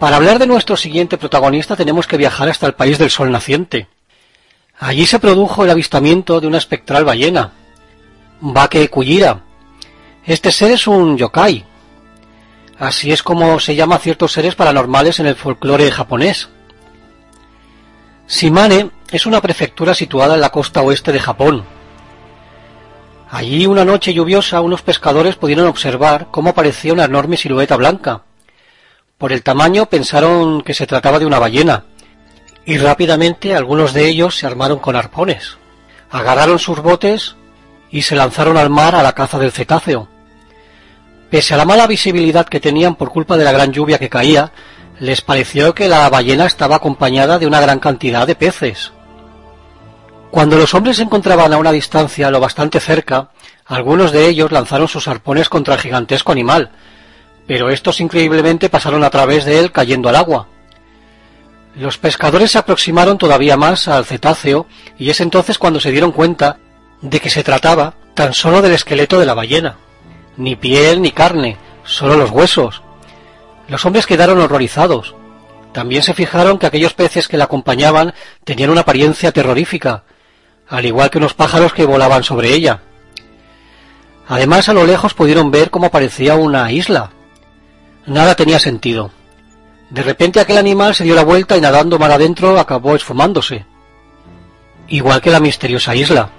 Para 0.00 0.16
hablar 0.16 0.40
de 0.40 0.48
nuestro 0.48 0.76
siguiente 0.76 1.18
protagonista 1.18 1.76
tenemos 1.76 2.08
que 2.08 2.16
viajar 2.16 2.48
hasta 2.48 2.66
el 2.66 2.74
país 2.74 2.98
del 2.98 3.10
sol 3.10 3.30
naciente. 3.30 3.86
Allí 4.76 5.06
se 5.06 5.20
produjo 5.20 5.62
el 5.62 5.70
avistamiento 5.70 6.40
de 6.40 6.48
una 6.48 6.58
espectral 6.58 7.04
ballena, 7.04 7.52
Bake 8.40 8.88
Kujira. 8.88 9.44
Este 10.26 10.50
ser 10.50 10.72
es 10.72 10.88
un 10.88 11.16
yokai. 11.16 11.64
Así 12.76 13.12
es 13.12 13.22
como 13.22 13.60
se 13.60 13.76
llama 13.76 13.94
a 13.94 14.00
ciertos 14.00 14.32
seres 14.32 14.56
paranormales 14.56 15.20
en 15.20 15.26
el 15.26 15.36
folclore 15.36 15.92
japonés. 15.92 16.48
Shimane 18.26 18.90
es 19.12 19.26
una 19.26 19.40
prefectura 19.40 19.94
situada 19.94 20.34
en 20.34 20.40
la 20.40 20.50
costa 20.50 20.82
oeste 20.82 21.12
de 21.12 21.20
Japón. 21.20 21.64
Allí 23.30 23.66
una 23.66 23.84
noche 23.84 24.12
lluviosa 24.12 24.60
unos 24.60 24.82
pescadores 24.82 25.36
pudieron 25.36 25.66
observar 25.66 26.28
cómo 26.30 26.50
aparecía 26.50 26.92
una 26.92 27.04
enorme 27.04 27.36
silueta 27.36 27.76
blanca. 27.76 28.22
Por 29.18 29.32
el 29.32 29.42
tamaño 29.42 29.86
pensaron 29.86 30.62
que 30.62 30.74
se 30.74 30.86
trataba 30.86 31.18
de 31.18 31.26
una 31.26 31.38
ballena, 31.38 31.84
y 32.64 32.78
rápidamente 32.78 33.54
algunos 33.54 33.92
de 33.92 34.08
ellos 34.08 34.36
se 34.36 34.46
armaron 34.46 34.78
con 34.78 34.96
arpones. 34.96 35.58
Agarraron 36.10 36.58
sus 36.58 36.80
botes 36.80 37.36
y 37.90 38.02
se 38.02 38.16
lanzaron 38.16 38.56
al 38.56 38.70
mar 38.70 38.94
a 38.94 39.02
la 39.02 39.12
caza 39.12 39.38
del 39.38 39.52
cetáceo. 39.52 40.08
Pese 41.30 41.54
a 41.54 41.56
la 41.56 41.64
mala 41.64 41.86
visibilidad 41.86 42.46
que 42.46 42.60
tenían 42.60 42.96
por 42.96 43.10
culpa 43.10 43.36
de 43.36 43.44
la 43.44 43.52
gran 43.52 43.72
lluvia 43.72 43.98
que 43.98 44.08
caía, 44.08 44.52
les 44.98 45.20
pareció 45.20 45.74
que 45.74 45.88
la 45.88 46.08
ballena 46.10 46.46
estaba 46.46 46.76
acompañada 46.76 47.38
de 47.38 47.46
una 47.46 47.60
gran 47.60 47.78
cantidad 47.78 48.26
de 48.26 48.34
peces. 48.34 48.92
Cuando 50.30 50.56
los 50.56 50.74
hombres 50.74 50.96
se 50.96 51.02
encontraban 51.02 51.52
a 51.52 51.58
una 51.58 51.72
distancia 51.72 52.30
lo 52.30 52.38
bastante 52.38 52.78
cerca, 52.78 53.30
algunos 53.66 54.12
de 54.12 54.28
ellos 54.28 54.52
lanzaron 54.52 54.86
sus 54.86 55.08
arpones 55.08 55.48
contra 55.48 55.74
el 55.74 55.80
gigantesco 55.80 56.30
animal, 56.30 56.70
pero 57.46 57.68
estos 57.68 58.00
increíblemente 58.00 58.68
pasaron 58.68 59.02
a 59.02 59.10
través 59.10 59.44
de 59.44 59.58
él 59.58 59.72
cayendo 59.72 60.08
al 60.08 60.16
agua. 60.16 60.46
Los 61.74 61.98
pescadores 61.98 62.52
se 62.52 62.58
aproximaron 62.58 63.18
todavía 63.18 63.56
más 63.56 63.88
al 63.88 64.04
cetáceo 64.04 64.66
y 64.98 65.10
es 65.10 65.20
entonces 65.20 65.58
cuando 65.58 65.80
se 65.80 65.90
dieron 65.90 66.12
cuenta 66.12 66.58
de 67.00 67.20
que 67.20 67.30
se 67.30 67.42
trataba 67.42 67.94
tan 68.14 68.34
solo 68.34 68.62
del 68.62 68.72
esqueleto 68.72 69.18
de 69.18 69.26
la 69.26 69.34
ballena. 69.34 69.78
Ni 70.36 70.56
piel 70.56 71.02
ni 71.02 71.10
carne, 71.10 71.56
solo 71.84 72.16
los 72.16 72.30
huesos. 72.30 72.82
Los 73.68 73.84
hombres 73.84 74.06
quedaron 74.06 74.40
horrorizados. 74.40 75.14
También 75.72 76.02
se 76.02 76.14
fijaron 76.14 76.58
que 76.58 76.66
aquellos 76.66 76.94
peces 76.94 77.28
que 77.28 77.36
la 77.36 77.44
acompañaban 77.44 78.14
tenían 78.44 78.70
una 78.70 78.80
apariencia 78.82 79.32
terrorífica, 79.32 80.04
al 80.70 80.86
igual 80.86 81.10
que 81.10 81.18
unos 81.18 81.34
pájaros 81.34 81.72
que 81.72 81.84
volaban 81.84 82.22
sobre 82.22 82.54
ella. 82.54 82.80
Además, 84.28 84.68
a 84.68 84.72
lo 84.72 84.86
lejos 84.86 85.12
pudieron 85.12 85.50
ver 85.50 85.70
cómo 85.70 85.90
parecía 85.90 86.36
una 86.36 86.70
isla. 86.70 87.10
Nada 88.06 88.36
tenía 88.36 88.60
sentido. 88.60 89.10
De 89.90 90.02
repente 90.02 90.38
aquel 90.38 90.56
animal 90.56 90.94
se 90.94 91.02
dio 91.02 91.16
la 91.16 91.24
vuelta 91.24 91.56
y 91.56 91.60
nadando 91.60 91.98
mar 91.98 92.12
adentro 92.12 92.58
acabó 92.58 92.94
esfumándose. 92.94 93.66
Igual 94.86 95.20
que 95.20 95.30
la 95.30 95.40
misteriosa 95.40 95.96
isla. 95.96 96.30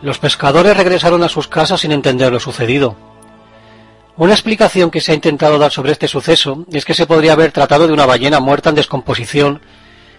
Los 0.00 0.18
pescadores 0.18 0.76
regresaron 0.76 1.22
a 1.22 1.28
sus 1.28 1.46
casas 1.48 1.80
sin 1.80 1.92
entender 1.92 2.32
lo 2.32 2.40
sucedido. 2.40 2.96
Una 4.16 4.32
explicación 4.32 4.90
que 4.90 5.02
se 5.02 5.12
ha 5.12 5.14
intentado 5.14 5.58
dar 5.58 5.70
sobre 5.70 5.92
este 5.92 6.08
suceso 6.08 6.64
es 6.72 6.86
que 6.86 6.94
se 6.94 7.06
podría 7.06 7.32
haber 7.34 7.52
tratado 7.52 7.86
de 7.86 7.92
una 7.92 8.06
ballena 8.06 8.40
muerta 8.40 8.70
en 8.70 8.76
descomposición 8.76 9.60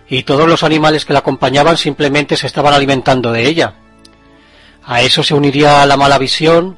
y 0.10 0.24
todos 0.24 0.48
los 0.48 0.64
animales 0.64 1.06
que 1.06 1.14
la 1.14 1.20
acompañaban 1.20 1.78
simplemente 1.78 2.36
se 2.36 2.48
estaban 2.48 2.74
alimentando 2.74 3.32
de 3.32 3.48
ella. 3.48 3.76
A 4.84 5.02
eso 5.02 5.22
se 5.22 5.36
uniría 5.36 5.86
la 5.86 5.98
mala 5.98 6.18
visión, 6.18 6.78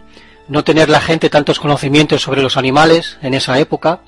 no 0.50 0.64
tener 0.64 0.90
la 0.90 1.00
gente 1.00 1.30
tantos 1.30 1.60
conocimientos 1.60 2.22
sobre 2.22 2.42
los 2.42 2.58
animales 2.58 3.18
en 3.22 3.34
esa 3.34 3.58
época 3.58 4.02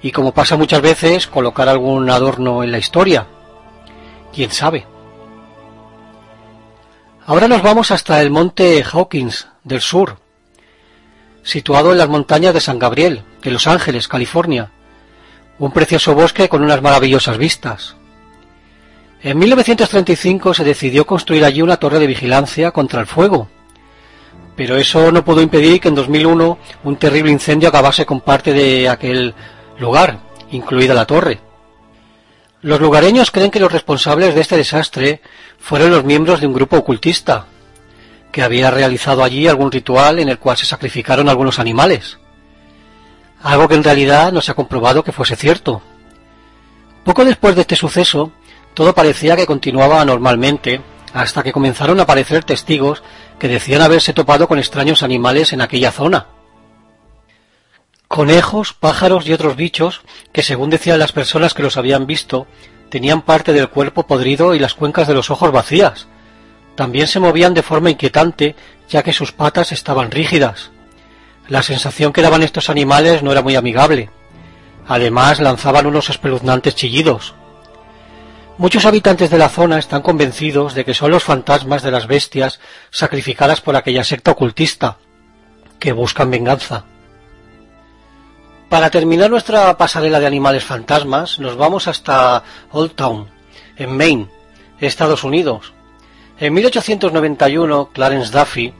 y 0.00 0.12
como 0.12 0.32
pasa 0.32 0.56
muchas 0.56 0.80
veces 0.80 1.26
colocar 1.26 1.68
algún 1.68 2.08
adorno 2.08 2.62
en 2.62 2.70
la 2.70 2.78
historia. 2.78 3.26
¿Quién 4.32 4.52
sabe? 4.52 4.86
Ahora 7.26 7.48
nos 7.48 7.62
vamos 7.62 7.90
hasta 7.90 8.22
el 8.22 8.30
monte 8.30 8.82
Hawkins 8.82 9.48
del 9.64 9.80
sur, 9.80 10.18
situado 11.42 11.92
en 11.92 11.98
las 11.98 12.08
montañas 12.08 12.54
de 12.54 12.60
San 12.60 12.78
Gabriel, 12.78 13.24
de 13.42 13.50
Los 13.50 13.66
Ángeles, 13.66 14.08
California. 14.08 14.70
Un 15.58 15.72
precioso 15.72 16.14
bosque 16.14 16.48
con 16.48 16.62
unas 16.62 16.80
maravillosas 16.80 17.36
vistas. 17.38 17.96
En 19.22 19.38
1935 19.38 20.54
se 20.54 20.64
decidió 20.64 21.06
construir 21.06 21.44
allí 21.44 21.60
una 21.60 21.76
torre 21.76 21.98
de 21.98 22.06
vigilancia 22.06 22.70
contra 22.70 23.00
el 23.00 23.06
fuego, 23.06 23.48
pero 24.56 24.76
eso 24.76 25.12
no 25.12 25.24
pudo 25.24 25.42
impedir 25.42 25.78
que 25.78 25.88
en 25.88 25.94
2001 25.94 26.58
un 26.84 26.96
terrible 26.96 27.30
incendio 27.30 27.68
acabase 27.68 28.06
con 28.06 28.22
parte 28.22 28.54
de 28.54 28.88
aquel 28.88 29.34
lugar, 29.78 30.20
incluida 30.50 30.94
la 30.94 31.06
torre. 31.06 31.40
Los 32.62 32.80
lugareños 32.80 33.30
creen 33.30 33.50
que 33.50 33.60
los 33.60 33.72
responsables 33.72 34.34
de 34.34 34.40
este 34.40 34.56
desastre 34.56 35.20
fueron 35.58 35.90
los 35.90 36.04
miembros 36.04 36.40
de 36.40 36.46
un 36.46 36.54
grupo 36.54 36.78
ocultista, 36.78 37.46
que 38.32 38.42
había 38.42 38.70
realizado 38.70 39.22
allí 39.22 39.48
algún 39.48 39.70
ritual 39.70 40.18
en 40.18 40.30
el 40.30 40.38
cual 40.38 40.56
se 40.56 40.66
sacrificaron 40.66 41.28
algunos 41.28 41.58
animales. 41.58 42.18
Algo 43.42 43.68
que 43.68 43.74
en 43.74 43.84
realidad 43.84 44.32
no 44.32 44.40
se 44.40 44.52
ha 44.52 44.54
comprobado 44.54 45.04
que 45.04 45.12
fuese 45.12 45.36
cierto. 45.36 45.82
Poco 47.04 47.24
después 47.24 47.54
de 47.54 47.62
este 47.62 47.76
suceso, 47.76 48.32
todo 48.80 48.94
parecía 48.94 49.36
que 49.36 49.44
continuaba 49.44 50.02
normalmente, 50.06 50.80
hasta 51.12 51.42
que 51.42 51.52
comenzaron 51.52 52.00
a 52.00 52.04
aparecer 52.04 52.44
testigos 52.44 53.02
que 53.38 53.46
decían 53.46 53.82
haberse 53.82 54.14
topado 54.14 54.48
con 54.48 54.58
extraños 54.58 55.02
animales 55.02 55.52
en 55.52 55.60
aquella 55.60 55.92
zona 55.92 56.28
conejos, 58.08 58.72
pájaros 58.72 59.26
y 59.26 59.34
otros 59.34 59.54
bichos 59.54 60.00
que, 60.32 60.42
según 60.42 60.70
decían 60.70 60.98
las 60.98 61.12
personas 61.12 61.52
que 61.52 61.62
los 61.62 61.76
habían 61.76 62.06
visto, 62.06 62.46
tenían 62.88 63.20
parte 63.20 63.52
del 63.52 63.68
cuerpo 63.68 64.06
podrido 64.06 64.54
y 64.54 64.58
las 64.58 64.72
cuencas 64.72 65.06
de 65.06 65.12
los 65.12 65.30
ojos 65.30 65.52
vacías. 65.52 66.06
También 66.74 67.06
se 67.06 67.20
movían 67.20 67.52
de 67.52 67.62
forma 67.62 67.90
inquietante, 67.90 68.56
ya 68.88 69.02
que 69.02 69.12
sus 69.12 69.32
patas 69.32 69.72
estaban 69.72 70.10
rígidas. 70.10 70.70
La 71.48 71.62
sensación 71.62 72.14
que 72.14 72.22
daban 72.22 72.42
estos 72.42 72.70
animales 72.70 73.22
no 73.22 73.30
era 73.30 73.42
muy 73.42 73.56
amigable. 73.56 74.08
Además, 74.88 75.38
lanzaban 75.38 75.84
unos 75.84 76.08
espeluznantes 76.08 76.74
chillidos. 76.74 77.34
Muchos 78.60 78.84
habitantes 78.84 79.30
de 79.30 79.38
la 79.38 79.48
zona 79.48 79.78
están 79.78 80.02
convencidos 80.02 80.74
de 80.74 80.84
que 80.84 80.92
son 80.92 81.10
los 81.10 81.24
fantasmas 81.24 81.82
de 81.82 81.90
las 81.90 82.06
bestias 82.06 82.60
sacrificadas 82.90 83.62
por 83.62 83.74
aquella 83.74 84.04
secta 84.04 84.32
ocultista, 84.32 84.98
que 85.78 85.92
buscan 85.92 86.30
venganza. 86.30 86.84
Para 88.68 88.90
terminar 88.90 89.30
nuestra 89.30 89.78
pasarela 89.78 90.20
de 90.20 90.26
animales 90.26 90.62
fantasmas, 90.62 91.38
nos 91.38 91.56
vamos 91.56 91.88
hasta 91.88 92.44
Old 92.70 92.92
Town, 92.92 93.28
en 93.78 93.96
Maine, 93.96 94.28
Estados 94.78 95.24
Unidos. 95.24 95.72
En 96.38 96.52
1891, 96.52 97.88
Clarence 97.94 98.30
Duffy, 98.30 98.74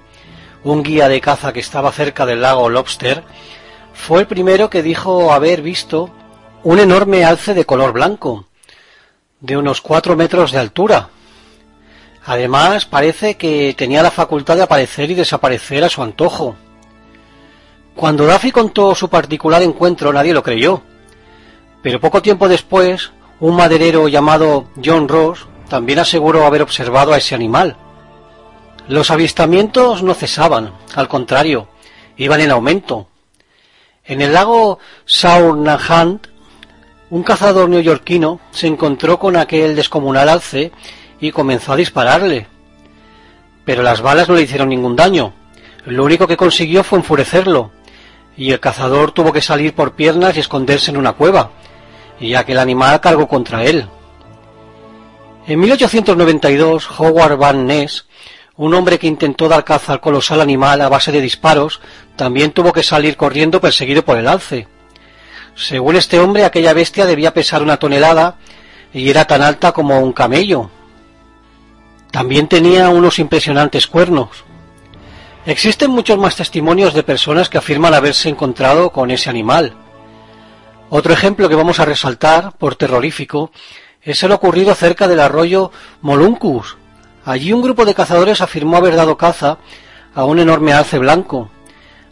un 0.62 0.82
guía 0.82 1.08
de 1.08 1.22
caza 1.22 1.54
que 1.54 1.60
estaba 1.60 1.90
cerca 1.90 2.26
del 2.26 2.42
lago 2.42 2.68
Lobster, 2.68 3.24
fue 3.94 4.20
el 4.20 4.26
primero 4.26 4.68
que 4.68 4.82
dijo 4.82 5.32
haber 5.32 5.62
visto 5.62 6.10
un 6.64 6.80
enorme 6.80 7.24
alce 7.24 7.54
de 7.54 7.64
color 7.64 7.94
blanco, 7.94 8.49
de 9.40 9.56
unos 9.56 9.80
cuatro 9.80 10.16
metros 10.16 10.52
de 10.52 10.58
altura. 10.58 11.08
Además, 12.24 12.84
parece 12.84 13.36
que 13.36 13.74
tenía 13.76 14.02
la 14.02 14.10
facultad 14.10 14.56
de 14.56 14.62
aparecer 14.62 15.10
y 15.10 15.14
desaparecer 15.14 15.82
a 15.84 15.88
su 15.88 16.02
antojo. 16.02 16.56
Cuando 17.94 18.26
Daffy 18.26 18.52
contó 18.52 18.94
su 18.94 19.08
particular 19.08 19.62
encuentro, 19.62 20.12
nadie 20.12 20.34
lo 20.34 20.42
creyó. 20.42 20.82
Pero 21.82 22.00
poco 22.00 22.22
tiempo 22.22 22.48
después, 22.48 23.10
un 23.40 23.56
maderero 23.56 24.08
llamado 24.08 24.68
John 24.84 25.08
Ross 25.08 25.46
también 25.68 25.98
aseguró 25.98 26.44
haber 26.44 26.62
observado 26.62 27.12
a 27.12 27.18
ese 27.18 27.34
animal. 27.34 27.76
Los 28.88 29.10
avistamientos 29.10 30.02
no 30.02 30.14
cesaban, 30.14 30.72
al 30.94 31.08
contrario, 31.08 31.68
iban 32.16 32.40
en 32.40 32.50
aumento. 32.50 33.08
En 34.04 34.20
el 34.20 34.32
lago 34.32 34.78
Saurnahant, 35.04 36.26
un 37.10 37.24
cazador 37.24 37.68
neoyorquino 37.68 38.38
se 38.52 38.68
encontró 38.68 39.18
con 39.18 39.36
aquel 39.36 39.74
descomunal 39.74 40.28
alce 40.28 40.70
y 41.20 41.32
comenzó 41.32 41.72
a 41.72 41.76
dispararle. 41.76 42.46
Pero 43.64 43.82
las 43.82 44.00
balas 44.00 44.28
no 44.28 44.36
le 44.36 44.42
hicieron 44.42 44.68
ningún 44.68 44.96
daño. 44.96 45.32
Lo 45.86 46.04
único 46.04 46.26
que 46.26 46.36
consiguió 46.36 46.84
fue 46.84 46.98
enfurecerlo, 46.98 47.72
y 48.36 48.52
el 48.52 48.60
cazador 48.60 49.12
tuvo 49.12 49.32
que 49.32 49.42
salir 49.42 49.74
por 49.74 49.94
piernas 49.94 50.36
y 50.36 50.40
esconderse 50.40 50.90
en 50.90 50.96
una 50.96 51.12
cueva, 51.12 51.50
y 52.20 52.34
aquel 52.34 52.58
animal 52.58 53.00
cargó 53.00 53.26
contra 53.26 53.64
él. 53.64 53.86
En 55.46 55.58
1892, 55.58 56.88
Howard 57.00 57.36
Van 57.38 57.66
Ness, 57.66 58.06
un 58.56 58.74
hombre 58.74 58.98
que 58.98 59.06
intentó 59.06 59.48
dar 59.48 59.64
caza 59.64 59.94
al 59.94 60.00
colosal 60.00 60.40
animal 60.40 60.80
a 60.80 60.88
base 60.88 61.10
de 61.10 61.20
disparos, 61.20 61.80
también 62.14 62.52
tuvo 62.52 62.72
que 62.72 62.82
salir 62.82 63.16
corriendo 63.16 63.60
perseguido 63.60 64.04
por 64.04 64.18
el 64.18 64.28
alce. 64.28 64.68
Según 65.54 65.96
este 65.96 66.18
hombre, 66.18 66.44
aquella 66.44 66.72
bestia 66.72 67.06
debía 67.06 67.34
pesar 67.34 67.62
una 67.62 67.76
tonelada 67.76 68.36
y 68.92 69.08
era 69.10 69.24
tan 69.26 69.42
alta 69.42 69.72
como 69.72 70.00
un 70.00 70.12
camello. 70.12 70.70
También 72.10 72.48
tenía 72.48 72.88
unos 72.88 73.18
impresionantes 73.18 73.86
cuernos. 73.86 74.44
Existen 75.46 75.90
muchos 75.90 76.18
más 76.18 76.36
testimonios 76.36 76.92
de 76.92 77.02
personas 77.02 77.48
que 77.48 77.58
afirman 77.58 77.94
haberse 77.94 78.28
encontrado 78.28 78.90
con 78.90 79.10
ese 79.10 79.30
animal. 79.30 79.74
Otro 80.90 81.12
ejemplo 81.12 81.48
que 81.48 81.54
vamos 81.54 81.78
a 81.78 81.84
resaltar, 81.84 82.52
por 82.58 82.74
terrorífico, 82.74 83.50
es 84.02 84.22
el 84.22 84.32
ocurrido 84.32 84.74
cerca 84.74 85.06
del 85.06 85.20
arroyo 85.20 85.70
Moluncus. 86.02 86.76
Allí 87.24 87.52
un 87.52 87.62
grupo 87.62 87.84
de 87.84 87.94
cazadores 87.94 88.40
afirmó 88.40 88.76
haber 88.76 88.96
dado 88.96 89.16
caza 89.16 89.58
a 90.14 90.24
un 90.24 90.40
enorme 90.40 90.72
alce 90.72 90.98
blanco, 90.98 91.50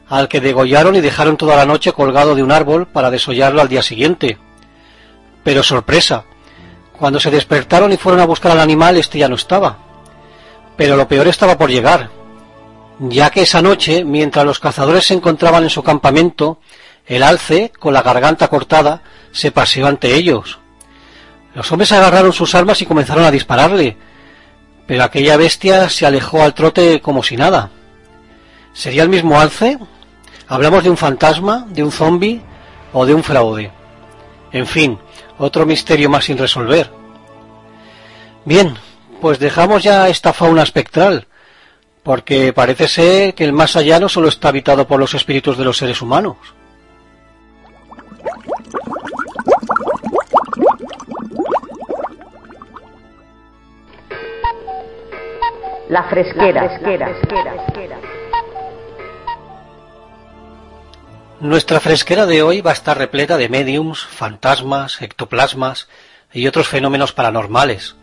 al 0.09 0.29
que 0.29 0.41
degollaron 0.41 0.97
y 0.97 1.01
dejaron 1.01 1.37
toda 1.37 1.57
la 1.57 1.67
noche 1.67 1.93
colgado 1.93 2.35
de 2.35 2.43
un 2.43 2.53
árbol 2.53 2.87
para 2.87 3.11
desollarlo 3.11 3.61
al 3.61 3.69
día 3.69 3.83
siguiente. 3.83 4.39
Pero 5.45 5.63
sorpresa, 5.63 6.25
cuando 6.99 7.21
se 7.21 7.31
despertaron 7.31 7.93
y 7.93 7.97
fueron 7.97 8.21
a 8.21 8.27
buscar 8.27 8.53
al 8.53 8.61
animal, 8.61 8.97
este 8.97 9.19
ya 9.19 9.29
no 9.29 9.37
estaba. 9.37 9.79
Pero 10.77 10.97
lo 10.97 11.09
peor 11.09 11.29
estaba 11.29 11.59
por 11.59 11.71
llegar, 11.71 12.11
ya 12.99 13.31
que 13.31 13.43
esa 13.43 13.63
noche, 13.63 14.05
mientras 14.05 14.45
los 14.45 14.59
cazadores 14.59 15.07
se 15.07 15.15
encontraban 15.15 15.63
en 15.63 15.71
su 15.71 15.83
campamento, 15.83 16.59
el 17.07 17.23
alce, 17.23 17.73
con 17.79 17.95
la 17.95 18.03
garganta 18.03 18.49
cortada, 18.49 19.03
se 19.33 19.51
paseó 19.51 19.87
ante 19.87 20.15
ellos. 20.15 20.59
Los 21.55 21.71
hombres 21.73 21.93
agarraron 21.93 22.33
sus 22.33 22.55
armas 22.55 22.81
y 22.83 22.87
comenzaron 22.87 23.25
a 23.25 23.31
dispararle, 23.31 23.97
pero 24.87 25.05
aquella 25.05 25.37
bestia 25.37 25.89
se 25.89 26.07
alejó 26.07 26.43
al 26.43 26.55
trote 26.55 27.01
como 27.01 27.23
si 27.23 27.37
nada. 27.37 27.71
¿Sería 28.73 29.03
el 29.03 29.09
mismo 29.09 29.41
alce? 29.41 29.79
¿Hablamos 30.49 30.83
de 30.83 30.91
un 30.91 30.97
fantasma, 30.97 31.67
de 31.69 31.83
un 31.83 31.93
zombi 31.93 32.41
o 32.95 33.05
de 33.05 33.15
un 33.15 33.23
fraude? 33.23 33.71
En 34.51 34.67
fin, 34.67 34.99
otro 35.39 35.67
misterio 35.67 36.09
más 36.09 36.25
sin 36.25 36.39
resolver. 36.39 36.91
Bien, 38.47 38.75
pues 39.21 39.39
dejamos 39.39 39.83
ya 39.83 40.09
esta 40.09 40.33
fauna 40.33 40.63
espectral, 40.63 41.27
porque 42.03 42.55
parece 42.55 42.89
ser 42.89 43.35
que 43.35 43.45
el 43.45 43.53
más 43.53 43.77
allá 43.77 44.01
no 44.01 44.09
solo 44.09 44.29
está 44.29 44.49
habitado 44.49 44.87
por 44.87 44.99
los 44.99 45.13
espíritus 45.13 45.59
de 45.59 45.65
los 45.65 45.77
seres 45.77 46.01
humanos. 46.01 46.37
La 55.91 56.05
fresquera. 56.05 56.79
Nuestra 61.41 61.79
fresquera 61.79 62.27
de 62.27 62.43
hoy 62.43 62.63
va 62.63 62.71
a 62.71 62.75
estar 62.75 62.99
repleta 62.99 63.37
de 63.37 63.49
mediums, 63.49 64.05
fantasmas, 64.05 65.01
ectoplasmas 65.01 65.87
y 66.33 66.49
otros 66.49 66.67
fenómenos 66.67 67.13
paranormales. 67.13 67.95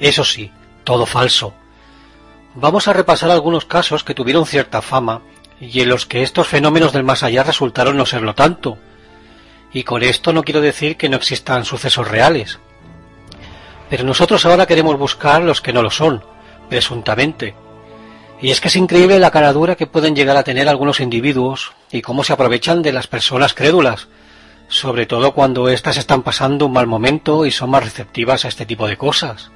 Eso 0.00 0.24
sí, 0.24 0.50
todo 0.82 1.06
falso. 1.06 1.54
Vamos 2.56 2.88
a 2.88 2.92
repasar 2.92 3.30
algunos 3.30 3.64
casos 3.64 4.02
que 4.02 4.14
tuvieron 4.14 4.44
cierta 4.44 4.82
fama 4.82 5.22
y 5.60 5.82
en 5.82 5.88
los 5.88 6.04
que 6.04 6.24
estos 6.24 6.48
fenómenos 6.48 6.92
del 6.92 7.04
más 7.04 7.22
allá 7.22 7.44
resultaron 7.44 7.96
no 7.96 8.06
serlo 8.06 8.34
tanto. 8.34 8.76
Y 9.72 9.84
con 9.84 10.02
esto 10.02 10.32
no 10.32 10.42
quiero 10.42 10.60
decir 10.60 10.96
que 10.96 11.08
no 11.08 11.16
existan 11.16 11.64
sucesos 11.64 12.08
reales. 12.08 12.58
Pero 13.88 14.02
nosotros 14.02 14.44
ahora 14.44 14.66
queremos 14.66 14.98
buscar 14.98 15.42
los 15.42 15.60
que 15.60 15.72
no 15.72 15.82
lo 15.82 15.92
son, 15.92 16.24
presuntamente. 16.68 17.54
Y 18.42 18.50
es 18.50 18.60
que 18.60 18.68
es 18.68 18.76
increíble 18.76 19.18
la 19.18 19.30
caradura 19.30 19.76
que 19.76 19.86
pueden 19.86 20.16
llegar 20.16 20.36
a 20.36 20.44
tener 20.44 20.68
algunos 20.68 21.00
individuos 21.00 21.72
y 21.92 22.00
cómo 22.00 22.24
se 22.24 22.32
aprovechan 22.32 22.80
de 22.80 22.92
las 22.92 23.06
personas 23.06 23.52
crédulas, 23.52 24.08
sobre 24.68 25.04
todo 25.04 25.34
cuando 25.34 25.68
éstas 25.68 25.98
están 25.98 26.22
pasando 26.22 26.66
un 26.66 26.72
mal 26.72 26.86
momento 26.86 27.44
y 27.44 27.50
son 27.50 27.70
más 27.70 27.84
receptivas 27.84 28.44
a 28.44 28.48
este 28.48 28.64
tipo 28.64 28.86
de 28.86 28.96
cosas. 28.96 29.50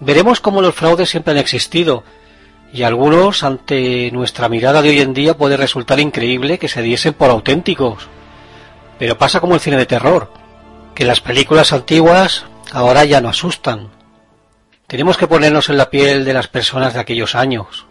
Veremos 0.00 0.40
cómo 0.40 0.62
los 0.62 0.74
fraudes 0.74 1.10
siempre 1.10 1.32
han 1.32 1.38
existido, 1.38 2.02
y 2.72 2.84
algunos, 2.84 3.42
ante 3.42 4.10
nuestra 4.12 4.48
mirada 4.48 4.80
de 4.80 4.90
hoy 4.90 5.00
en 5.00 5.12
día, 5.12 5.36
puede 5.36 5.56
resultar 5.56 5.98
increíble 6.00 6.58
que 6.58 6.68
se 6.68 6.82
diesen 6.82 7.14
por 7.14 7.30
auténticos. 7.30 8.08
Pero 8.98 9.18
pasa 9.18 9.40
como 9.40 9.54
el 9.54 9.60
cine 9.60 9.76
de 9.76 9.86
terror, 9.86 10.32
que 10.94 11.04
las 11.04 11.20
películas 11.20 11.72
antiguas 11.72 12.44
ahora 12.72 13.04
ya 13.04 13.20
no 13.20 13.28
asustan. 13.28 13.88
Tenemos 14.90 15.16
que 15.16 15.26
ponernos 15.26 15.70
en 15.70 15.78
la 15.78 15.88
piel 15.88 16.26
de 16.26 16.34
las 16.34 16.48
personas 16.48 16.92
de 16.92 17.00
aquellos 17.00 17.34
años. 17.34 17.86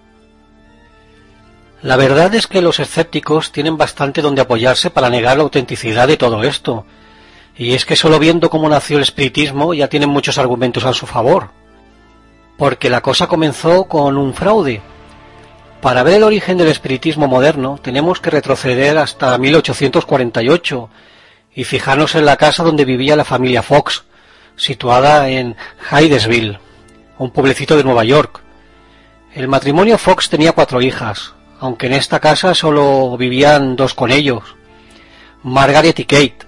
La 1.81 1.95
verdad 1.95 2.35
es 2.35 2.45
que 2.45 2.61
los 2.61 2.79
escépticos 2.79 3.51
tienen 3.51 3.77
bastante 3.77 4.21
donde 4.21 4.41
apoyarse 4.41 4.91
para 4.91 5.09
negar 5.09 5.37
la 5.37 5.43
autenticidad 5.43 6.07
de 6.07 6.17
todo 6.17 6.43
esto, 6.43 6.85
y 7.57 7.73
es 7.73 7.85
que 7.85 7.95
solo 7.95 8.19
viendo 8.19 8.49
cómo 8.49 8.69
nació 8.69 8.97
el 8.97 9.03
espiritismo 9.03 9.73
ya 9.73 9.87
tienen 9.87 10.09
muchos 10.09 10.37
argumentos 10.37 10.83
a 10.83 10.93
su 10.93 11.07
favor 11.07 11.57
porque 12.59 12.89
la 12.89 13.01
cosa 13.01 13.27
comenzó 13.27 13.85
con 13.85 14.17
un 14.17 14.33
fraude. 14.33 14.81
Para 15.81 16.03
ver 16.03 16.15
el 16.15 16.23
origen 16.23 16.57
del 16.57 16.67
espiritismo 16.67 17.25
moderno 17.29 17.79
tenemos 17.81 18.19
que 18.19 18.29
retroceder 18.29 18.97
hasta 18.97 19.35
1848 19.37 20.89
y 21.55 21.63
fijarnos 21.63 22.15
en 22.15 22.25
la 22.25 22.35
casa 22.35 22.61
donde 22.61 22.83
vivía 22.83 23.15
la 23.15 23.23
familia 23.23 23.63
Fox, 23.63 24.03
situada 24.57 25.29
en 25.29 25.55
Hydesville, 25.89 26.59
un 27.19 27.31
pueblecito 27.31 27.77
de 27.77 27.83
Nueva 27.83 28.05
York. 28.05 28.41
El 29.35 29.47
matrimonio 29.47 29.97
Fox 29.97 30.29
tenía 30.29 30.53
cuatro 30.53 30.81
hijas, 30.81 31.33
aunque 31.59 31.85
en 31.87 31.93
esta 31.93 32.19
casa 32.19 32.55
solo 32.55 33.15
vivían 33.17 33.75
dos 33.75 33.93
con 33.93 34.09
ellos, 34.09 34.55
Margaret 35.43 35.99
y 35.99 36.05
Kate, 36.05 36.39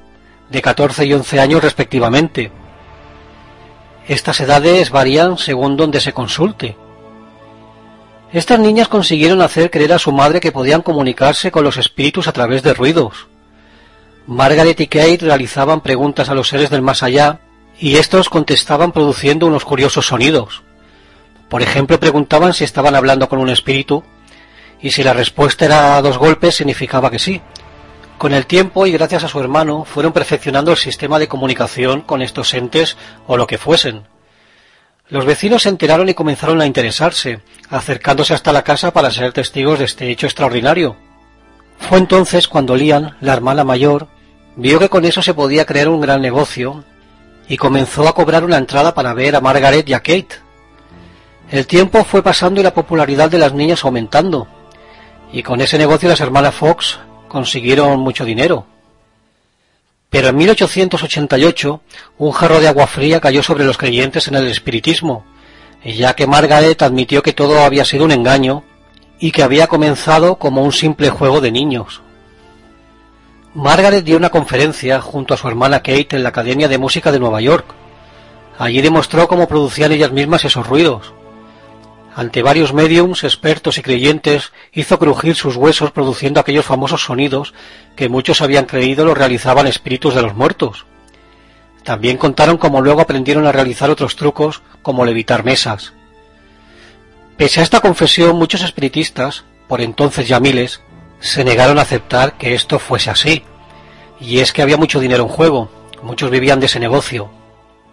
de 0.49 0.61
14 0.61 1.05
y 1.05 1.13
11 1.13 1.39
años 1.39 1.63
respectivamente. 1.63 2.51
Estas 4.07 4.39
edades 4.39 4.89
varían 4.89 5.37
según 5.37 5.77
donde 5.77 5.99
se 5.99 6.13
consulte. 6.13 6.75
Estas 8.33 8.59
niñas 8.59 8.87
consiguieron 8.87 9.41
hacer 9.41 9.69
creer 9.69 9.93
a 9.93 9.99
su 9.99 10.13
madre 10.13 10.39
que 10.39 10.53
podían 10.53 10.81
comunicarse 10.81 11.51
con 11.51 11.65
los 11.65 11.77
espíritus 11.77 12.29
a 12.29 12.31
través 12.31 12.63
de 12.63 12.73
ruidos. 12.73 13.27
Margaret 14.25 14.79
y 14.79 14.87
Kate 14.87 15.19
realizaban 15.21 15.81
preguntas 15.81 16.29
a 16.29 16.33
los 16.33 16.47
seres 16.47 16.69
del 16.69 16.81
más 16.81 17.03
allá 17.03 17.39
y 17.81 17.95
estos 17.97 18.29
contestaban 18.29 18.91
produciendo 18.91 19.47
unos 19.47 19.65
curiosos 19.65 20.05
sonidos. 20.05 20.61
Por 21.49 21.63
ejemplo, 21.63 21.99
preguntaban 21.99 22.53
si 22.53 22.63
estaban 22.63 22.93
hablando 22.95 23.27
con 23.27 23.39
un 23.39 23.49
espíritu 23.49 24.03
y 24.79 24.91
si 24.91 25.03
la 25.03 25.13
respuesta 25.13 25.65
era 25.65 26.01
dos 26.03 26.19
golpes 26.19 26.55
significaba 26.55 27.09
que 27.09 27.17
sí, 27.17 27.41
con 28.19 28.33
el 28.33 28.45
tiempo 28.45 28.85
y 28.85 28.91
gracias 28.91 29.23
a 29.23 29.27
su 29.27 29.39
hermano 29.39 29.83
fueron 29.83 30.13
perfeccionando 30.13 30.69
el 30.69 30.77
sistema 30.77 31.17
de 31.17 31.27
comunicación 31.27 32.01
con 32.01 32.21
estos 32.21 32.53
entes 32.53 32.97
o 33.25 33.35
lo 33.35 33.47
que 33.47 33.57
fuesen. 33.57 34.03
Los 35.09 35.25
vecinos 35.25 35.63
se 35.63 35.69
enteraron 35.69 36.07
y 36.07 36.13
comenzaron 36.13 36.61
a 36.61 36.67
interesarse, 36.67 37.41
acercándose 37.71 38.35
hasta 38.35 38.53
la 38.53 38.63
casa 38.63 38.93
para 38.93 39.09
ser 39.09 39.33
testigos 39.33 39.79
de 39.79 39.85
este 39.85 40.11
hecho 40.11 40.27
extraordinario. 40.27 40.97
Fue 41.79 41.97
entonces 41.97 42.47
cuando 42.47 42.75
Lian, 42.75 43.17
la 43.21 43.33
hermana 43.33 43.63
mayor, 43.63 44.07
vio 44.55 44.77
que 44.77 44.89
con 44.89 45.03
eso 45.03 45.23
se 45.23 45.33
podía 45.33 45.65
crear 45.65 45.89
un 45.89 45.99
gran 45.99 46.21
negocio 46.21 46.85
y 47.51 47.57
comenzó 47.57 48.07
a 48.07 48.15
cobrar 48.15 48.45
una 48.45 48.55
entrada 48.55 48.93
para 48.93 49.13
ver 49.13 49.35
a 49.35 49.41
Margaret 49.41 49.87
y 49.89 49.91
a 49.91 49.99
Kate. 49.99 50.39
El 51.49 51.67
tiempo 51.67 52.05
fue 52.05 52.23
pasando 52.23 52.61
y 52.61 52.63
la 52.63 52.73
popularidad 52.73 53.29
de 53.29 53.39
las 53.39 53.51
niñas 53.53 53.83
aumentando, 53.83 54.47
y 55.33 55.43
con 55.43 55.59
ese 55.59 55.77
negocio 55.77 56.07
las 56.07 56.21
hermanas 56.21 56.55
Fox 56.55 56.97
consiguieron 57.27 57.99
mucho 57.99 58.23
dinero. 58.23 58.65
Pero 60.09 60.29
en 60.29 60.37
1888 60.37 61.81
un 62.19 62.31
jarro 62.31 62.61
de 62.61 62.69
agua 62.69 62.87
fría 62.87 63.19
cayó 63.19 63.43
sobre 63.43 63.65
los 63.65 63.77
creyentes 63.77 64.29
en 64.29 64.35
el 64.35 64.47
espiritismo, 64.47 65.25
ya 65.83 66.13
que 66.13 66.27
Margaret 66.27 66.81
admitió 66.81 67.21
que 67.21 67.33
todo 67.33 67.65
había 67.65 67.83
sido 67.83 68.05
un 68.05 68.13
engaño 68.13 68.63
y 69.19 69.33
que 69.33 69.43
había 69.43 69.67
comenzado 69.67 70.37
como 70.37 70.63
un 70.63 70.71
simple 70.71 71.09
juego 71.09 71.41
de 71.41 71.51
niños. 71.51 72.01
Margaret 73.53 74.05
dio 74.05 74.15
una 74.15 74.29
conferencia 74.29 75.01
junto 75.01 75.33
a 75.33 75.37
su 75.37 75.45
hermana 75.45 75.79
Kate 75.79 76.15
en 76.15 76.23
la 76.23 76.29
Academia 76.29 76.69
de 76.69 76.77
Música 76.77 77.11
de 77.11 77.19
Nueva 77.19 77.41
York. 77.41 77.65
Allí 78.57 78.81
demostró 78.81 79.27
cómo 79.27 79.49
producían 79.49 79.91
ellas 79.91 80.13
mismas 80.13 80.45
esos 80.45 80.65
ruidos. 80.65 81.13
Ante 82.15 82.43
varios 82.43 82.73
mediums, 82.73 83.25
expertos 83.25 83.77
y 83.77 83.81
creyentes, 83.81 84.53
hizo 84.71 84.97
crujir 84.99 85.35
sus 85.35 85.57
huesos 85.57 85.91
produciendo 85.91 86.39
aquellos 86.39 86.65
famosos 86.65 87.03
sonidos 87.03 87.53
que 87.97 88.07
muchos 88.07 88.41
habían 88.41 88.65
creído 88.65 89.03
lo 89.03 89.15
realizaban 89.15 89.67
espíritus 89.67 90.15
de 90.15 90.21
los 90.21 90.33
muertos. 90.33 90.85
También 91.83 92.15
contaron 92.15 92.57
cómo 92.57 92.79
luego 92.79 93.01
aprendieron 93.01 93.47
a 93.47 93.51
realizar 93.51 93.89
otros 93.89 94.15
trucos, 94.15 94.61
como 94.81 95.03
levitar 95.03 95.43
mesas. 95.43 95.91
Pese 97.35 97.59
a 97.59 97.63
esta 97.63 97.81
confesión, 97.81 98.37
muchos 98.37 98.61
espiritistas, 98.61 99.43
por 99.67 99.81
entonces 99.81 100.27
ya 100.27 100.39
miles, 100.39 100.81
se 101.21 101.45
negaron 101.45 101.79
a 101.79 101.83
aceptar 101.83 102.37
que 102.37 102.53
esto 102.53 102.79
fuese 102.79 103.09
así. 103.09 103.43
Y 104.19 104.39
es 104.39 104.51
que 104.51 104.61
había 104.61 104.77
mucho 104.77 104.99
dinero 104.99 105.23
en 105.23 105.29
juego, 105.29 105.69
muchos 106.03 106.29
vivían 106.29 106.59
de 106.59 106.65
ese 106.65 106.79
negocio. 106.79 107.29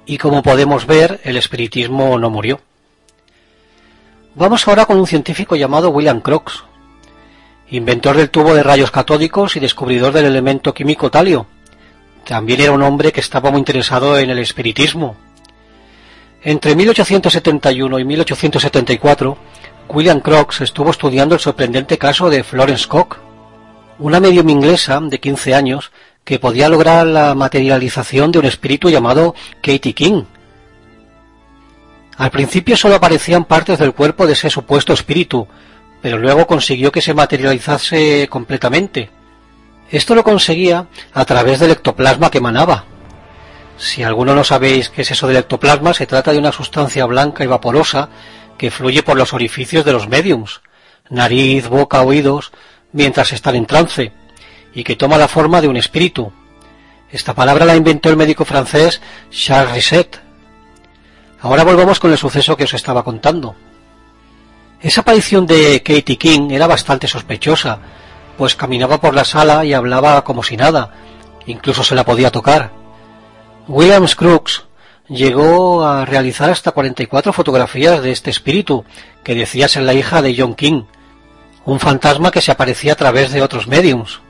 Y 0.06 0.18
como 0.18 0.42
podemos 0.42 0.86
ver, 0.86 1.20
el 1.24 1.36
espiritismo 1.36 2.18
no 2.18 2.30
murió. 2.30 2.60
Vamos 4.34 4.66
ahora 4.66 4.86
con 4.86 4.98
un 4.98 5.06
científico 5.06 5.56
llamado 5.56 5.90
William 5.90 6.20
Crookes, 6.20 6.64
inventor 7.70 8.16
del 8.16 8.30
tubo 8.30 8.54
de 8.54 8.62
rayos 8.62 8.90
catódicos 8.90 9.56
y 9.56 9.60
descubridor 9.60 10.12
del 10.12 10.24
elemento 10.24 10.72
químico 10.72 11.10
talio. 11.10 11.46
También 12.24 12.60
era 12.60 12.72
un 12.72 12.82
hombre 12.82 13.12
que 13.12 13.20
estaba 13.20 13.50
muy 13.50 13.58
interesado 13.58 14.18
en 14.18 14.30
el 14.30 14.38
espiritismo. 14.38 15.16
Entre 16.42 16.76
1871 16.76 17.98
y 17.98 18.04
1874, 18.04 19.38
William 19.88 20.20
Crookes 20.20 20.60
estuvo 20.60 20.90
estudiando 20.90 21.34
el 21.34 21.40
sorprendente 21.40 21.98
caso 21.98 22.30
de 22.30 22.44
Florence 22.44 22.86
Cook, 22.86 23.18
una 23.98 24.20
medium 24.20 24.48
inglesa 24.48 25.00
de 25.00 25.18
15 25.18 25.54
años 25.54 25.92
que 26.24 26.38
podía 26.38 26.68
lograr 26.68 27.06
la 27.06 27.34
materialización 27.34 28.30
de 28.30 28.38
un 28.38 28.44
espíritu 28.44 28.90
llamado 28.90 29.34
Katie 29.62 29.94
King, 29.94 30.24
al 32.18 32.32
principio 32.32 32.76
solo 32.76 32.96
aparecían 32.96 33.44
partes 33.44 33.78
del 33.78 33.94
cuerpo 33.94 34.26
de 34.26 34.32
ese 34.32 34.50
supuesto 34.50 34.92
espíritu, 34.92 35.46
pero 36.02 36.18
luego 36.18 36.48
consiguió 36.48 36.90
que 36.90 37.00
se 37.00 37.14
materializase 37.14 38.26
completamente. 38.28 39.08
Esto 39.88 40.16
lo 40.16 40.24
conseguía 40.24 40.88
a 41.14 41.24
través 41.24 41.60
del 41.60 41.70
ectoplasma 41.70 42.28
que 42.28 42.38
emanaba. 42.38 42.86
Si 43.76 44.02
alguno 44.02 44.34
no 44.34 44.42
sabéis 44.42 44.90
qué 44.90 45.02
es 45.02 45.12
eso 45.12 45.28
del 45.28 45.36
ectoplasma, 45.36 45.94
se 45.94 46.06
trata 46.08 46.32
de 46.32 46.38
una 46.38 46.50
sustancia 46.50 47.06
blanca 47.06 47.44
y 47.44 47.46
vaporosa 47.46 48.08
que 48.58 48.70
fluye 48.70 49.02
por 49.02 49.16
los 49.16 49.32
orificios 49.32 49.84
de 49.84 49.92
los 49.92 50.08
mediums, 50.08 50.60
nariz, 51.08 51.68
boca, 51.68 52.02
oídos, 52.02 52.52
mientras 52.92 53.32
están 53.32 53.54
en 53.54 53.66
trance, 53.66 54.12
y 54.74 54.84
que 54.84 54.96
toma 54.96 55.16
la 55.16 55.28
forma 55.28 55.60
de 55.60 55.68
un 55.68 55.76
espíritu. 55.76 56.32
Esta 57.10 57.34
palabra 57.34 57.64
la 57.64 57.76
inventó 57.76 58.10
el 58.10 58.16
médico 58.16 58.44
francés 58.44 59.00
Charles 59.30 59.72
Risset, 59.72 60.20
Ahora 61.40 61.62
volvamos 61.62 62.00
con 62.00 62.10
el 62.10 62.18
suceso 62.18 62.56
que 62.56 62.64
os 62.64 62.74
estaba 62.74 63.04
contando. 63.04 63.54
Esa 64.80 65.02
aparición 65.02 65.46
de 65.46 65.82
Katie 65.84 66.18
King 66.18 66.50
era 66.50 66.66
bastante 66.66 67.06
sospechosa, 67.06 67.78
pues 68.36 68.56
caminaba 68.56 69.00
por 69.00 69.14
la 69.14 69.24
sala 69.24 69.64
y 69.64 69.72
hablaba 69.72 70.24
como 70.24 70.42
si 70.42 70.56
nada, 70.56 70.94
incluso 71.46 71.84
se 71.84 71.94
la 71.94 72.04
podía 72.04 72.32
tocar. 72.32 72.72
William 73.68 74.06
Crooks 74.06 74.64
llegó 75.08 75.84
a 75.84 76.04
realizar 76.04 76.50
hasta 76.50 76.72
44 76.72 77.32
fotografías 77.32 78.02
de 78.02 78.12
este 78.12 78.30
espíritu, 78.30 78.84
que 79.24 79.34
decía 79.34 79.68
ser 79.68 79.82
la 79.82 79.94
hija 79.94 80.22
de 80.22 80.34
John 80.36 80.54
King, 80.54 80.84
un 81.64 81.80
fantasma 81.80 82.30
que 82.30 82.40
se 82.40 82.52
aparecía 82.52 82.92
a 82.92 82.96
través 82.96 83.32
de 83.32 83.42
otros 83.42 83.66
mediums. 83.66 84.20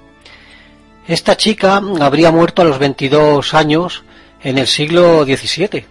Esta 1.07 1.37
chica 1.37 1.81
habría 2.01 2.31
muerto 2.31 2.62
a 2.62 2.64
los 2.64 2.79
22 2.79 3.55
años 3.55 4.05
en 4.43 4.59
el 4.59 4.66
siglo 4.66 5.24
XVII. 5.24 5.87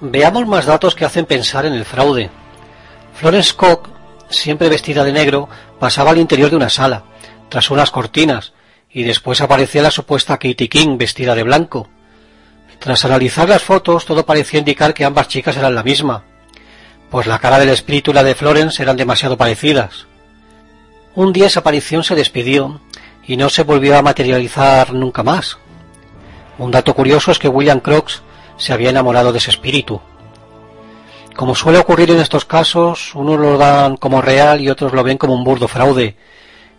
Veamos 0.00 0.46
más 0.46 0.66
datos 0.66 0.94
que 0.94 1.04
hacen 1.04 1.26
pensar 1.26 1.66
en 1.66 1.74
el 1.74 1.84
fraude. 1.84 2.30
Florence 3.14 3.52
Cook, 3.54 3.88
siempre 4.30 4.68
vestida 4.68 5.04
de 5.04 5.12
negro, 5.12 5.48
pasaba 5.78 6.12
al 6.12 6.18
interior 6.18 6.50
de 6.50 6.56
una 6.56 6.70
sala, 6.70 7.04
tras 7.48 7.70
unas 7.70 7.90
cortinas, 7.90 8.52
y 8.90 9.02
después 9.02 9.40
aparecía 9.40 9.82
la 9.82 9.90
supuesta 9.90 10.38
Katie 10.38 10.68
King 10.68 10.96
vestida 10.96 11.34
de 11.34 11.42
blanco. 11.42 11.88
Tras 12.80 13.04
analizar 13.04 13.46
las 13.46 13.62
fotos, 13.62 14.06
todo 14.06 14.24
parecía 14.24 14.58
indicar 14.58 14.94
que 14.94 15.04
ambas 15.04 15.28
chicas 15.28 15.56
eran 15.58 15.74
la 15.74 15.82
misma, 15.82 16.24
pues 17.10 17.26
la 17.26 17.38
cara 17.38 17.58
del 17.58 17.68
espíritu 17.68 18.10
y 18.10 18.14
la 18.14 18.22
de 18.22 18.34
Florence 18.34 18.82
eran 18.82 18.96
demasiado 18.96 19.36
parecidas. 19.36 20.06
Un 21.14 21.34
día 21.34 21.46
esa 21.46 21.60
aparición 21.60 22.02
se 22.04 22.14
despidió 22.14 22.80
y 23.26 23.36
no 23.36 23.50
se 23.50 23.64
volvió 23.64 23.98
a 23.98 24.02
materializar 24.02 24.94
nunca 24.94 25.22
más. 25.22 25.58
Un 26.56 26.70
dato 26.70 26.94
curioso 26.94 27.32
es 27.32 27.38
que 27.38 27.48
William 27.48 27.80
Crooks 27.80 28.22
se 28.56 28.72
había 28.72 28.90
enamorado 28.90 29.30
de 29.30 29.38
ese 29.38 29.50
espíritu. 29.50 30.00
Como 31.36 31.54
suele 31.54 31.78
ocurrir 31.78 32.10
en 32.10 32.20
estos 32.20 32.46
casos, 32.46 33.14
unos 33.14 33.38
lo 33.38 33.58
dan 33.58 33.98
como 33.98 34.22
real 34.22 34.58
y 34.60 34.70
otros 34.70 34.94
lo 34.94 35.02
ven 35.02 35.18
como 35.18 35.34
un 35.34 35.44
burdo 35.44 35.68
fraude, 35.68 36.16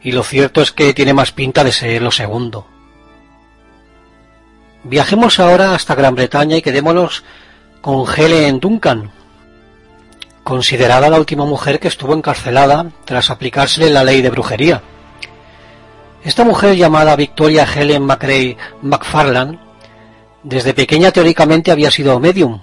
y 0.02 0.14
lo 0.14 0.24
cierto 0.24 0.62
es 0.62 0.72
que 0.72 0.96
tiene 0.96 1.14
más 1.14 1.32
pinta 1.32 1.64
de 1.64 1.72
ser 1.72 2.02
lo 2.02 2.12
segundo. 2.12 2.66
Viajemos 4.84 5.40
ahora 5.40 5.76
hasta 5.76 5.96
Gran 5.96 6.16
Bretaña 6.16 6.58
y 6.58 6.62
quedémonos 6.62 7.24
con 7.82 8.06
Helen 8.08 8.60
Duncan, 8.60 9.12
considerada 10.44 11.10
la 11.10 11.20
última 11.20 11.46
mujer 11.46 11.80
que 11.80 11.88
estuvo 11.88 12.14
encarcelada 12.14 12.92
tras 13.06 13.30
aplicársele 13.30 13.90
la 13.92 14.04
ley 14.04 14.22
de 14.22 14.30
brujería. 14.32 14.82
Esta 16.24 16.44
mujer 16.44 16.76
llamada 16.76 17.16
Victoria 17.16 17.66
Helen 17.66 18.04
McRae 18.04 18.58
McFarland 18.82 19.60
desde 20.44 20.74
pequeña 20.74 21.12
teóricamente 21.12 21.72
había 21.72 21.92
sido 21.92 22.20
medium 22.20 22.62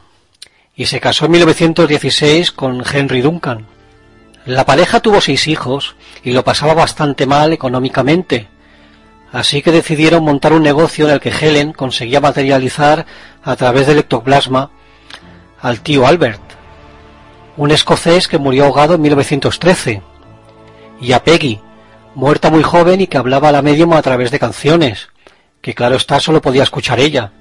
y 0.75 0.87
se 0.87 1.01
casó 1.01 1.27
en 1.27 1.33
1916 1.33 2.53
con 2.53 2.83
Henry 2.93 3.21
Duncan. 3.21 3.67
La 4.45 4.65
pareja 4.65 5.01
tuvo 5.01 5.21
seis 5.21 5.47
hijos 5.47 5.95
y 6.25 6.33
lo 6.33 6.43
pasaba 6.43 6.75
bastante 6.75 7.27
mal 7.27 7.53
económicamente, 7.53 8.49
así 9.33 9.63
que 9.63 9.73
decidieron 9.73 10.25
montar 10.25 10.53
un 10.53 10.63
negocio 10.63 11.07
en 11.07 11.15
el 11.15 11.21
que 11.21 11.31
Helen 11.31 11.73
conseguía 11.73 12.21
materializar 12.21 13.07
a 13.43 13.57
través 13.57 13.87
del 13.87 13.99
ectoplasma 13.99 14.71
al 15.61 15.81
tío 15.81 16.07
Albert, 16.07 16.41
un 17.57 17.71
escocés 17.71 18.29
que 18.29 18.39
murió 18.39 18.65
ahogado 18.65 18.95
en 18.95 19.03
1913, 19.03 20.03
y 21.01 21.13
a 21.13 21.23
Peggy, 21.23 21.61
muerta 22.15 22.51
muy 22.51 22.63
joven 22.63 23.01
y 23.01 23.07
que 23.07 23.19
hablaba 23.19 23.49
a 23.49 23.53
la 23.53 23.63
medium 23.63 23.93
a 23.93 24.03
través 24.03 24.31
de 24.31 24.39
canciones, 24.39 25.09
que 25.61 25.75
claro 25.75 25.97
está 25.97 26.21
solo 26.21 26.41
podía 26.41 26.63
escuchar 26.63 27.01
ella. 27.01 27.33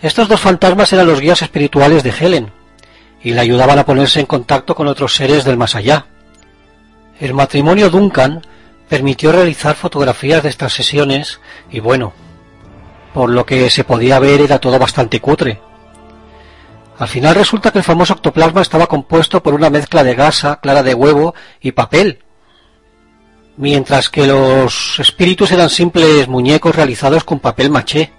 Estos 0.00 0.28
dos 0.28 0.40
fantasmas 0.40 0.92
eran 0.92 1.06
los 1.06 1.20
guías 1.20 1.42
espirituales 1.42 2.02
de 2.02 2.10
Helen 2.18 2.52
y 3.22 3.32
le 3.32 3.40
ayudaban 3.40 3.78
a 3.78 3.84
ponerse 3.84 4.20
en 4.20 4.26
contacto 4.26 4.74
con 4.74 4.86
otros 4.86 5.14
seres 5.14 5.44
del 5.44 5.56
más 5.56 5.74
allá. 5.74 6.06
El 7.20 7.34
matrimonio 7.34 7.90
Duncan 7.90 8.42
permitió 8.88 9.32
realizar 9.32 9.76
fotografías 9.76 10.42
de 10.42 10.48
estas 10.48 10.72
sesiones 10.72 11.40
y 11.70 11.80
bueno, 11.80 12.12
por 13.12 13.30
lo 13.30 13.44
que 13.44 13.70
se 13.70 13.84
podía 13.84 14.18
ver 14.18 14.40
era 14.40 14.58
todo 14.58 14.78
bastante 14.78 15.20
cutre. 15.20 15.60
Al 16.98 17.08
final 17.08 17.34
resulta 17.34 17.70
que 17.70 17.78
el 17.78 17.84
famoso 17.84 18.14
octoplasma 18.14 18.62
estaba 18.62 18.86
compuesto 18.86 19.42
por 19.42 19.54
una 19.54 19.70
mezcla 19.70 20.02
de 20.02 20.14
gasa, 20.14 20.56
clara 20.60 20.82
de 20.82 20.94
huevo 20.94 21.34
y 21.60 21.72
papel, 21.72 22.20
mientras 23.56 24.08
que 24.08 24.26
los 24.26 24.98
espíritus 24.98 25.52
eran 25.52 25.70
simples 25.70 26.26
muñecos 26.26 26.74
realizados 26.74 27.22
con 27.24 27.38
papel 27.38 27.70
maché. 27.70 28.12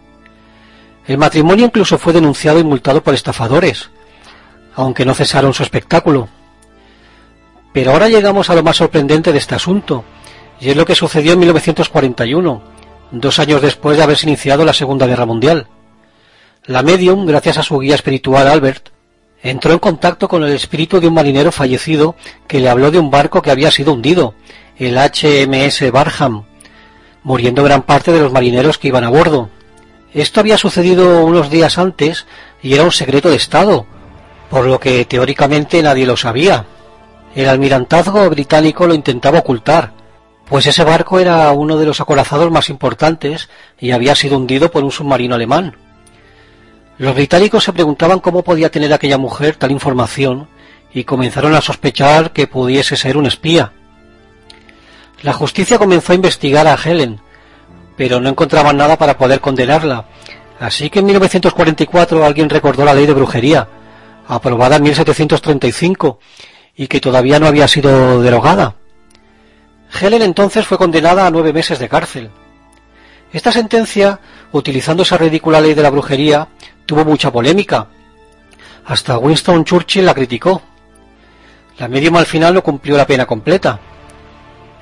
El 1.08 1.18
matrimonio 1.18 1.66
incluso 1.66 1.98
fue 1.98 2.14
denunciado 2.14 2.60
y 2.60 2.64
multado 2.64 3.04
por 3.04 3.14
estafadores, 3.14 3.90
aunque 4.76 5.06
no 5.06 5.14
cesaron 5.14 5.54
su 5.54 5.64
espectáculo. 5.64 6.30
Pero 7.74 7.92
ahora 7.92 8.08
llegamos 8.08 8.50
a 8.50 8.56
lo 8.56 8.64
más 8.64 8.78
sorprendente 8.78 9.32
de 9.32 9.40
este 9.40 9.56
asunto, 9.56 10.06
y 10.60 10.70
es 10.70 10.76
lo 10.76 10.86
que 10.86 10.96
sucedió 10.96 11.34
en 11.34 11.40
1941, 11.40 12.62
dos 13.12 13.40
años 13.40 13.62
después 13.62 13.98
de 13.98 14.04
haberse 14.04 14.28
iniciado 14.28 14.66
la 14.66 14.74
Segunda 14.74 15.08
Guerra 15.08 15.26
Mundial. 15.26 15.68
La 16.66 16.84
medium, 16.84 17.26
gracias 17.26 17.58
a 17.58 17.64
su 17.64 17.80
guía 17.80 17.96
espiritual 17.96 18.48
Albert, 18.48 18.90
entró 19.42 19.72
en 19.72 19.80
contacto 19.80 20.28
con 20.28 20.44
el 20.44 20.52
espíritu 20.52 21.00
de 21.00 21.08
un 21.08 21.14
marinero 21.14 21.52
fallecido 21.52 22.16
que 22.48 22.60
le 22.60 22.70
habló 22.70 22.92
de 22.92 23.00
un 23.00 23.10
barco 23.10 23.42
que 23.42 23.52
había 23.52 23.72
sido 23.72 23.94
hundido, 23.94 24.36
el 24.78 24.98
HMS 24.98 25.92
Barham, 25.92 26.44
muriendo 27.24 27.64
gran 27.64 27.84
parte 27.84 28.12
de 28.12 28.20
los 28.20 28.32
marineros 28.32 28.78
que 28.78 28.90
iban 28.90 29.04
a 29.04 29.10
bordo. 29.10 29.50
Esto 30.14 30.40
había 30.42 30.58
sucedido 30.58 31.24
unos 31.26 31.50
días 31.50 31.78
antes 31.78 32.26
y 32.62 32.74
era 32.74 32.84
un 32.84 32.92
secreto 32.92 33.30
de 33.30 33.38
Estado, 33.38 33.86
por 34.50 34.66
lo 34.66 34.80
que 34.80 35.06
teóricamente 35.06 35.82
nadie 35.82 36.06
lo 36.06 36.18
sabía. 36.18 36.66
El 37.36 37.48
almirantazgo 37.48 38.30
británico 38.30 38.88
lo 38.88 38.96
intentaba 38.96 39.40
ocultar, 39.40 39.94
pues 40.50 40.66
ese 40.66 40.84
barco 40.84 41.20
era 41.20 41.52
uno 41.52 41.78
de 41.78 41.86
los 41.86 42.02
acorazados 42.02 42.52
más 42.52 42.70
importantes 42.70 43.50
y 43.80 43.92
había 43.92 44.16
sido 44.16 44.38
hundido 44.38 44.72
por 44.72 44.84
un 44.84 44.92
submarino 44.92 45.36
alemán. 45.36 45.78
Los 46.98 47.14
británicos 47.14 47.64
se 47.64 47.72
preguntaban 47.72 48.20
cómo 48.20 48.44
podía 48.44 48.72
tener 48.72 48.92
aquella 48.92 49.20
mujer 49.20 49.56
tal 49.56 49.72
información 49.72 50.48
y 50.92 51.04
comenzaron 51.04 51.54
a 51.54 51.62
sospechar 51.62 52.34
que 52.34 52.48
pudiese 52.48 52.98
ser 52.98 53.16
un 53.16 53.28
espía. 53.28 53.72
La 55.22 55.34
justicia 55.34 55.78
comenzó 55.78 56.14
a 56.14 56.16
investigar 56.16 56.66
a 56.66 56.76
Helen, 56.84 57.22
pero 57.96 58.20
no 58.20 58.30
encontraban 58.30 58.76
nada 58.76 58.98
para 58.98 59.18
poder 59.18 59.42
condenarla, 59.42 60.06
así 60.60 60.90
que 60.90 61.00
en 61.00 61.06
1944 61.06 62.26
alguien 62.26 62.50
recordó 62.50 62.86
la 62.86 62.96
ley 62.96 63.06
de 63.06 63.14
brujería, 63.14 63.68
aprobada 64.28 64.78
en 64.78 64.84
1735, 64.84 66.20
y 66.76 66.88
que 66.88 67.00
todavía 67.00 67.40
no 67.40 67.48
había 67.48 67.68
sido 67.68 68.22
derogada. 68.22 68.79
Helen 69.92 70.22
entonces 70.22 70.66
fue 70.66 70.78
condenada 70.78 71.26
a 71.26 71.32
nueve 71.32 71.54
meses 71.54 71.80
de 71.80 71.90
cárcel. 71.90 72.30
Esta 73.32 73.52
sentencia, 73.52 74.20
utilizando 74.52 75.04
esa 75.04 75.18
ridícula 75.18 75.62
ley 75.62 75.74
de 75.74 75.84
la 75.84 75.90
brujería, 75.90 76.48
tuvo 76.86 77.06
mucha 77.06 77.32
polémica. 77.32 77.88
Hasta 78.86 79.18
Winston 79.18 79.66
Churchill 79.66 80.06
la 80.06 80.14
criticó. 80.14 80.62
La 81.78 81.88
medium 81.88 82.16
al 82.18 82.26
final 82.26 82.54
no 82.54 82.64
cumplió 82.64 82.98
la 82.98 83.08
pena 83.08 83.26
completa. 83.26 83.80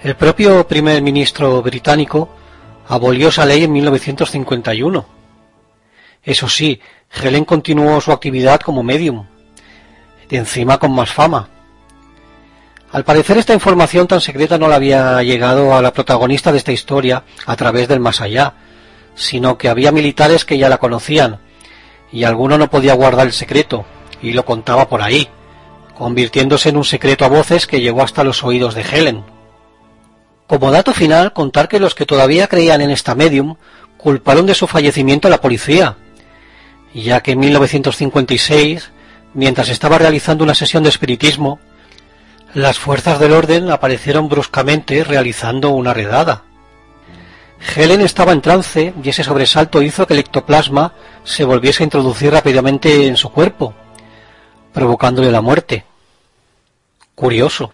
El 0.02 0.16
propio 0.16 0.68
primer 0.68 1.02
ministro 1.02 1.62
británico 1.62 2.30
abolió 2.88 3.30
esa 3.30 3.46
ley 3.46 3.64
en 3.64 3.74
1951. 3.74 5.06
Eso 6.24 6.48
sí, 6.48 6.80
Helen 7.12 7.46
continuó 7.46 8.00
su 8.02 8.12
actividad 8.12 8.60
como 8.62 8.84
medium, 8.84 9.26
de 10.30 10.38
encima 10.38 10.78
con 10.78 10.92
más 10.92 11.12
fama. 11.12 11.50
Al 12.92 13.04
parecer 13.04 13.38
esta 13.38 13.54
información 13.54 14.08
tan 14.08 14.22
secreta 14.22 14.58
no 14.58 14.70
la 14.70 14.76
había 14.76 15.22
llegado 15.22 15.76
a 15.76 15.82
la 15.82 15.92
protagonista 15.92 16.52
de 16.52 16.58
esta 16.58 16.72
historia 16.72 17.24
a 17.46 17.56
través 17.58 17.88
del 17.88 18.00
más 18.00 18.22
allá, 18.22 18.54
sino 19.14 19.58
que 19.58 19.68
había 19.68 19.92
militares 19.92 20.46
que 20.46 20.58
ya 20.58 20.70
la 20.70 20.78
conocían, 20.78 21.40
y 22.12 22.24
alguno 22.24 22.58
no 22.58 22.70
podía 22.70 22.94
guardar 22.94 23.28
el 23.28 23.34
secreto, 23.34 23.86
y 24.22 24.32
lo 24.32 24.46
contaba 24.46 24.88
por 24.88 25.02
ahí, 25.02 25.28
convirtiéndose 25.98 26.70
en 26.70 26.78
un 26.78 26.86
secreto 26.86 27.26
a 27.26 27.30
voces 27.30 27.68
que 27.68 27.82
llegó 27.82 28.04
hasta 28.04 28.24
los 28.24 28.44
oídos 28.44 28.74
de 28.74 28.84
Helen. 28.84 29.26
Como 30.48 30.72
dato 30.72 30.94
final, 30.94 31.34
contar 31.34 31.68
que 31.68 31.82
los 31.82 31.94
que 31.94 32.06
todavía 32.06 32.48
creían 32.48 32.80
en 32.80 32.92
esta 32.92 33.16
medium 33.16 33.56
culparon 33.98 34.46
de 34.46 34.56
su 34.56 34.66
fallecimiento 34.66 35.28
a 35.28 35.32
la 35.32 35.42
policía, 35.42 35.98
ya 36.94 37.22
que 37.22 37.32
en 37.32 37.40
1956, 37.40 38.92
mientras 39.34 39.68
estaba 39.68 39.98
realizando 39.98 40.46
una 40.46 40.56
sesión 40.56 40.84
de 40.84 40.90
espiritismo, 40.90 41.60
las 42.54 42.80
fuerzas 42.80 43.20
del 43.20 43.34
orden 43.34 43.70
aparecieron 43.70 44.30
bruscamente 44.30 45.04
realizando 45.04 45.70
una 45.72 45.94
redada. 45.94 46.44
Helen 47.76 48.02
estaba 48.02 48.32
en 48.32 48.42
trance 48.42 48.94
y 49.04 49.10
ese 49.10 49.24
sobresalto 49.24 49.82
hizo 49.82 50.06
que 50.06 50.14
el 50.14 50.20
ectoplasma 50.20 50.94
se 51.24 51.44
volviese 51.44 51.84
a 51.84 51.86
introducir 51.86 52.32
rápidamente 52.32 53.08
en 53.08 53.18
su 53.18 53.32
cuerpo, 53.32 53.74
provocándole 54.74 55.32
la 55.32 55.42
muerte. 55.42 55.86
Curioso. 57.16 57.74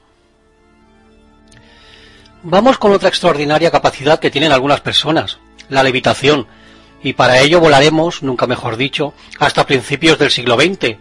Vamos 2.43 2.77
con 2.77 2.91
otra 2.91 3.09
extraordinaria 3.09 3.71
capacidad 3.71 4.19
que 4.19 4.31
tienen 4.31 4.51
algunas 4.51 4.81
personas, 4.81 5.39
la 5.69 5.83
levitación, 5.83 6.47
y 7.01 7.13
para 7.13 7.39
ello 7.39 7.59
volaremos, 7.59 8.23
nunca 8.23 8.47
mejor 8.47 8.77
dicho, 8.77 9.13
hasta 9.39 9.65
principios 9.65 10.17
del 10.17 10.31
siglo 10.31 10.55
XX, 10.55 10.97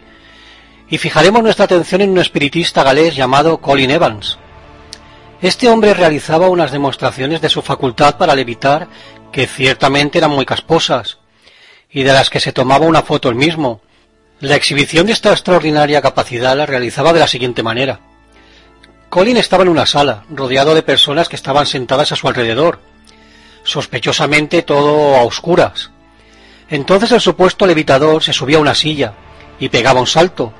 y 0.89 0.97
fijaremos 0.97 1.41
nuestra 1.43 1.65
atención 1.65 2.01
en 2.01 2.11
un 2.11 2.19
espiritista 2.19 2.83
galés 2.83 3.15
llamado 3.15 3.59
Colin 3.59 3.91
Evans. 3.91 4.37
Este 5.41 5.67
hombre 5.67 5.93
realizaba 5.93 6.49
unas 6.49 6.71
demostraciones 6.71 7.41
de 7.41 7.49
su 7.49 7.61
facultad 7.61 8.17
para 8.17 8.35
levitar 8.35 8.87
que 9.31 9.47
ciertamente 9.47 10.19
eran 10.19 10.31
muy 10.31 10.45
casposas, 10.45 11.17
y 11.89 12.03
de 12.03 12.13
las 12.13 12.29
que 12.29 12.39
se 12.39 12.53
tomaba 12.53 12.85
una 12.85 13.01
foto 13.01 13.29
él 13.29 13.35
mismo. 13.35 13.81
La 14.39 14.55
exhibición 14.55 15.07
de 15.07 15.13
esta 15.13 15.31
extraordinaria 15.31 16.01
capacidad 16.01 16.55
la 16.55 16.65
realizaba 16.65 17.13
de 17.13 17.19
la 17.19 17.27
siguiente 17.27 17.63
manera. 17.63 17.99
Colin 19.09 19.37
estaba 19.37 19.63
en 19.63 19.69
una 19.69 19.85
sala, 19.85 20.23
rodeado 20.29 20.73
de 20.75 20.81
personas 20.81 21.29
que 21.29 21.35
estaban 21.35 21.65
sentadas 21.65 22.11
a 22.11 22.15
su 22.15 22.27
alrededor, 22.27 22.79
sospechosamente 23.63 24.63
todo 24.63 25.15
a 25.15 25.23
oscuras. 25.23 25.91
Entonces 26.69 27.11
el 27.11 27.21
supuesto 27.21 27.65
levitador 27.65 28.23
se 28.23 28.33
subía 28.33 28.57
a 28.57 28.61
una 28.61 28.75
silla 28.75 29.13
y 29.59 29.69
pegaba 29.69 29.99
un 29.99 30.07
salto. 30.07 30.53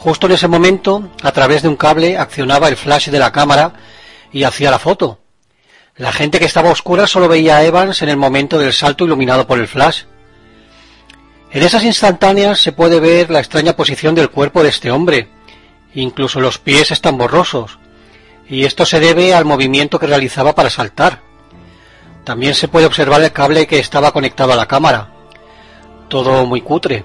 Justo 0.00 0.26
en 0.28 0.32
ese 0.32 0.48
momento, 0.48 1.10
a 1.22 1.30
través 1.30 1.60
de 1.60 1.68
un 1.68 1.76
cable, 1.76 2.16
accionaba 2.16 2.68
el 2.68 2.78
flash 2.78 3.10
de 3.10 3.18
la 3.18 3.32
cámara 3.32 3.74
y 4.32 4.44
hacía 4.44 4.70
la 4.70 4.78
foto. 4.78 5.18
La 5.94 6.10
gente 6.10 6.38
que 6.38 6.46
estaba 6.46 6.70
a 6.70 6.72
oscuras 6.72 7.10
solo 7.10 7.28
veía 7.28 7.58
a 7.58 7.64
Evans 7.64 8.00
en 8.00 8.08
el 8.08 8.16
momento 8.16 8.58
del 8.58 8.72
salto 8.72 9.04
iluminado 9.04 9.46
por 9.46 9.58
el 9.58 9.68
flash. 9.68 10.04
En 11.50 11.62
esas 11.62 11.84
instantáneas 11.84 12.58
se 12.58 12.72
puede 12.72 12.98
ver 12.98 13.30
la 13.30 13.40
extraña 13.40 13.76
posición 13.76 14.14
del 14.14 14.30
cuerpo 14.30 14.62
de 14.62 14.70
este 14.70 14.90
hombre. 14.90 15.28
Incluso 15.92 16.40
los 16.40 16.56
pies 16.56 16.90
están 16.92 17.18
borrosos 17.18 17.78
y 18.48 18.64
esto 18.64 18.86
se 18.86 19.00
debe 19.00 19.34
al 19.34 19.44
movimiento 19.44 19.98
que 19.98 20.06
realizaba 20.06 20.54
para 20.54 20.70
saltar. 20.70 21.20
También 22.24 22.54
se 22.54 22.68
puede 22.68 22.86
observar 22.86 23.20
el 23.20 23.32
cable 23.32 23.66
que 23.66 23.78
estaba 23.78 24.12
conectado 24.12 24.54
a 24.54 24.56
la 24.56 24.66
cámara. 24.66 25.10
Todo 26.08 26.46
muy 26.46 26.62
cutre. 26.62 27.04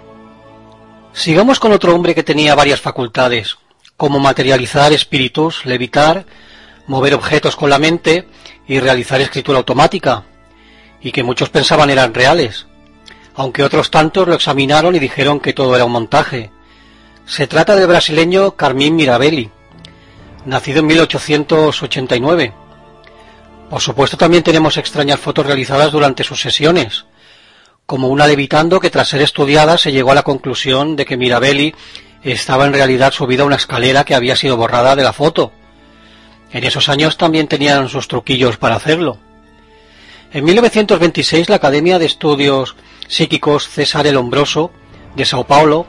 Sigamos 1.15 1.61
con 1.61 1.71
otro 1.71 1.95
hombre 1.95 2.13
que 2.13 2.23
tenía 2.23 2.55
varias 2.55 2.81
facultades, 2.81 3.57
como 3.95 4.19
materializar 4.19 4.91
espíritus, 4.91 5.65
levitar, 5.65 6.25
mover 6.87 7.13
objetos 7.13 7.55
con 7.55 7.69
la 7.69 7.79
mente 7.79 8.27
y 8.67 8.81
realizar 8.81 9.21
escritura 9.21 9.59
automática, 9.59 10.25
y 10.99 11.13
que 11.13 11.23
muchos 11.23 11.49
pensaban 11.49 11.89
eran 11.89 12.13
reales, 12.13 12.67
aunque 13.33 13.63
otros 13.63 13.91
tantos 13.91 14.27
lo 14.27 14.35
examinaron 14.35 14.93
y 14.93 14.99
dijeron 14.99 15.39
que 15.39 15.53
todo 15.53 15.73
era 15.73 15.85
un 15.85 15.93
montaje. 15.93 16.51
Se 17.25 17.47
trata 17.47 17.77
del 17.77 17.87
brasileño 17.87 18.57
Carmín 18.57 18.97
Mirabelli, 18.97 19.49
nacido 20.43 20.81
en 20.81 20.87
1889. 20.87 22.53
Por 23.69 23.81
supuesto 23.81 24.17
también 24.17 24.43
tenemos 24.43 24.75
extrañas 24.75 25.21
fotos 25.21 25.45
realizadas 25.45 25.93
durante 25.93 26.25
sus 26.25 26.41
sesiones, 26.41 27.05
como 27.85 28.07
una 28.07 28.27
levitando 28.27 28.79
que 28.79 28.89
tras 28.89 29.09
ser 29.09 29.21
estudiada 29.21 29.77
se 29.77 29.91
llegó 29.91 30.11
a 30.11 30.15
la 30.15 30.23
conclusión 30.23 30.95
de 30.95 31.05
que 31.05 31.17
Mirabelli 31.17 31.75
estaba 32.23 32.65
en 32.65 32.73
realidad 32.73 33.11
subida 33.11 33.43
a 33.43 33.45
una 33.45 33.57
escalera 33.57 34.03
que 34.03 34.15
había 34.15 34.35
sido 34.35 34.57
borrada 34.57 34.95
de 34.95 35.03
la 35.03 35.13
foto. 35.13 35.51
En 36.51 36.63
esos 36.63 36.89
años 36.89 37.17
también 37.17 37.47
tenían 37.47 37.89
sus 37.89 38.07
truquillos 38.07 38.57
para 38.57 38.75
hacerlo. 38.75 39.19
En 40.33 40.43
1926 40.43 41.49
la 41.49 41.57
Academia 41.57 41.99
de 41.99 42.05
Estudios 42.05 42.75
Psíquicos 43.07 43.69
César 43.69 44.07
el 44.07 44.17
Hombroso 44.17 44.71
de 45.15 45.25
Sao 45.25 45.45
Paulo 45.45 45.85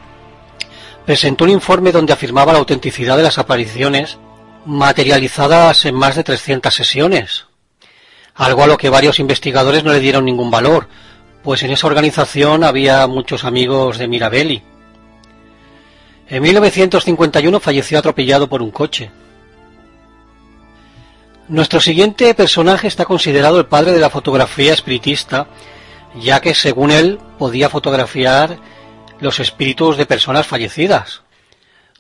presentó 1.07 1.45
un 1.45 1.51
informe 1.51 1.93
donde 1.93 2.13
afirmaba 2.13 2.53
la 2.53 2.59
autenticidad 2.59 3.17
de 3.17 3.23
las 3.23 3.39
apariciones 3.39 4.19
materializadas 4.67 5.85
en 5.87 5.95
más 5.95 6.17
de 6.17 6.25
300 6.25 6.75
sesiones, 6.75 7.47
algo 8.35 8.65
a 8.65 8.67
lo 8.67 8.77
que 8.77 8.91
varios 8.91 9.21
investigadores 9.21 9.85
no 9.85 9.93
le 9.93 10.01
dieron 10.01 10.25
ningún 10.25 10.51
valor, 10.51 10.89
pues 11.47 11.63
en 11.63 11.71
esa 11.71 11.87
organización 11.87 12.65
había 12.65 13.07
muchos 13.07 13.45
amigos 13.45 13.99
de 13.99 14.09
Mirabelli. 14.09 14.65
En 16.29 16.43
1951 16.43 17.61
falleció 17.61 18.01
atropellado 18.01 18.49
por 18.49 18.63
un 18.63 18.73
coche. 18.73 19.13
Nuestro 21.47 21.79
siguiente 21.79 22.35
personaje 22.35 22.89
está 22.89 23.05
considerado 23.05 23.61
el 23.61 23.67
padre 23.67 23.93
de 23.93 24.01
la 24.01 24.11
fotografía 24.11 24.73
espiritista, 24.73 25.47
ya 26.21 26.41
que 26.41 26.53
según 26.53 26.91
él 26.91 27.21
podía 27.39 27.69
fotografiar 27.69 28.59
los 29.21 29.39
espíritus 29.39 29.97
de 29.97 30.05
personas 30.05 30.49
fallecidas. 30.49 31.23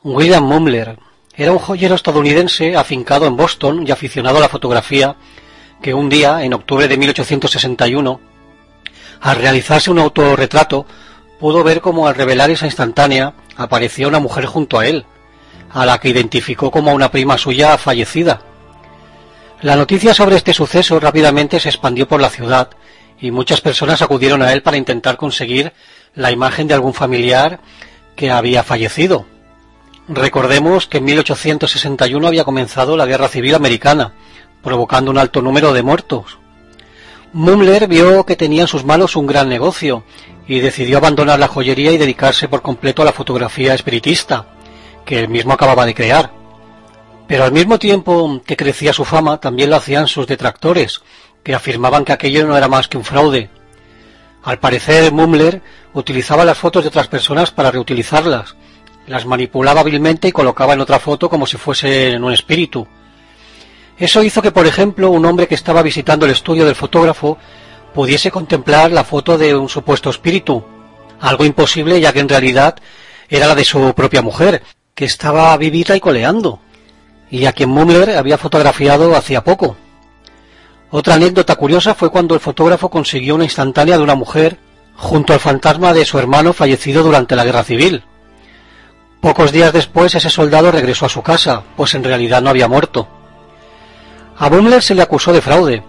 William 0.02 0.42
Mumler, 0.42 0.98
era 1.36 1.52
un 1.52 1.60
joyero 1.60 1.94
estadounidense 1.94 2.74
afincado 2.74 3.28
en 3.28 3.36
Boston 3.36 3.86
y 3.86 3.92
aficionado 3.92 4.38
a 4.38 4.40
la 4.40 4.48
fotografía, 4.48 5.14
que 5.80 5.94
un 5.94 6.08
día, 6.08 6.42
en 6.42 6.52
octubre 6.52 6.88
de 6.88 6.96
1861, 6.96 8.34
al 9.20 9.36
realizarse 9.36 9.90
un 9.90 9.98
autorretrato, 9.98 10.86
pudo 11.38 11.64
ver 11.64 11.80
cómo 11.80 12.06
al 12.06 12.14
revelar 12.14 12.50
esa 12.50 12.66
instantánea 12.66 13.34
aparecía 13.56 14.08
una 14.08 14.20
mujer 14.20 14.46
junto 14.46 14.78
a 14.78 14.86
él, 14.86 15.04
a 15.70 15.86
la 15.86 15.98
que 15.98 16.08
identificó 16.08 16.70
como 16.70 16.92
una 16.92 17.10
prima 17.10 17.38
suya 17.38 17.76
fallecida. 17.78 18.40
La 19.62 19.76
noticia 19.76 20.14
sobre 20.14 20.36
este 20.36 20.52
suceso 20.52 21.00
rápidamente 21.00 21.60
se 21.60 21.68
expandió 21.68 22.06
por 22.06 22.20
la 22.20 22.30
ciudad 22.30 22.70
y 23.18 23.30
muchas 23.30 23.60
personas 23.60 24.02
acudieron 24.02 24.42
a 24.42 24.52
él 24.52 24.62
para 24.62 24.76
intentar 24.76 25.16
conseguir 25.16 25.72
la 26.14 26.30
imagen 26.30 26.68
de 26.68 26.74
algún 26.74 26.94
familiar 26.94 27.60
que 28.14 28.30
había 28.30 28.62
fallecido. 28.62 29.26
Recordemos 30.08 30.86
que 30.86 30.98
en 30.98 31.04
1861 31.04 32.26
había 32.26 32.44
comenzado 32.44 32.96
la 32.96 33.06
Guerra 33.06 33.28
Civil 33.28 33.54
Americana, 33.54 34.12
provocando 34.62 35.10
un 35.10 35.18
alto 35.18 35.42
número 35.42 35.72
de 35.72 35.82
muertos. 35.82 36.38
Mumler 37.36 37.86
vio 37.86 38.24
que 38.24 38.34
tenía 38.34 38.62
en 38.62 38.66
sus 38.66 38.86
manos 38.86 39.14
un 39.14 39.26
gran 39.26 39.46
negocio 39.46 40.04
y 40.48 40.60
decidió 40.60 40.96
abandonar 40.96 41.38
la 41.38 41.48
joyería 41.48 41.92
y 41.92 41.98
dedicarse 41.98 42.48
por 42.48 42.62
completo 42.62 43.02
a 43.02 43.04
la 43.04 43.12
fotografía 43.12 43.74
espiritista, 43.74 44.46
que 45.04 45.18
él 45.18 45.28
mismo 45.28 45.52
acababa 45.52 45.84
de 45.84 45.94
crear. 45.94 46.32
Pero 47.28 47.44
al 47.44 47.52
mismo 47.52 47.78
tiempo 47.78 48.40
que 48.46 48.56
crecía 48.56 48.94
su 48.94 49.04
fama, 49.04 49.38
también 49.38 49.68
lo 49.68 49.76
hacían 49.76 50.08
sus 50.08 50.26
detractores, 50.26 51.02
que 51.42 51.54
afirmaban 51.54 52.06
que 52.06 52.14
aquello 52.14 52.46
no 52.46 52.56
era 52.56 52.68
más 52.68 52.88
que 52.88 52.96
un 52.96 53.04
fraude. 53.04 53.50
Al 54.42 54.58
parecer, 54.58 55.12
Mumler 55.12 55.60
utilizaba 55.92 56.46
las 56.46 56.56
fotos 56.56 56.84
de 56.84 56.88
otras 56.88 57.08
personas 57.08 57.50
para 57.50 57.70
reutilizarlas, 57.70 58.56
las 59.06 59.26
manipulaba 59.26 59.82
hábilmente 59.82 60.28
y 60.28 60.32
colocaba 60.32 60.72
en 60.72 60.80
otra 60.80 60.98
foto 60.98 61.28
como 61.28 61.46
si 61.46 61.58
fuese 61.58 62.16
un 62.16 62.32
espíritu. 62.32 62.88
Eso 63.98 64.22
hizo 64.22 64.42
que, 64.42 64.52
por 64.52 64.66
ejemplo, 64.66 65.10
un 65.10 65.24
hombre 65.24 65.48
que 65.48 65.54
estaba 65.54 65.82
visitando 65.82 66.26
el 66.26 66.32
estudio 66.32 66.64
del 66.64 66.74
fotógrafo 66.74 67.38
pudiese 67.94 68.30
contemplar 68.30 68.90
la 68.90 69.04
foto 69.04 69.38
de 69.38 69.54
un 69.54 69.68
supuesto 69.68 70.10
espíritu, 70.10 70.64
algo 71.20 71.44
imposible 71.44 72.00
ya 72.00 72.12
que 72.12 72.20
en 72.20 72.28
realidad 72.28 72.76
era 73.28 73.46
la 73.46 73.54
de 73.54 73.64
su 73.64 73.94
propia 73.94 74.22
mujer, 74.22 74.62
que 74.94 75.06
estaba 75.06 75.56
vivita 75.56 75.96
y 75.96 76.00
coleando 76.00 76.60
y 77.30 77.46
a 77.46 77.52
quien 77.52 77.70
Mumler 77.70 78.16
había 78.16 78.38
fotografiado 78.38 79.16
hacía 79.16 79.42
poco. 79.42 79.76
Otra 80.90 81.14
anécdota 81.14 81.56
curiosa 81.56 81.94
fue 81.94 82.10
cuando 82.10 82.34
el 82.34 82.40
fotógrafo 82.40 82.88
consiguió 82.88 83.34
una 83.34 83.44
instantánea 83.44 83.96
de 83.96 84.04
una 84.04 84.14
mujer 84.14 84.58
junto 84.94 85.32
al 85.32 85.40
fantasma 85.40 85.92
de 85.92 86.04
su 86.04 86.18
hermano 86.18 86.52
fallecido 86.52 87.02
durante 87.02 87.36
la 87.36 87.44
guerra 87.44 87.64
civil. 87.64 88.04
Pocos 89.20 89.50
días 89.50 89.72
después 89.72 90.14
ese 90.14 90.30
soldado 90.30 90.70
regresó 90.70 91.06
a 91.06 91.10
su 91.10 91.22
casa, 91.22 91.64
pues 91.76 91.94
en 91.94 92.04
realidad 92.04 92.40
no 92.40 92.50
había 92.50 92.68
muerto. 92.68 93.08
A 94.38 94.50
Mumler 94.50 94.82
se 94.82 94.94
le 94.94 95.02
acusó 95.02 95.32
de 95.32 95.40
fraude, 95.40 95.82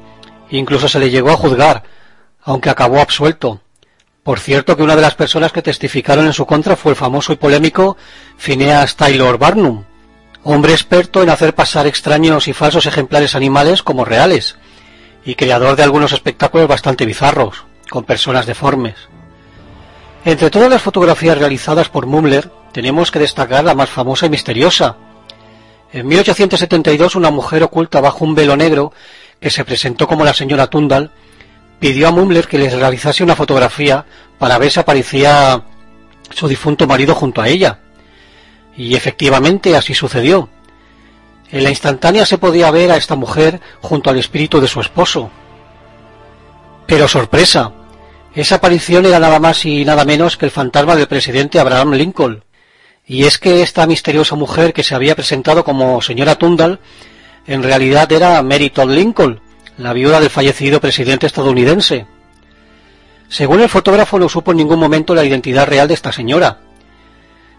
incluso 0.50 0.88
se 0.88 1.00
le 1.00 1.10
llegó 1.10 1.32
a 1.32 1.38
juzgar, 1.38 1.84
aunque 2.44 2.70
acabó 2.70 3.00
absuelto. 3.00 3.62
Por 4.24 4.40
cierto 4.40 4.76
que 4.76 4.84
una 4.84 4.96
de 4.96 5.02
las 5.02 5.16
personas 5.16 5.52
que 5.52 5.62
testificaron 5.62 6.26
en 6.26 6.34
su 6.34 6.46
contra 6.46 6.76
fue 6.76 6.92
el 6.92 6.98
famoso 6.98 7.34
y 7.34 7.38
polémico 7.38 7.98
Phineas 8.38 8.96
Taylor 8.96 9.38
Barnum, 9.38 9.84
hombre 10.44 10.74
experto 10.74 11.24
en 11.24 11.30
hacer 11.30 11.56
pasar 11.56 11.88
extraños 11.88 12.48
y 12.48 12.54
falsos 12.54 12.86
ejemplares 12.86 13.36
animales 13.36 13.84
como 13.84 14.06
reales, 14.06 14.56
y 15.26 15.36
creador 15.36 15.76
de 15.76 15.84
algunos 15.84 16.14
espectáculos 16.14 16.68
bastante 16.68 17.06
bizarros, 17.06 17.66
con 17.90 18.06
personas 18.06 18.46
deformes. 18.46 18.96
Entre 20.24 20.50
todas 20.50 20.70
las 20.70 20.82
fotografías 20.82 21.38
realizadas 21.38 21.90
por 21.90 22.06
Mumler, 22.06 22.50
tenemos 22.72 23.12
que 23.12 23.20
destacar 23.20 23.64
la 23.64 23.76
más 23.76 23.90
famosa 23.90 24.26
y 24.26 24.30
misteriosa. 24.30 24.98
En 25.94 26.08
1872 26.08 27.16
una 27.16 27.32
mujer 27.32 27.64
oculta 27.64 28.02
bajo 28.02 28.26
un 28.26 28.36
velo 28.36 28.58
negro, 28.58 28.92
que 29.40 29.50
se 29.50 29.64
presentó 29.64 30.08
como 30.08 30.26
la 30.26 30.34
señora 30.34 30.68
Tundal, 30.68 31.12
pidió 31.80 32.08
a 32.08 32.12
Mumler 32.12 32.48
que 32.48 32.58
les 32.58 32.74
realizase 32.74 33.24
una 33.24 33.36
fotografía 33.36 34.06
para 34.38 34.58
ver 34.58 34.72
si 34.72 34.80
aparecía 34.80 35.64
su 36.30 36.48
difunto 36.48 36.88
marido 36.88 37.16
junto 37.16 37.42
a 37.42 37.48
ella. 37.48 37.80
Y 38.76 38.96
efectivamente 38.96 39.76
así 39.76 39.94
sucedió. 39.94 40.50
En 41.52 41.64
la 41.64 41.70
instantánea 41.70 42.26
se 42.26 42.38
podía 42.38 42.70
ver 42.72 42.92
a 42.92 42.98
esta 42.98 43.16
mujer 43.16 43.62
junto 43.82 44.10
al 44.10 44.18
espíritu 44.18 44.60
de 44.60 44.68
su 44.68 44.82
esposo. 44.82 45.32
Pero 46.86 47.08
sorpresa, 47.08 47.72
esa 48.36 48.56
aparición 48.56 49.06
era 49.06 49.20
nada 49.20 49.40
más 49.40 49.66
y 49.66 49.86
nada 49.86 50.04
menos 50.04 50.38
que 50.38 50.46
el 50.46 50.52
fantasma 50.52 50.96
del 50.96 51.08
presidente 51.08 51.60
Abraham 51.60 51.94
Lincoln. 51.94 52.44
Y 53.08 53.24
es 53.24 53.38
que 53.38 53.62
esta 53.62 53.88
misteriosa 53.88 54.36
mujer 54.36 54.74
que 54.74 54.84
se 54.84 54.94
había 54.94 55.16
presentado 55.16 55.64
como 55.64 56.02
señora 56.02 56.36
Tundal, 56.36 56.80
en 57.48 57.64
realidad 57.64 58.12
era 58.12 58.44
Mary 58.44 58.70
Todd 58.70 58.92
Lincoln, 58.92 59.40
la 59.78 59.94
viuda 59.94 60.20
del 60.20 60.30
fallecido 60.30 60.82
presidente 60.82 61.26
estadounidense. 61.26 62.06
Según 63.30 63.62
el 63.62 63.70
fotógrafo 63.70 64.20
no 64.20 64.28
supo 64.28 64.52
en 64.52 64.58
ningún 64.58 64.80
momento 64.80 65.16
la 65.16 65.24
identidad 65.24 65.68
real 65.68 65.88
de 65.88 65.94
esta 65.94 66.12
señora, 66.12 66.60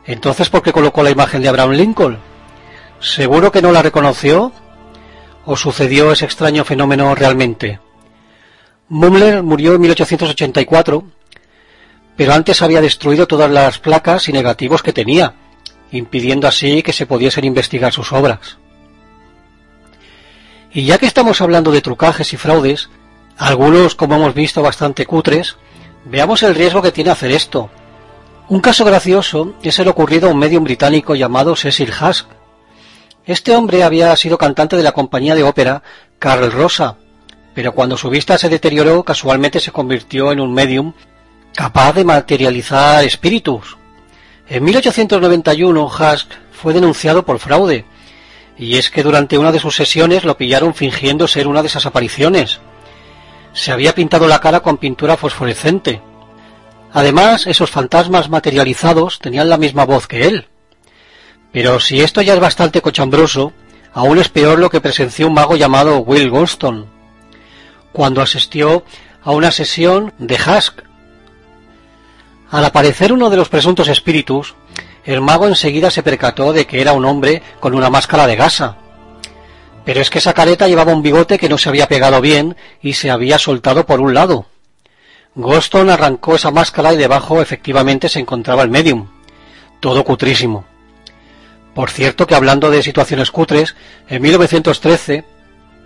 entonces, 0.08 0.48
¿por 0.48 0.62
qué 0.62 0.72
colocó 0.72 1.02
la 1.02 1.10
imagen 1.10 1.42
de 1.42 1.48
Abraham 1.48 1.72
Lincoln? 1.72 2.18
¿Seguro 2.98 3.52
que 3.52 3.60
no 3.60 3.72
la 3.72 3.82
reconoció? 3.82 4.52
¿O 5.44 5.54
sucedió 5.54 6.12
ese 6.12 6.24
extraño 6.24 6.64
fenómeno 6.64 7.14
realmente? 7.14 7.78
Mumler 8.88 9.42
murió 9.42 9.74
en 9.74 9.82
1884, 9.82 11.04
pero 12.18 12.34
antes 12.34 12.62
había 12.62 12.80
destruido 12.80 13.28
todas 13.28 13.48
las 13.48 13.78
placas 13.78 14.28
y 14.28 14.32
negativos 14.32 14.82
que 14.82 14.92
tenía, 14.92 15.34
impidiendo 15.92 16.48
así 16.48 16.82
que 16.82 16.92
se 16.92 17.06
pudiesen 17.06 17.44
investigar 17.44 17.92
sus 17.92 18.12
obras. 18.12 18.58
Y 20.72 20.84
ya 20.84 20.98
que 20.98 21.06
estamos 21.06 21.40
hablando 21.40 21.70
de 21.70 21.80
trucajes 21.80 22.32
y 22.32 22.36
fraudes, 22.36 22.90
algunos, 23.36 23.94
como 23.94 24.16
hemos 24.16 24.34
visto, 24.34 24.62
bastante 24.62 25.06
cutres, 25.06 25.58
veamos 26.06 26.42
el 26.42 26.56
riesgo 26.56 26.82
que 26.82 26.90
tiene 26.90 27.10
hacer 27.10 27.30
esto, 27.30 27.70
un 28.48 28.60
caso 28.60 28.84
gracioso 28.84 29.54
es 29.62 29.78
el 29.78 29.86
ocurrido 29.86 30.28
a 30.28 30.32
un 30.32 30.40
medium 30.40 30.64
británico 30.64 31.14
llamado 31.14 31.54
Cecil 31.54 31.92
Husk. 31.92 32.26
Este 33.26 33.54
hombre 33.54 33.84
había 33.84 34.16
sido 34.16 34.38
cantante 34.38 34.74
de 34.74 34.82
la 34.82 34.90
compañía 34.90 35.36
de 35.36 35.44
ópera 35.44 35.84
Carl 36.18 36.50
Rosa, 36.50 36.96
pero 37.54 37.74
cuando 37.74 37.96
su 37.96 38.10
vista 38.10 38.38
se 38.38 38.48
deterioró 38.48 39.04
casualmente 39.04 39.60
se 39.60 39.70
convirtió 39.70 40.32
en 40.32 40.40
un 40.40 40.52
medium 40.52 40.94
capaz 41.58 41.92
de 41.92 42.04
materializar 42.04 43.02
espíritus. 43.02 43.76
En 44.48 44.62
1891 44.62 45.86
Husk 45.86 46.30
fue 46.52 46.72
denunciado 46.72 47.24
por 47.24 47.40
fraude, 47.40 47.84
y 48.56 48.76
es 48.76 48.90
que 48.90 49.02
durante 49.02 49.38
una 49.38 49.50
de 49.50 49.58
sus 49.58 49.74
sesiones 49.74 50.22
lo 50.22 50.36
pillaron 50.36 50.72
fingiendo 50.72 51.26
ser 51.26 51.48
una 51.48 51.62
de 51.62 51.66
esas 51.66 51.84
apariciones. 51.84 52.60
Se 53.54 53.72
había 53.72 53.92
pintado 53.92 54.28
la 54.28 54.38
cara 54.38 54.60
con 54.60 54.76
pintura 54.76 55.16
fosforescente, 55.16 56.00
Además, 56.92 57.46
esos 57.46 57.70
fantasmas 57.70 58.30
materializados 58.30 59.18
tenían 59.18 59.50
la 59.50 59.58
misma 59.58 59.84
voz 59.84 60.06
que 60.06 60.26
él. 60.26 60.46
Pero 61.52 61.80
si 61.80 62.00
esto 62.00 62.22
ya 62.22 62.34
es 62.34 62.40
bastante 62.40 62.80
cochambroso, 62.80 63.52
aún 63.92 64.18
es 64.18 64.28
peor 64.28 64.58
lo 64.58 64.70
que 64.70 64.80
presenció 64.80 65.26
un 65.26 65.34
mago 65.34 65.56
llamado 65.56 65.98
Will 65.98 66.30
Goldstone, 66.30 66.86
cuando 67.92 68.22
asistió 68.22 68.84
a 69.22 69.32
una 69.32 69.50
sesión 69.50 70.14
de 70.18 70.36
Husk. 70.36 70.87
Al 72.50 72.64
aparecer 72.64 73.12
uno 73.12 73.28
de 73.28 73.36
los 73.36 73.48
presuntos 73.48 73.88
espíritus, 73.88 74.54
el 75.04 75.20
mago 75.20 75.46
enseguida 75.46 75.90
se 75.90 76.02
percató 76.02 76.52
de 76.52 76.66
que 76.66 76.80
era 76.80 76.92
un 76.92 77.04
hombre 77.04 77.42
con 77.60 77.74
una 77.74 77.90
máscara 77.90 78.26
de 78.26 78.36
gasa. 78.36 78.76
Pero 79.84 80.00
es 80.00 80.10
que 80.10 80.18
esa 80.18 80.34
careta 80.34 80.68
llevaba 80.68 80.92
un 80.92 81.02
bigote 81.02 81.38
que 81.38 81.48
no 81.48 81.58
se 81.58 81.68
había 81.68 81.88
pegado 81.88 82.20
bien 82.20 82.56
y 82.82 82.94
se 82.94 83.10
había 83.10 83.38
soltado 83.38 83.86
por 83.86 84.00
un 84.00 84.14
lado. 84.14 84.46
Goston 85.34 85.90
arrancó 85.90 86.34
esa 86.34 86.50
máscara 86.50 86.92
y 86.92 86.96
debajo 86.96 87.40
efectivamente 87.40 88.08
se 88.08 88.18
encontraba 88.18 88.62
el 88.62 88.70
medium. 88.70 89.08
Todo 89.80 90.04
cutrísimo. 90.04 90.64
Por 91.74 91.90
cierto 91.90 92.26
que 92.26 92.34
hablando 92.34 92.70
de 92.70 92.82
situaciones 92.82 93.30
cutres, 93.30 93.76
en 94.08 94.22
1913, 94.22 95.24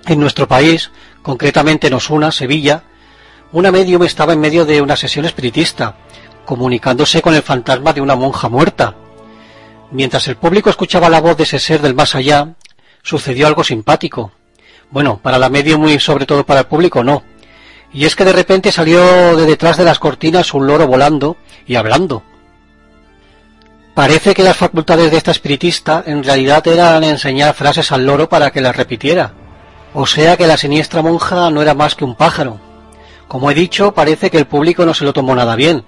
en 0.07 0.21
nuestro 0.21 0.49
país, 0.49 0.91
concretamente 1.23 1.89
en 1.89 1.95
Osuna, 1.95 2.33
Sevilla, 2.33 2.85
una 3.53 3.71
medium 3.71 4.03
estaba 4.05 4.33
en 4.33 4.41
medio 4.41 4.65
de 4.65 4.81
una 4.81 4.97
sesión 4.97 5.27
espiritista, 5.27 5.97
comunicándose 6.45 7.23
con 7.23 7.35
el 7.35 7.43
fantasma 7.43 7.93
de 7.93 8.01
una 8.01 8.17
monja 8.17 8.49
muerta. 8.49 8.95
Mientras 9.91 10.27
el 10.29 10.37
público 10.37 10.71
escuchaba 10.71 11.09
la 11.09 11.21
voz 11.21 11.37
de 11.37 11.45
ese 11.45 11.59
ser 11.59 11.81
del 11.81 11.95
más 11.95 12.15
allá, 12.15 12.55
sucedió 13.03 13.47
algo 13.47 13.65
simpático. 13.65 14.33
Bueno, 14.91 15.21
para 15.23 15.39
la 15.39 15.49
medium 15.49 15.89
y 15.89 15.99
sobre 15.99 16.27
todo 16.27 16.45
para 16.45 16.61
el 16.61 16.67
público 16.67 17.03
no, 17.03 17.23
y 17.93 18.07
es 18.07 18.17
que 18.17 18.25
de 18.25 18.33
repente 18.33 18.73
salió 18.73 19.37
de 19.37 19.47
detrás 19.47 19.77
de 19.77 19.85
las 19.85 19.99
cortinas 19.99 20.55
un 20.55 20.67
loro 20.67 20.87
volando 20.87 21.37
y 21.67 21.77
hablando. 21.77 22.23
Parece 23.95 24.35
que 24.35 24.43
las 24.43 24.57
facultades 24.57 25.11
de 25.11 25.19
esta 25.19 25.33
espiritista 25.33 26.03
en 26.07 26.25
realidad 26.25 26.67
eran 26.67 27.05
enseñar 27.05 27.55
frases 27.55 27.93
al 27.93 28.07
loro 28.07 28.29
para 28.31 28.51
que 28.51 28.63
las 28.63 28.75
repitiera. 28.75 29.35
O 29.93 30.07
sea 30.07 30.39
que 30.39 30.47
la 30.47 30.57
siniestra 30.57 31.03
monja 31.03 31.51
no 31.51 31.61
era 31.61 31.75
más 31.75 31.95
que 31.95 32.05
un 32.05 32.15
pájaro. 32.15 32.59
Como 33.29 33.51
he 33.51 33.55
dicho, 33.55 33.93
parece 33.93 34.31
que 34.31 34.39
el 34.39 34.47
público 34.47 34.87
no 34.87 34.95
se 34.95 35.05
lo 35.05 35.13
tomó 35.13 35.35
nada 35.35 35.57
bien, 35.57 35.85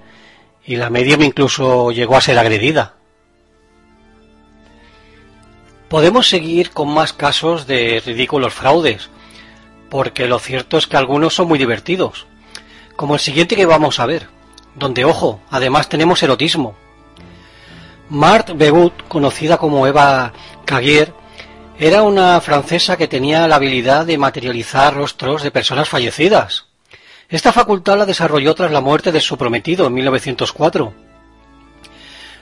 y 0.65 0.75
la 0.75 0.89
medium 0.89 1.21
incluso 1.21 1.91
llegó 1.91 2.17
a 2.17 2.21
ser 2.21 2.37
agredida. 2.39 2.95
Podemos 5.89 6.27
seguir 6.27 6.71
con 6.71 6.93
más 6.93 7.13
casos 7.13 7.67
de 7.67 8.01
ridículos 8.05 8.53
fraudes, 8.53 9.09
porque 9.89 10.27
lo 10.27 10.39
cierto 10.39 10.77
es 10.77 10.87
que 10.87 10.97
algunos 10.97 11.35
son 11.35 11.47
muy 11.47 11.59
divertidos, 11.59 12.25
como 12.95 13.13
el 13.13 13.19
siguiente 13.19 13.55
que 13.55 13.65
vamos 13.65 13.99
a 13.99 14.05
ver, 14.05 14.27
donde, 14.75 15.05
ojo, 15.05 15.39
además 15.51 15.87
tenemos 15.87 16.21
erotismo. 16.23 16.75
Marthe 18.09 18.53
Begut, 18.53 19.07
conocida 19.07 19.57
como 19.57 19.87
Eva 19.87 20.33
Caguier, 20.65 21.13
era 21.77 22.03
una 22.03 22.39
francesa 22.41 22.97
que 22.97 23.07
tenía 23.07 23.47
la 23.47 23.57
habilidad 23.57 24.05
de 24.05 24.17
materializar 24.17 24.95
rostros 24.95 25.43
de 25.43 25.51
personas 25.51 25.89
fallecidas. 25.89 26.65
Esta 27.27 27.51
facultad 27.51 27.97
la 27.97 28.05
desarrolló 28.05 28.53
tras 28.53 28.71
la 28.71 28.81
muerte 28.81 29.11
de 29.11 29.19
su 29.19 29.37
prometido 29.37 29.87
en 29.87 29.93
1904. 29.93 30.93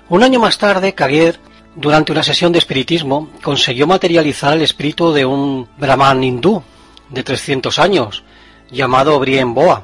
Un 0.10 0.24
año 0.24 0.40
más 0.40 0.58
tarde, 0.58 0.94
Caguier, 0.94 1.40
durante 1.76 2.12
una 2.12 2.22
sesión 2.22 2.52
de 2.52 2.60
espiritismo, 2.60 3.30
consiguió 3.42 3.88
materializar 3.88 4.54
el 4.54 4.62
espíritu 4.62 5.14
de 5.14 5.26
un 5.26 5.70
brahman 5.78 6.24
hindú 6.24 6.62
de 7.10 7.24
300 7.24 7.80
años, 7.80 8.24
llamado 8.70 9.18
Brien 9.20 9.54
Boa, 9.54 9.84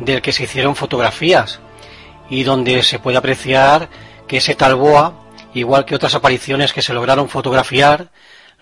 del 0.00 0.20
que 0.20 0.32
se 0.32 0.44
hicieron 0.44 0.74
fotografías, 0.74 1.60
y 2.28 2.42
donde 2.42 2.82
se 2.82 2.98
puede 2.98 3.18
apreciar 3.18 3.88
que 4.26 4.38
ese 4.38 4.56
tal 4.56 4.74
Boa, 4.74 5.14
igual 5.54 5.84
que 5.84 5.94
otras 5.94 6.16
apariciones 6.16 6.72
que 6.72 6.82
se 6.82 6.92
lograron 6.92 7.28
fotografiar, 7.28 8.10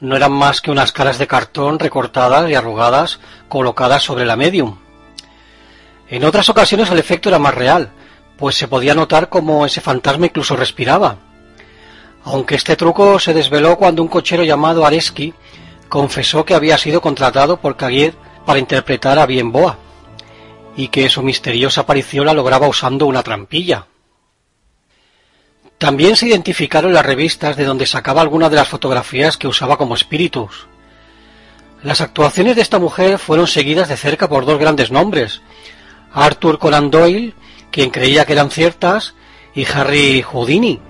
no 0.00 0.14
eran 0.14 0.32
más 0.32 0.60
que 0.60 0.70
unas 0.70 0.92
caras 0.92 1.18
de 1.18 1.26
cartón 1.26 1.78
recortadas 1.78 2.50
y 2.50 2.54
arrugadas 2.54 3.18
colocadas 3.48 4.02
sobre 4.02 4.26
la 4.26 4.36
medium. 4.36 4.83
En 6.08 6.24
otras 6.24 6.48
ocasiones 6.48 6.90
el 6.90 6.98
efecto 6.98 7.28
era 7.28 7.38
más 7.38 7.54
real, 7.54 7.90
pues 8.36 8.56
se 8.56 8.68
podía 8.68 8.94
notar 8.94 9.28
como 9.28 9.64
ese 9.64 9.80
fantasma 9.80 10.26
incluso 10.26 10.56
respiraba. 10.56 11.16
Aunque 12.24 12.54
este 12.54 12.76
truco 12.76 13.18
se 13.18 13.34
desveló 13.34 13.76
cuando 13.76 14.02
un 14.02 14.08
cochero 14.08 14.42
llamado 14.44 14.86
Areski 14.86 15.34
confesó 15.88 16.44
que 16.44 16.54
había 16.54 16.78
sido 16.78 17.00
contratado 17.00 17.60
por 17.60 17.76
Caguier 17.76 18.14
para 18.46 18.58
interpretar 18.58 19.18
a 19.18 19.26
Bien 19.26 19.52
Boa 19.52 19.78
y 20.76 20.88
que 20.88 21.08
su 21.08 21.22
misteriosa 21.22 21.82
aparición 21.82 22.26
la 22.26 22.34
lograba 22.34 22.68
usando 22.68 23.06
una 23.06 23.22
trampilla. 23.22 23.86
También 25.78 26.16
se 26.16 26.26
identificaron 26.26 26.94
las 26.94 27.04
revistas 27.04 27.56
de 27.56 27.64
donde 27.64 27.86
sacaba 27.86 28.22
algunas 28.22 28.50
de 28.50 28.56
las 28.56 28.68
fotografías 28.68 29.36
que 29.36 29.48
usaba 29.48 29.76
como 29.76 29.94
espíritus. 29.94 30.66
Las 31.82 32.00
actuaciones 32.00 32.56
de 32.56 32.62
esta 32.62 32.78
mujer 32.78 33.18
fueron 33.18 33.46
seguidas 33.46 33.88
de 33.88 33.96
cerca 33.96 34.28
por 34.28 34.46
dos 34.46 34.58
grandes 34.58 34.90
nombres, 34.90 35.42
Arthur 36.14 36.58
Conan 36.58 36.90
Doyle, 36.90 37.34
quien 37.70 37.90
creía 37.90 38.24
que 38.24 38.32
eran 38.32 38.50
ciertas, 38.50 39.14
y 39.54 39.66
Harry 39.66 40.22
Houdini, 40.22 40.80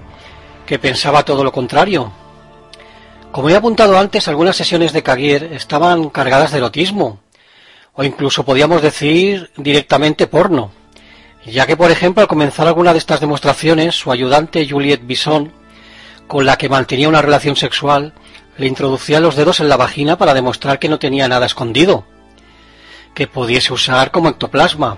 que 0.66 0.78
pensaba 0.78 1.24
todo 1.24 1.42
lo 1.42 1.52
contrario. 1.52 2.12
Como 3.32 3.50
he 3.50 3.56
apuntado 3.56 3.98
antes, 3.98 4.28
algunas 4.28 4.56
sesiones 4.56 4.92
de 4.92 5.02
Caguier 5.02 5.52
estaban 5.54 6.08
cargadas 6.10 6.52
de 6.52 6.58
erotismo, 6.58 7.20
o 7.94 8.04
incluso 8.04 8.44
podíamos 8.44 8.82
decir 8.82 9.50
directamente 9.56 10.26
porno, 10.26 10.70
ya 11.46 11.66
que 11.66 11.76
por 11.76 11.90
ejemplo 11.90 12.22
al 12.22 12.28
comenzar 12.28 12.66
alguna 12.66 12.92
de 12.92 12.98
estas 12.98 13.20
demostraciones, 13.20 13.94
su 13.94 14.12
ayudante 14.12 14.68
Juliette 14.68 15.06
Bison, 15.06 15.52
con 16.26 16.46
la 16.46 16.56
que 16.56 16.68
mantenía 16.68 17.08
una 17.08 17.22
relación 17.22 17.56
sexual, 17.56 18.12
le 18.56 18.66
introducía 18.66 19.20
los 19.20 19.36
dedos 19.36 19.60
en 19.60 19.68
la 19.68 19.76
vagina 19.76 20.16
para 20.16 20.34
demostrar 20.34 20.78
que 20.78 20.88
no 20.88 20.98
tenía 20.98 21.28
nada 21.28 21.46
escondido, 21.46 22.04
que 23.14 23.26
pudiese 23.26 23.72
usar 23.72 24.10
como 24.10 24.28
ectoplasma. 24.28 24.96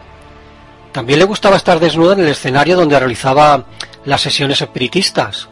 También 0.93 1.19
le 1.19 1.25
gustaba 1.25 1.57
estar 1.57 1.79
desnuda 1.79 2.15
en 2.15 2.21
el 2.21 2.29
escenario 2.29 2.77
donde 2.77 2.99
realizaba 2.99 3.67
las 4.05 4.21
sesiones 4.21 4.61
espiritistas. 4.61 5.49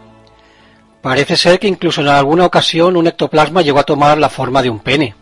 Parece 1.03 1.37
ser 1.37 1.59
que 1.59 1.69
incluso 1.69 2.01
en 2.01 2.09
alguna 2.09 2.47
ocasión 2.47 2.97
un 2.97 3.07
ectoplasma 3.07 3.63
llegó 3.63 3.79
a 3.79 3.85
tomar 3.85 4.17
la 4.17 4.31
forma 4.31 4.63
de 4.63 4.71
un 4.71 4.81
pene. 4.81 5.15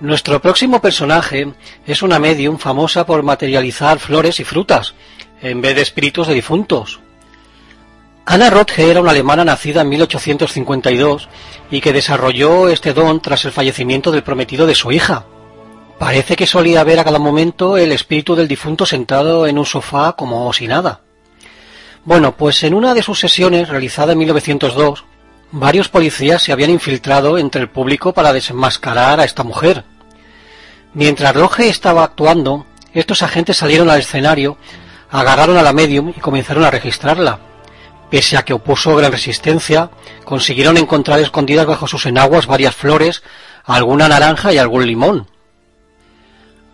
Nuestro 0.00 0.42
próximo 0.42 0.82
personaje 0.82 1.54
es 1.86 2.02
una 2.02 2.18
medium 2.18 2.58
famosa 2.58 3.06
por 3.06 3.22
materializar 3.22 3.98
flores 3.98 4.38
y 4.40 4.44
frutas, 4.44 4.92
en 5.40 5.62
vez 5.62 5.74
de 5.74 5.80
espíritus 5.80 6.26
de 6.26 6.34
difuntos. 6.34 7.00
Anna 8.26 8.50
Rothe 8.50 8.90
era 8.90 9.00
una 9.00 9.12
alemana 9.12 9.44
nacida 9.44 9.80
en 9.80 9.88
1852 9.88 11.28
y 11.70 11.80
que 11.80 11.94
desarrolló 11.94 12.68
este 12.68 12.92
don 12.92 13.22
tras 13.22 13.46
el 13.46 13.52
fallecimiento 13.52 14.10
del 14.10 14.24
prometido 14.24 14.66
de 14.66 14.74
su 14.74 14.92
hija. 14.92 15.24
Parece 15.98 16.36
que 16.36 16.46
solía 16.46 16.84
ver 16.84 16.98
a 16.98 17.04
cada 17.04 17.18
momento 17.18 17.78
el 17.78 17.90
espíritu 17.90 18.36
del 18.36 18.48
difunto 18.48 18.84
sentado 18.84 19.46
en 19.46 19.58
un 19.58 19.64
sofá 19.64 20.12
como 20.12 20.52
si 20.52 20.68
nada. 20.68 21.00
Bueno, 22.04 22.36
pues 22.36 22.62
en 22.64 22.74
una 22.74 22.92
de 22.92 23.02
sus 23.02 23.18
sesiones 23.18 23.68
realizada 23.68 24.12
en 24.12 24.18
1902, 24.18 25.04
varios 25.52 25.88
policías 25.88 26.42
se 26.42 26.52
habían 26.52 26.70
infiltrado 26.70 27.38
entre 27.38 27.62
el 27.62 27.70
público 27.70 28.12
para 28.12 28.34
desenmascarar 28.34 29.20
a 29.20 29.24
esta 29.24 29.42
mujer. 29.42 29.84
Mientras 30.92 31.34
Roge 31.34 31.68
estaba 31.68 32.04
actuando, 32.04 32.66
estos 32.92 33.22
agentes 33.22 33.56
salieron 33.56 33.88
al 33.88 34.00
escenario, 34.00 34.58
agarraron 35.10 35.56
a 35.56 35.62
la 35.62 35.72
medium 35.72 36.10
y 36.10 36.20
comenzaron 36.20 36.64
a 36.64 36.70
registrarla. 36.70 37.38
Pese 38.10 38.36
a 38.36 38.44
que 38.44 38.52
opuso 38.52 38.94
gran 38.96 39.12
resistencia, 39.12 39.90
consiguieron 40.24 40.76
encontrar 40.76 41.20
escondidas 41.20 41.66
bajo 41.66 41.86
sus 41.86 42.06
enaguas 42.06 42.46
varias 42.46 42.74
flores, 42.74 43.22
alguna 43.64 44.08
naranja 44.08 44.52
y 44.52 44.58
algún 44.58 44.86
limón. 44.86 45.26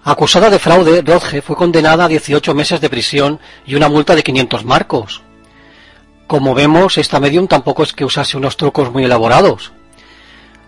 Acusada 0.05 0.51
de 0.51 0.59
fraude, 0.59 1.01
Rodge 1.03 1.43
fue 1.43 1.55
condenada 1.55 2.07
a 2.07 2.09
18 2.09 2.55
meses 2.55 2.81
de 2.81 2.91
prisión 2.91 3.39
y 3.65 3.77
una 3.77 3.89
multa 3.89 4.17
de 4.17 4.25
500 4.25 4.65
marcos. 4.65 5.23
Como 6.27 6.55
vemos, 6.55 6.99
esta 6.99 7.21
medium 7.21 7.47
tampoco 7.47 7.85
es 7.85 7.93
que 7.93 8.05
usase 8.05 8.37
unos 8.37 8.57
trucos 8.57 8.91
muy 8.91 9.05
elaborados. 9.05 9.73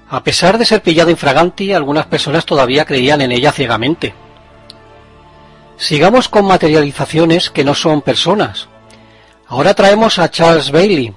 A 0.09 0.22
pesar 0.22 0.57
de 0.57 0.64
ser 0.64 0.82
pillada 0.82 1.11
infraganti, 1.11 1.72
algunas 1.72 2.07
personas 2.07 2.47
todavía 2.47 2.85
creían 2.85 3.22
en 3.22 3.32
ella 3.32 3.51
ciegamente. 3.51 4.14
Sigamos 5.78 6.28
con 6.28 6.47
materializaciones 6.47 7.51
que 7.51 7.64
no 7.64 7.74
son 7.74 8.03
personas. 8.03 8.68
Ahora 9.49 9.74
traemos 9.74 10.20
a 10.20 10.30
Charles 10.30 10.70
Bailey, 10.70 11.12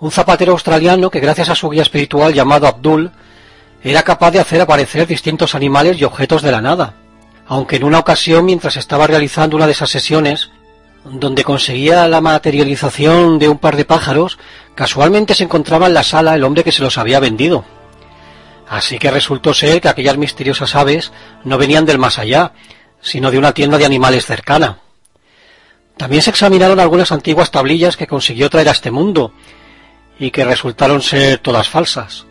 un 0.00 0.10
zapatero 0.10 0.50
australiano 0.50 1.10
que 1.10 1.20
gracias 1.20 1.50
a 1.50 1.54
su 1.54 1.70
guía 1.70 1.82
espiritual 1.82 2.34
llamado 2.34 2.66
Abdul, 2.66 3.12
era 3.84 4.02
capaz 4.02 4.32
de 4.32 4.40
hacer 4.40 4.60
aparecer 4.60 5.06
distintos 5.06 5.54
animales 5.54 6.00
y 6.00 6.04
objetos 6.04 6.42
de 6.42 6.50
la 6.50 6.60
nada 6.60 7.05
aunque 7.48 7.76
en 7.76 7.84
una 7.84 7.98
ocasión 7.98 8.44
mientras 8.44 8.76
estaba 8.76 9.06
realizando 9.06 9.56
una 9.56 9.66
de 9.66 9.72
esas 9.72 9.90
sesiones, 9.90 10.50
donde 11.04 11.44
conseguía 11.44 12.08
la 12.08 12.20
materialización 12.20 13.38
de 13.38 13.48
un 13.48 13.58
par 13.58 13.76
de 13.76 13.84
pájaros, 13.84 14.38
casualmente 14.74 15.34
se 15.34 15.44
encontraba 15.44 15.86
en 15.86 15.94
la 15.94 16.02
sala 16.02 16.34
el 16.34 16.44
hombre 16.44 16.64
que 16.64 16.72
se 16.72 16.82
los 16.82 16.98
había 16.98 17.20
vendido. 17.20 17.64
Así 18.68 18.98
que 18.98 19.12
resultó 19.12 19.54
ser 19.54 19.80
que 19.80 19.88
aquellas 19.88 20.16
misteriosas 20.16 20.74
aves 20.74 21.12
no 21.44 21.56
venían 21.56 21.86
del 21.86 21.98
más 21.98 22.18
allá, 22.18 22.52
sino 23.00 23.30
de 23.30 23.38
una 23.38 23.52
tienda 23.52 23.78
de 23.78 23.86
animales 23.86 24.26
cercana. 24.26 24.78
También 25.96 26.22
se 26.22 26.30
examinaron 26.30 26.80
algunas 26.80 27.12
antiguas 27.12 27.52
tablillas 27.52 27.96
que 27.96 28.08
consiguió 28.08 28.50
traer 28.50 28.68
a 28.68 28.72
este 28.72 28.90
mundo, 28.90 29.32
y 30.18 30.30
que 30.30 30.44
resultaron 30.44 31.02
ser 31.02 31.38
todas 31.38 31.68
falsas. 31.68 32.26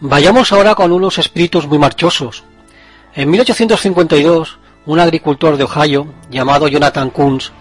Vayamos 0.00 0.52
ahora 0.52 0.74
con 0.74 0.92
unos 0.92 1.18
espíritus 1.18 1.66
muy 1.66 1.78
marchosos, 1.78 2.44
en 3.14 3.30
1852, 3.30 4.58
un 4.86 4.98
agricultor 4.98 5.56
de 5.56 5.64
Ohio, 5.64 6.06
llamado 6.30 6.68
Jonathan 6.68 7.10
Kunz, 7.10 7.52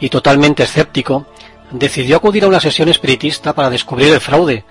y 0.00 0.08
totalmente 0.08 0.64
escéptico, 0.64 1.26
decidió 1.70 2.16
acudir 2.16 2.44
a 2.44 2.48
una 2.48 2.60
sesión 2.60 2.88
espiritista 2.88 3.54
para 3.54 3.70
descubrir 3.70 4.12
el 4.12 4.20
fraude, 4.20 4.64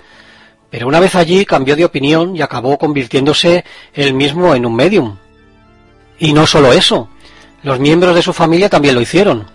pero 0.70 0.88
una 0.88 0.99
vez 0.99 1.15
allí 1.15 1.45
cambió 1.45 1.76
de 1.76 1.86
opinión 1.86 2.36
y 2.36 2.41
acabó 2.41 2.78
convirtiéndose 2.78 3.63
él 3.93 4.13
mismo 4.13 4.53
en 4.53 4.65
un 4.65 4.76
medium. 4.76 5.17
Y 6.20 6.34
no 6.34 6.45
solo 6.45 6.74
eso, 6.74 7.09
los 7.63 7.80
miembros 7.80 8.15
de 8.15 8.22
su 8.22 8.34
familia 8.34 8.70
también 8.70 8.95
lo 8.95 9.01
hicieron. 9.01 9.47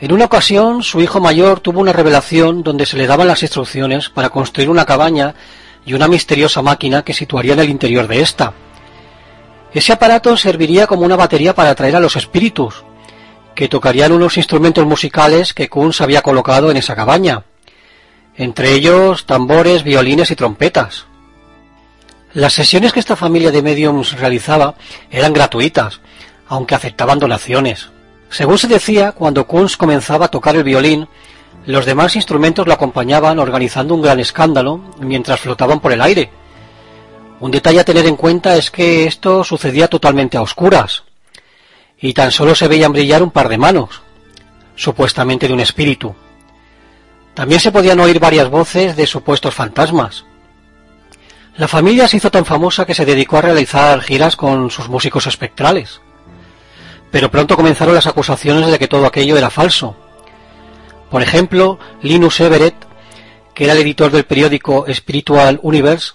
En 0.00 0.12
una 0.12 0.26
ocasión, 0.26 0.82
su 0.84 1.00
hijo 1.00 1.20
mayor 1.20 1.60
tuvo 1.60 1.80
una 1.80 1.92
revelación 1.92 2.62
donde 2.62 2.86
se 2.86 2.96
le 2.96 3.08
daban 3.08 3.26
las 3.26 3.42
instrucciones 3.42 4.08
para 4.08 4.30
construir 4.30 4.70
una 4.70 4.84
cabaña 4.84 5.34
y 5.84 5.94
una 5.94 6.06
misteriosa 6.06 6.62
máquina 6.62 7.02
que 7.02 7.12
situaría 7.12 7.54
en 7.54 7.60
el 7.60 7.68
interior 7.68 8.06
de 8.06 8.20
ésta. 8.20 8.54
Ese 9.72 9.92
aparato 9.92 10.36
serviría 10.36 10.86
como 10.86 11.02
una 11.02 11.16
batería 11.16 11.54
para 11.54 11.70
atraer 11.70 11.96
a 11.96 12.00
los 12.00 12.16
espíritus, 12.16 12.84
que 13.54 13.68
tocarían 13.68 14.12
unos 14.12 14.36
instrumentos 14.36 14.86
musicales 14.86 15.52
que 15.52 15.68
Kunz 15.68 16.00
había 16.00 16.22
colocado 16.22 16.70
en 16.70 16.76
esa 16.76 16.96
cabaña, 16.96 17.44
entre 18.36 18.72
ellos 18.72 19.26
tambores, 19.26 19.82
violines 19.82 20.30
y 20.30 20.36
trompetas. 20.36 21.06
Las 22.32 22.52
sesiones 22.52 22.92
que 22.92 23.00
esta 23.00 23.16
familia 23.16 23.50
de 23.50 23.62
mediums 23.62 24.18
realizaba 24.18 24.74
eran 25.10 25.32
gratuitas, 25.32 26.00
aunque 26.46 26.74
aceptaban 26.74 27.18
donaciones. 27.18 27.90
Según 28.30 28.58
se 28.58 28.68
decía, 28.68 29.12
cuando 29.12 29.46
Kunz 29.46 29.76
comenzaba 29.76 30.26
a 30.26 30.30
tocar 30.30 30.54
el 30.54 30.62
violín, 30.62 31.08
los 31.66 31.84
demás 31.84 32.16
instrumentos 32.16 32.66
lo 32.66 32.72
acompañaban 32.72 33.38
organizando 33.38 33.94
un 33.94 34.02
gran 34.02 34.20
escándalo 34.20 34.80
mientras 35.00 35.40
flotaban 35.40 35.80
por 35.80 35.92
el 35.92 36.00
aire, 36.00 36.30
un 37.40 37.50
detalle 37.50 37.80
a 37.80 37.84
tener 37.84 38.06
en 38.06 38.16
cuenta 38.16 38.56
es 38.56 38.70
que 38.70 39.06
esto 39.06 39.44
sucedía 39.44 39.88
totalmente 39.88 40.36
a 40.36 40.42
oscuras, 40.42 41.04
y 42.00 42.12
tan 42.12 42.32
solo 42.32 42.54
se 42.54 42.68
veían 42.68 42.92
brillar 42.92 43.22
un 43.22 43.30
par 43.30 43.48
de 43.48 43.58
manos, 43.58 44.02
supuestamente 44.74 45.46
de 45.46 45.54
un 45.54 45.60
espíritu. 45.60 46.14
También 47.34 47.60
se 47.60 47.70
podían 47.70 48.00
oír 48.00 48.18
varias 48.18 48.50
voces 48.50 48.96
de 48.96 49.06
supuestos 49.06 49.54
fantasmas. 49.54 50.24
La 51.56 51.68
familia 51.68 52.08
se 52.08 52.16
hizo 52.16 52.30
tan 52.30 52.44
famosa 52.44 52.84
que 52.84 52.94
se 52.94 53.04
dedicó 53.04 53.38
a 53.38 53.42
realizar 53.42 54.00
giras 54.00 54.36
con 54.36 54.70
sus 54.70 54.88
músicos 54.88 55.26
espectrales. 55.26 56.00
Pero 57.10 57.30
pronto 57.30 57.56
comenzaron 57.56 57.94
las 57.94 58.06
acusaciones 58.06 58.70
de 58.70 58.78
que 58.78 58.88
todo 58.88 59.06
aquello 59.06 59.36
era 59.36 59.50
falso. 59.50 59.96
Por 61.10 61.22
ejemplo, 61.22 61.78
Linus 62.02 62.40
Everett, 62.40 62.76
que 63.54 63.64
era 63.64 63.72
el 63.72 63.80
editor 63.80 64.10
del 64.10 64.24
periódico 64.24 64.84
Spiritual 64.92 65.58
Universe, 65.62 66.12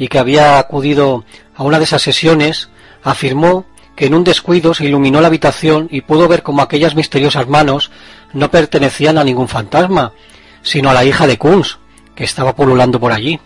y 0.00 0.08
que 0.08 0.18
había 0.18 0.58
acudido 0.58 1.26
a 1.54 1.62
una 1.62 1.76
de 1.76 1.84
esas 1.84 2.00
sesiones, 2.00 2.70
afirmó 3.02 3.66
que 3.94 4.06
en 4.06 4.14
un 4.14 4.24
descuido 4.24 4.72
se 4.72 4.86
iluminó 4.86 5.20
la 5.20 5.26
habitación 5.26 5.88
y 5.90 6.00
pudo 6.00 6.26
ver 6.26 6.42
como 6.42 6.62
aquellas 6.62 6.94
misteriosas 6.94 7.46
manos 7.48 7.90
no 8.32 8.50
pertenecían 8.50 9.18
a 9.18 9.24
ningún 9.24 9.46
fantasma, 9.46 10.14
sino 10.62 10.88
a 10.88 10.94
la 10.94 11.04
hija 11.04 11.26
de 11.26 11.36
Kunz, 11.36 11.76
que 12.14 12.24
estaba 12.24 12.56
pululando 12.56 12.98
por 12.98 13.12
allí. 13.12 13.40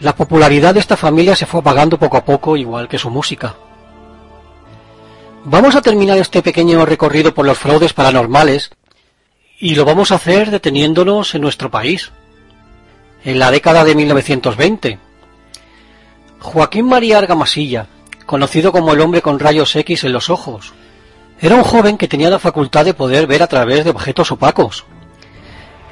La 0.00 0.14
popularidad 0.14 0.74
de 0.74 0.80
esta 0.80 0.98
familia 0.98 1.34
se 1.34 1.46
fue 1.46 1.60
apagando 1.60 1.98
poco 1.98 2.18
a 2.18 2.26
poco, 2.26 2.58
igual 2.58 2.86
que 2.86 2.98
su 2.98 3.08
música. 3.08 3.54
Vamos 5.46 5.76
a 5.76 5.80
terminar 5.80 6.18
este 6.18 6.42
pequeño 6.42 6.84
recorrido 6.84 7.32
por 7.32 7.46
los 7.46 7.56
fraudes 7.56 7.94
paranormales 7.94 8.70
y 9.58 9.76
lo 9.76 9.86
vamos 9.86 10.12
a 10.12 10.16
hacer 10.16 10.50
deteniéndonos 10.50 11.34
en 11.34 11.40
nuestro 11.40 11.70
país. 11.70 12.12
en 13.24 13.38
la 13.38 13.50
década 13.50 13.84
de 13.84 13.94
1920. 13.94 14.98
Joaquín 16.42 16.86
María 16.86 17.18
Argamasilla, 17.18 17.86
conocido 18.26 18.72
como 18.72 18.92
el 18.92 19.00
hombre 19.00 19.22
con 19.22 19.38
rayos 19.38 19.76
X 19.76 20.02
en 20.02 20.12
los 20.12 20.28
ojos, 20.28 20.74
era 21.40 21.54
un 21.54 21.62
joven 21.62 21.96
que 21.96 22.08
tenía 22.08 22.30
la 22.30 22.40
facultad 22.40 22.84
de 22.84 22.94
poder 22.94 23.28
ver 23.28 23.44
a 23.44 23.46
través 23.46 23.84
de 23.84 23.90
objetos 23.90 24.32
opacos. 24.32 24.84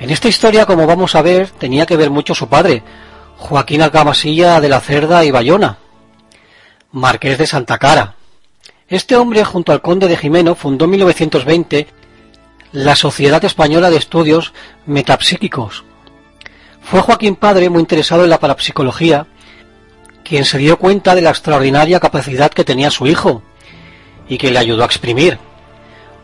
En 0.00 0.10
esta 0.10 0.28
historia, 0.28 0.66
como 0.66 0.88
vamos 0.88 1.14
a 1.14 1.22
ver, 1.22 1.50
tenía 1.50 1.86
que 1.86 1.96
ver 1.96 2.10
mucho 2.10 2.34
su 2.34 2.48
padre, 2.48 2.82
Joaquín 3.36 3.80
Argamasilla 3.80 4.60
de 4.60 4.68
la 4.68 4.80
Cerda 4.80 5.24
y 5.24 5.30
Bayona, 5.30 5.78
marqués 6.90 7.38
de 7.38 7.46
Santa 7.46 7.78
Cara. 7.78 8.16
Este 8.88 9.14
hombre, 9.14 9.44
junto 9.44 9.70
al 9.70 9.80
conde 9.80 10.08
de 10.08 10.16
Jimeno, 10.16 10.56
fundó 10.56 10.86
en 10.86 10.90
1920 10.90 11.86
la 12.72 12.96
Sociedad 12.96 13.44
Española 13.44 13.88
de 13.88 13.98
Estudios 13.98 14.52
Metapsíquicos. 14.84 15.84
Fue 16.82 17.00
Joaquín 17.00 17.36
Padre, 17.36 17.70
muy 17.70 17.80
interesado 17.80 18.24
en 18.24 18.30
la 18.30 18.40
parapsicología, 18.40 19.28
quien 20.30 20.44
se 20.44 20.58
dio 20.58 20.78
cuenta 20.78 21.16
de 21.16 21.22
la 21.22 21.30
extraordinaria 21.30 21.98
capacidad 21.98 22.52
que 22.52 22.62
tenía 22.62 22.92
su 22.92 23.08
hijo 23.08 23.42
y 24.28 24.38
que 24.38 24.52
le 24.52 24.60
ayudó 24.60 24.84
a 24.84 24.86
exprimir. 24.86 25.40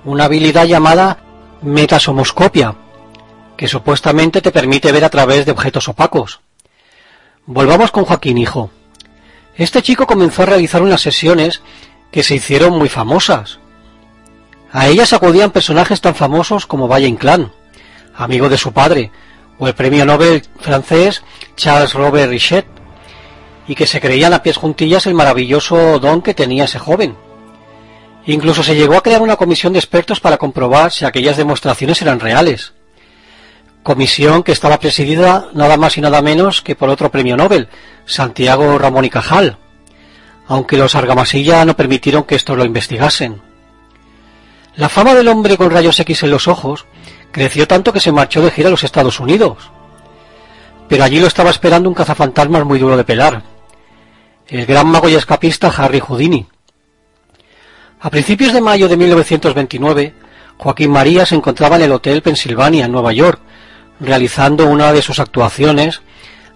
Una 0.05 0.27
habilidad 0.27 0.65
llamada 0.65 1.19
metasomoscopia, 1.61 2.77
que 3.57 3.67
supuestamente 3.67 4.41
te 4.41 4.53
permite 4.53 4.93
ver 4.93 5.05
a 5.05 5.11
través 5.11 5.45
de 5.45 5.51
objetos 5.51 5.89
opacos. 5.89 6.39
Volvamos 7.47 7.91
con 7.91 8.05
Joaquín, 8.05 8.39
hijo. 8.39 8.71
Este 9.57 9.83
chico 9.83 10.07
comenzó 10.07 10.45
a 10.45 10.47
realizar 10.47 10.83
unas 10.83 11.01
sesiones 11.01 11.61
que 12.13 12.23
se 12.23 12.37
hicieron 12.37 12.79
muy 12.79 12.89
famosas. 12.89 13.59
A 14.71 14.87
ellas 14.87 15.15
acudían 15.15 15.51
personajes 15.51 16.01
tan 16.01 16.15
famosos 16.15 16.67
como 16.67 16.87
Valle 16.87 17.09
Inclán, 17.09 17.51
amigo 18.15 18.49
de 18.49 18.57
su 18.57 18.73
padre, 18.73 19.11
o 19.59 19.67
el 19.67 19.75
premio 19.75 20.07
Nobel 20.07 20.45
francés 20.61 21.25
Charles 21.57 21.95
Robert 21.95 22.31
Richet, 22.31 22.67
y 23.69 23.75
que 23.75 23.87
se 23.87 24.01
creían 24.01 24.33
a 24.33 24.43
pies 24.43 24.57
juntillas 24.57 25.07
el 25.07 25.15
maravilloso 25.15 25.99
don 25.99 26.23
que 26.23 26.35
tenía 26.35 26.65
ese 26.65 26.79
joven. 26.79 27.17
Incluso 28.27 28.63
se 28.63 28.75
llegó 28.75 28.97
a 28.97 29.03
crear 29.03 29.23
una 29.23 29.37
comisión 29.37 29.73
de 29.73 29.79
expertos 29.79 30.21
para 30.21 30.37
comprobar 30.37 30.91
si 30.91 31.05
aquellas 31.05 31.37
demostraciones 31.37 32.03
eran 32.03 32.21
reales. 32.21 32.73
Comisión 33.83 34.43
que 34.43 34.51
estaba 34.51 34.81
presidida 34.81 35.49
nada 35.55 35.77
más 35.77 35.97
y 35.97 36.01
nada 36.01 36.21
menos 36.23 36.61
que 36.61 36.75
por 36.75 36.89
otro 36.89 37.11
premio 37.11 37.37
Nobel, 37.37 37.69
Santiago 38.05 38.79
Ramón 38.79 39.05
y 39.05 39.11
Cajal, 39.11 39.59
aunque 40.49 40.77
los 40.77 40.97
Argamasilla 40.97 41.65
no 41.65 41.77
permitieron 41.77 42.25
que 42.25 42.35
esto 42.35 42.57
lo 42.57 42.65
investigasen. 42.65 43.41
La 44.75 44.89
fama 44.89 45.15
del 45.15 45.29
hombre 45.29 45.57
con 45.57 45.71
rayos 45.71 45.99
X 46.01 46.25
en 46.25 46.31
los 46.31 46.49
ojos 46.49 46.85
creció 47.31 47.69
tanto 47.69 47.93
que 47.93 48.01
se 48.01 48.13
marchó 48.13 48.43
de 48.43 48.51
gira 48.51 48.69
a 48.69 48.71
los 48.73 48.85
Estados 48.85 49.21
Unidos. 49.21 49.71
Pero 50.89 51.05
allí 51.05 51.21
lo 51.21 51.29
estaba 51.29 51.51
esperando 51.51 51.89
un 51.89 51.95
cazafantasmas 51.95 52.65
muy 52.65 52.79
duro 52.79 52.97
de 52.97 53.05
pelar, 53.05 53.43
el 54.49 54.65
gran 54.65 54.87
mago 54.87 55.09
y 55.09 55.15
escapista 55.15 55.69
Harry 55.69 56.01
Houdini. 56.01 56.47
A 58.01 58.11
principios 58.11 58.53
de 58.53 58.61
mayo 58.61 58.89
de 58.89 58.97
1929, 58.97 60.15
Joaquín 60.57 60.91
María 60.91 61.27
se 61.27 61.35
encontraba 61.35 61.77
en 61.77 61.83
el 61.83 61.93
Hotel 61.93 62.23
Pennsylvania, 62.23 62.85
en 62.85 62.93
Nueva 62.93 63.13
York, 63.13 63.41
realizando 63.99 64.67
una 64.67 64.93
de 64.93 65.03
sus 65.03 65.19
actuaciones 65.19 66.03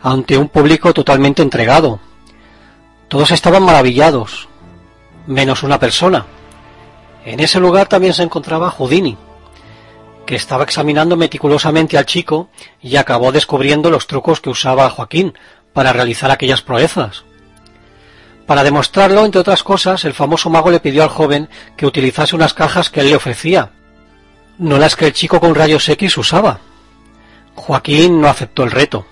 ante 0.03 0.39
un 0.39 0.49
público 0.49 0.95
totalmente 0.95 1.43
entregado. 1.43 1.99
Todos 3.09 3.33
estaban 3.33 3.65
maravillados, 3.65 4.49
menos 5.27 5.65
una 5.65 5.81
persona. 5.81 6.27
En 7.25 7.41
ese 7.41 7.59
lugar 7.59 7.89
también 7.89 8.15
se 8.15 8.23
encontraba 8.23 8.71
Houdini, 8.71 9.17
que 10.27 10.37
estaba 10.37 10.63
examinando 10.63 11.17
meticulosamente 11.17 11.99
al 11.99 12.07
chico 12.07 12.51
y 12.81 12.97
acabó 12.97 13.33
descubriendo 13.33 13.91
los 13.91 14.07
trucos 14.07 14.41
que 14.41 14.51
usaba 14.51 14.89
Joaquín 14.91 15.35
para 15.73 15.93
realizar 15.93 16.31
aquellas 16.31 16.63
proezas. 16.63 17.25
Para 18.51 18.65
demostrarlo, 18.65 19.25
entre 19.25 19.41
otras 19.41 19.63
cosas, 19.63 20.05
el 20.05 20.13
famoso 20.13 20.51
mago 20.51 20.73
le 20.73 20.81
pidió 20.81 21.05
al 21.05 21.09
joven 21.09 21.49
que 21.77 21.87
utilizase 21.87 22.35
unas 22.35 22.53
cajas 22.53 22.91
que 22.91 22.99
él 22.99 23.11
le 23.11 23.15
ofrecía, 23.15 23.71
no 24.59 24.77
las 24.77 24.97
que 24.97 25.07
el 25.07 25.13
chico 25.13 25.39
con 25.39 25.55
rayos 25.55 25.89
X 25.89 26.19
usaba. 26.19 26.59
Joaquín 27.55 28.21
no 28.21 28.27
aceptó 28.27 28.65
el 28.65 28.73
reto. 28.73 29.07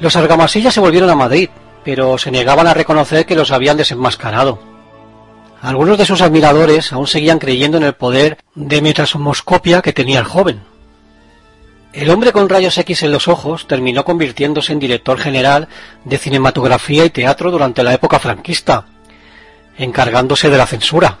Los 0.00 0.16
argamasillas 0.16 0.74
se 0.74 0.80
volvieron 0.80 1.08
a 1.08 1.14
Madrid, 1.14 1.50
pero 1.84 2.18
se 2.18 2.32
negaban 2.32 2.66
a 2.66 2.74
reconocer 2.74 3.26
que 3.26 3.36
los 3.36 3.52
habían 3.52 3.76
desenmascarado. 3.76 4.58
Algunos 5.62 5.96
de 5.96 6.06
sus 6.06 6.20
admiradores 6.20 6.92
aún 6.92 7.06
seguían 7.06 7.38
creyendo 7.38 7.76
en 7.76 7.84
el 7.84 7.94
poder 7.94 8.38
de 8.56 8.82
metasomoscopia 8.82 9.82
que 9.82 9.92
tenía 9.92 10.18
el 10.18 10.24
joven. 10.24 10.62
El 11.92 12.08
hombre 12.10 12.32
con 12.32 12.48
rayos 12.48 12.78
X 12.78 13.02
en 13.02 13.10
los 13.10 13.26
ojos 13.26 13.66
terminó 13.66 14.04
convirtiéndose 14.04 14.72
en 14.72 14.78
director 14.78 15.18
general 15.18 15.68
de 16.04 16.18
cinematografía 16.18 17.04
y 17.04 17.10
teatro 17.10 17.50
durante 17.50 17.82
la 17.82 17.92
época 17.92 18.20
franquista, 18.20 18.86
encargándose 19.76 20.50
de 20.50 20.58
la 20.58 20.66
censura. 20.66 21.18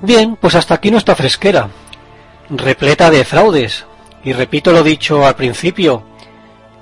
Bien, 0.00 0.36
pues 0.36 0.54
hasta 0.54 0.74
aquí 0.74 0.92
nuestra 0.92 1.16
fresquera, 1.16 1.70
repleta 2.50 3.10
de 3.10 3.24
fraudes, 3.24 3.84
y 4.22 4.32
repito 4.32 4.70
lo 4.70 4.84
dicho 4.84 5.26
al 5.26 5.34
principio, 5.34 6.04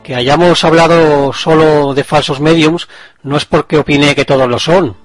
que 0.03 0.15
hayamos 0.15 0.65
hablado 0.65 1.33
solo 1.33 1.95
de 1.95 2.05
falsos 2.05 2.41
mediums 2.41 2.89
no 3.23 3.37
es 3.37 3.45
porque 3.47 3.79
opine 3.79 4.15
que 4.15 4.25
todos 4.25 4.49
lo 4.49 4.59
son, 4.59 4.97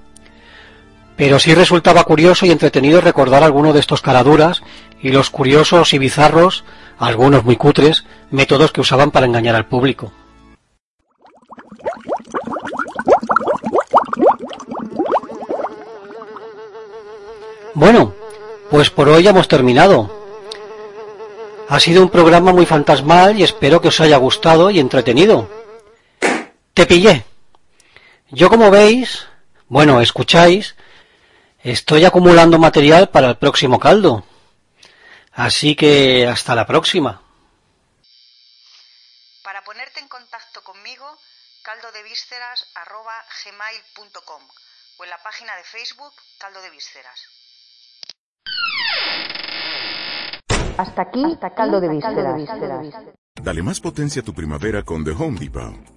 pero 1.15 1.39
sí 1.39 1.53
resultaba 1.53 2.03
curioso 2.03 2.45
y 2.45 2.51
entretenido 2.51 3.01
recordar 3.01 3.43
alguno 3.43 3.73
de 3.73 3.79
estos 3.79 4.01
caraduras 4.01 4.61
y 5.01 5.11
los 5.11 5.29
curiosos 5.29 5.93
y 5.93 5.99
bizarros, 5.99 6.63
algunos 6.97 7.43
muy 7.43 7.55
cutres, 7.55 8.05
métodos 8.31 8.71
que 8.71 8.81
usaban 8.81 9.11
para 9.11 9.25
engañar 9.25 9.55
al 9.55 9.67
público. 9.67 10.11
Bueno, 17.73 18.13
pues 18.71 18.89
por 18.89 19.07
hoy 19.07 19.27
hemos 19.27 19.47
terminado. 19.47 20.09
Ha 21.69 21.79
sido 21.79 22.01
un 22.01 22.09
programa 22.09 22.51
muy 22.51 22.65
fantasmal 22.65 23.37
y 23.37 23.43
espero 23.43 23.81
que 23.81 23.89
os 23.89 23.99
haya 23.99 24.17
gustado 24.17 24.71
y 24.71 24.79
entretenido. 24.79 25.47
Te 26.73 26.85
pillé. 26.85 27.23
Yo 28.31 28.49
como 28.49 28.71
veis, 28.71 29.27
bueno, 29.67 30.01
escucháis, 30.01 30.75
estoy 31.63 32.05
acumulando 32.05 32.57
material 32.57 33.09
para 33.09 33.29
el 33.29 33.35
próximo 33.35 33.79
caldo. 33.79 34.23
Así 35.37 35.75
que 35.75 36.27
hasta 36.27 36.55
la 36.55 36.65
próxima. 36.65 37.21
Para 39.43 39.63
ponerte 39.63 39.99
en 39.99 40.07
contacto 40.07 40.63
conmigo, 40.63 41.05
caldodevísceras.gmail.com 41.61 44.41
o 44.97 45.03
en 45.03 45.09
la 45.11 45.21
página 45.21 45.55
de 45.55 45.63
Facebook 45.63 46.13
Caldo 46.39 46.59
de 46.59 46.71
Vísceras. 46.71 47.27
Hasta 50.79 51.03
aquí, 51.03 51.37
caldo 51.55 51.81
de 51.81 51.89
vísceras. 51.89 52.41
Dale 53.35 53.61
más 53.61 53.79
potencia 53.79 54.23
a 54.23 54.25
tu 54.25 54.33
primavera 54.33 54.81
con 54.81 55.05
The 55.05 55.11
Home 55.11 55.39
Depot. 55.39 55.96